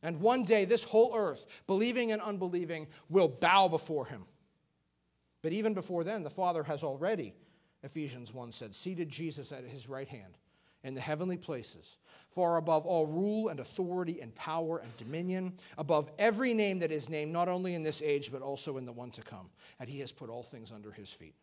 And 0.01 0.19
one 0.19 0.43
day 0.43 0.65
this 0.65 0.83
whole 0.83 1.15
earth, 1.15 1.45
believing 1.67 2.11
and 2.11 2.21
unbelieving, 2.21 2.87
will 3.09 3.29
bow 3.29 3.67
before 3.67 4.05
him. 4.05 4.25
But 5.41 5.53
even 5.53 5.73
before 5.73 6.03
then, 6.03 6.23
the 6.23 6.29
Father 6.29 6.63
has 6.63 6.83
already, 6.83 7.33
Ephesians 7.83 8.33
1 8.33 8.51
said, 8.51 8.73
seated 8.73 9.09
Jesus 9.09 9.51
at 9.51 9.65
his 9.65 9.89
right 9.89 10.07
hand 10.07 10.37
in 10.83 10.93
the 10.93 11.01
heavenly 11.01 11.37
places, 11.37 11.97
far 12.29 12.57
above 12.57 12.85
all 12.85 13.05
rule 13.05 13.49
and 13.49 13.59
authority 13.59 14.19
and 14.21 14.35
power 14.35 14.79
and 14.79 14.95
dominion, 14.97 15.53
above 15.77 16.11
every 16.19 16.53
name 16.53 16.79
that 16.79 16.91
is 16.91 17.09
named, 17.09 17.31
not 17.31 17.47
only 17.47 17.73
in 17.73 17.83
this 17.83 18.01
age, 18.01 18.31
but 18.31 18.41
also 18.41 18.77
in 18.77 18.85
the 18.85 18.91
one 18.91 19.11
to 19.11 19.21
come. 19.21 19.49
And 19.79 19.89
he 19.89 19.99
has 19.99 20.11
put 20.11 20.29
all 20.29 20.43
things 20.43 20.71
under 20.71 20.91
his 20.91 21.11
feet. 21.11 21.35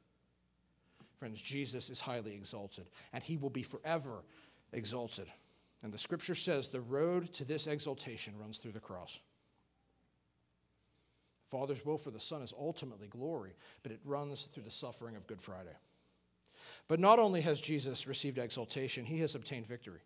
Friends, 1.18 1.41
Jesus 1.41 1.91
is 1.91 2.01
highly 2.01 2.34
exalted, 2.34 2.86
and 3.12 3.22
he 3.22 3.36
will 3.36 3.51
be 3.51 3.62
forever 3.62 4.24
exalted. 4.72 5.26
And 5.82 5.93
the 5.93 5.99
scripture 5.99 6.34
says 6.34 6.68
the 6.68 6.80
road 6.80 7.32
to 7.34 7.45
this 7.45 7.66
exaltation 7.66 8.34
runs 8.38 8.59
through 8.59 8.72
the 8.72 8.80
cross. 8.80 9.18
Father's 11.51 11.84
will 11.84 11.99
for 11.99 12.11
the 12.11 12.20
Son 12.20 12.43
is 12.43 12.55
ultimately 12.59 13.09
glory, 13.09 13.55
but 13.82 13.91
it 13.91 14.01
runs 14.05 14.49
through 14.53 14.62
the 14.62 14.70
suffering 14.70 15.16
of 15.16 15.26
Good 15.26 15.41
Friday. 15.41 15.74
But 16.89 17.01
not 17.01 17.18
only 17.18 17.41
has 17.43 17.61
Jesus 17.61 18.07
received 18.07 18.39
exaltation, 18.39 19.05
he 19.05 19.18
has 19.18 19.35
obtained 19.35 19.66
victory. 19.66 20.01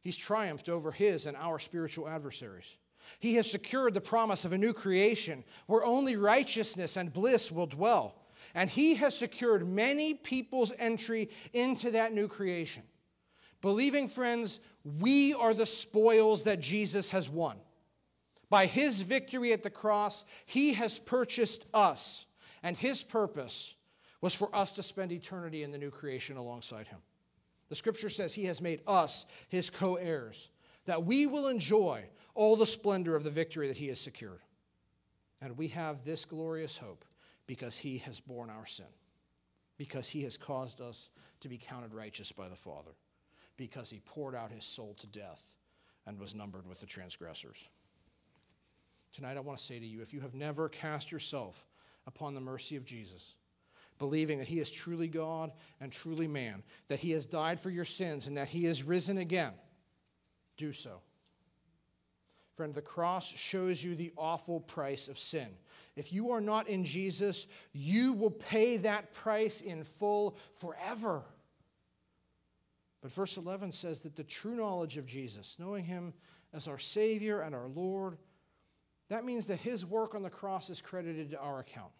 He's 0.00 0.16
triumphed 0.16 0.68
over 0.68 0.90
his 0.90 1.26
and 1.26 1.36
our 1.36 1.58
spiritual 1.58 2.08
adversaries. 2.08 2.76
He 3.20 3.34
has 3.34 3.50
secured 3.50 3.94
the 3.94 4.00
promise 4.00 4.44
of 4.44 4.52
a 4.52 4.58
new 4.58 4.72
creation 4.72 5.44
where 5.66 5.84
only 5.84 6.16
righteousness 6.16 6.96
and 6.96 7.12
bliss 7.12 7.52
will 7.52 7.66
dwell. 7.66 8.16
And 8.54 8.68
he 8.68 8.94
has 8.96 9.16
secured 9.16 9.68
many 9.68 10.14
people's 10.14 10.72
entry 10.78 11.30
into 11.52 11.90
that 11.92 12.12
new 12.12 12.28
creation. 12.28 12.82
Believing 13.60 14.08
friends, 14.08 14.60
we 15.00 15.32
are 15.32 15.54
the 15.54 15.64
spoils 15.64 16.42
that 16.42 16.60
Jesus 16.60 17.08
has 17.10 17.30
won. 17.30 17.56
By 18.50 18.66
his 18.66 19.00
victory 19.00 19.52
at 19.52 19.62
the 19.62 19.70
cross, 19.70 20.24
he 20.44 20.74
has 20.74 20.98
purchased 20.98 21.64
us. 21.72 22.26
And 22.62 22.76
his 22.76 23.02
purpose 23.02 23.74
was 24.24 24.32
for 24.34 24.48
us 24.56 24.72
to 24.72 24.82
spend 24.82 25.12
eternity 25.12 25.64
in 25.64 25.70
the 25.70 25.76
new 25.76 25.90
creation 25.90 26.38
alongside 26.38 26.86
him. 26.86 26.98
The 27.68 27.74
scripture 27.74 28.08
says 28.08 28.32
he 28.32 28.46
has 28.46 28.62
made 28.62 28.80
us 28.86 29.26
his 29.50 29.68
co 29.68 29.96
heirs, 29.96 30.48
that 30.86 31.04
we 31.04 31.26
will 31.26 31.48
enjoy 31.48 32.04
all 32.34 32.56
the 32.56 32.66
splendor 32.66 33.16
of 33.16 33.22
the 33.22 33.30
victory 33.30 33.68
that 33.68 33.76
he 33.76 33.88
has 33.88 34.00
secured. 34.00 34.40
And 35.42 35.58
we 35.58 35.68
have 35.68 36.06
this 36.06 36.24
glorious 36.24 36.74
hope 36.74 37.04
because 37.46 37.76
he 37.76 37.98
has 37.98 38.18
borne 38.18 38.48
our 38.48 38.64
sin, 38.64 38.86
because 39.76 40.08
he 40.08 40.22
has 40.22 40.38
caused 40.38 40.80
us 40.80 41.10
to 41.40 41.50
be 41.50 41.58
counted 41.58 41.92
righteous 41.92 42.32
by 42.32 42.48
the 42.48 42.56
Father, 42.56 42.92
because 43.58 43.90
he 43.90 44.00
poured 44.06 44.34
out 44.34 44.50
his 44.50 44.64
soul 44.64 44.96
to 45.00 45.06
death 45.06 45.42
and 46.06 46.18
was 46.18 46.34
numbered 46.34 46.66
with 46.66 46.80
the 46.80 46.86
transgressors. 46.86 47.58
Tonight, 49.12 49.36
I 49.36 49.40
want 49.40 49.58
to 49.58 49.64
say 49.66 49.78
to 49.78 49.86
you 49.86 50.00
if 50.00 50.14
you 50.14 50.22
have 50.22 50.34
never 50.34 50.70
cast 50.70 51.12
yourself 51.12 51.66
upon 52.06 52.32
the 52.32 52.40
mercy 52.40 52.76
of 52.76 52.86
Jesus, 52.86 53.34
believing 53.98 54.38
that 54.38 54.48
he 54.48 54.60
is 54.60 54.70
truly 54.70 55.08
God 55.08 55.52
and 55.80 55.92
truly 55.92 56.26
man, 56.26 56.62
that 56.88 56.98
he 56.98 57.12
has 57.12 57.26
died 57.26 57.60
for 57.60 57.70
your 57.70 57.84
sins, 57.84 58.26
and 58.26 58.36
that 58.36 58.48
he 58.48 58.66
is 58.66 58.82
risen 58.82 59.18
again, 59.18 59.52
do 60.56 60.72
so. 60.72 61.00
Friend, 62.54 62.72
the 62.72 62.82
cross 62.82 63.26
shows 63.26 63.82
you 63.82 63.96
the 63.96 64.12
awful 64.16 64.60
price 64.60 65.08
of 65.08 65.18
sin. 65.18 65.48
If 65.96 66.12
you 66.12 66.30
are 66.30 66.40
not 66.40 66.68
in 66.68 66.84
Jesus, 66.84 67.46
you 67.72 68.12
will 68.12 68.30
pay 68.30 68.76
that 68.78 69.12
price 69.12 69.60
in 69.60 69.82
full 69.82 70.36
forever. 70.52 71.22
But 73.02 73.12
verse 73.12 73.36
11 73.36 73.72
says 73.72 74.00
that 74.02 74.14
the 74.14 74.24
true 74.24 74.54
knowledge 74.54 74.96
of 74.96 75.06
Jesus, 75.06 75.56
knowing 75.58 75.84
him 75.84 76.14
as 76.52 76.68
our 76.68 76.78
Savior 76.78 77.40
and 77.40 77.54
our 77.54 77.68
Lord, 77.68 78.18
that 79.08 79.24
means 79.24 79.46
that 79.48 79.58
his 79.58 79.84
work 79.84 80.14
on 80.14 80.22
the 80.22 80.30
cross 80.30 80.70
is 80.70 80.80
credited 80.80 81.30
to 81.32 81.40
our 81.40 81.58
account. 81.58 81.92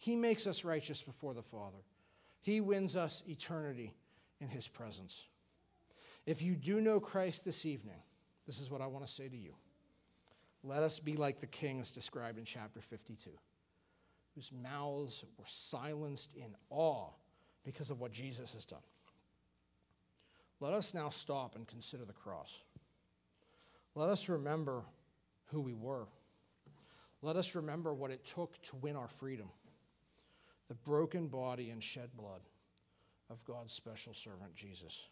He 0.00 0.16
makes 0.16 0.46
us 0.46 0.64
righteous 0.64 1.02
before 1.02 1.34
the 1.34 1.42
Father. 1.42 1.76
He 2.40 2.62
wins 2.62 2.96
us 2.96 3.22
eternity 3.28 3.92
in 4.40 4.48
His 4.48 4.66
presence. 4.66 5.26
If 6.24 6.40
you 6.40 6.56
do 6.56 6.80
know 6.80 6.98
Christ 6.98 7.44
this 7.44 7.66
evening, 7.66 8.00
this 8.46 8.60
is 8.60 8.70
what 8.70 8.80
I 8.80 8.86
want 8.86 9.06
to 9.06 9.12
say 9.12 9.28
to 9.28 9.36
you. 9.36 9.52
Let 10.64 10.82
us 10.82 10.98
be 10.98 11.12
like 11.12 11.38
the 11.38 11.46
kings 11.46 11.90
described 11.90 12.38
in 12.38 12.46
chapter 12.46 12.80
52, 12.80 13.28
whose 14.34 14.50
mouths 14.62 15.22
were 15.36 15.44
silenced 15.46 16.32
in 16.32 16.56
awe 16.70 17.10
because 17.62 17.90
of 17.90 18.00
what 18.00 18.10
Jesus 18.10 18.54
has 18.54 18.64
done. 18.64 18.80
Let 20.60 20.72
us 20.72 20.94
now 20.94 21.10
stop 21.10 21.56
and 21.56 21.68
consider 21.68 22.06
the 22.06 22.14
cross. 22.14 22.62
Let 23.94 24.08
us 24.08 24.30
remember 24.30 24.82
who 25.48 25.60
we 25.60 25.74
were. 25.74 26.06
Let 27.20 27.36
us 27.36 27.54
remember 27.54 27.92
what 27.92 28.10
it 28.10 28.24
took 28.24 28.60
to 28.62 28.76
win 28.76 28.96
our 28.96 29.08
freedom 29.08 29.50
the 30.70 30.74
broken 30.74 31.26
body 31.26 31.70
and 31.70 31.82
shed 31.82 32.10
blood 32.16 32.42
of 33.28 33.44
God's 33.44 33.72
special 33.72 34.14
servant 34.14 34.54
Jesus. 34.54 35.08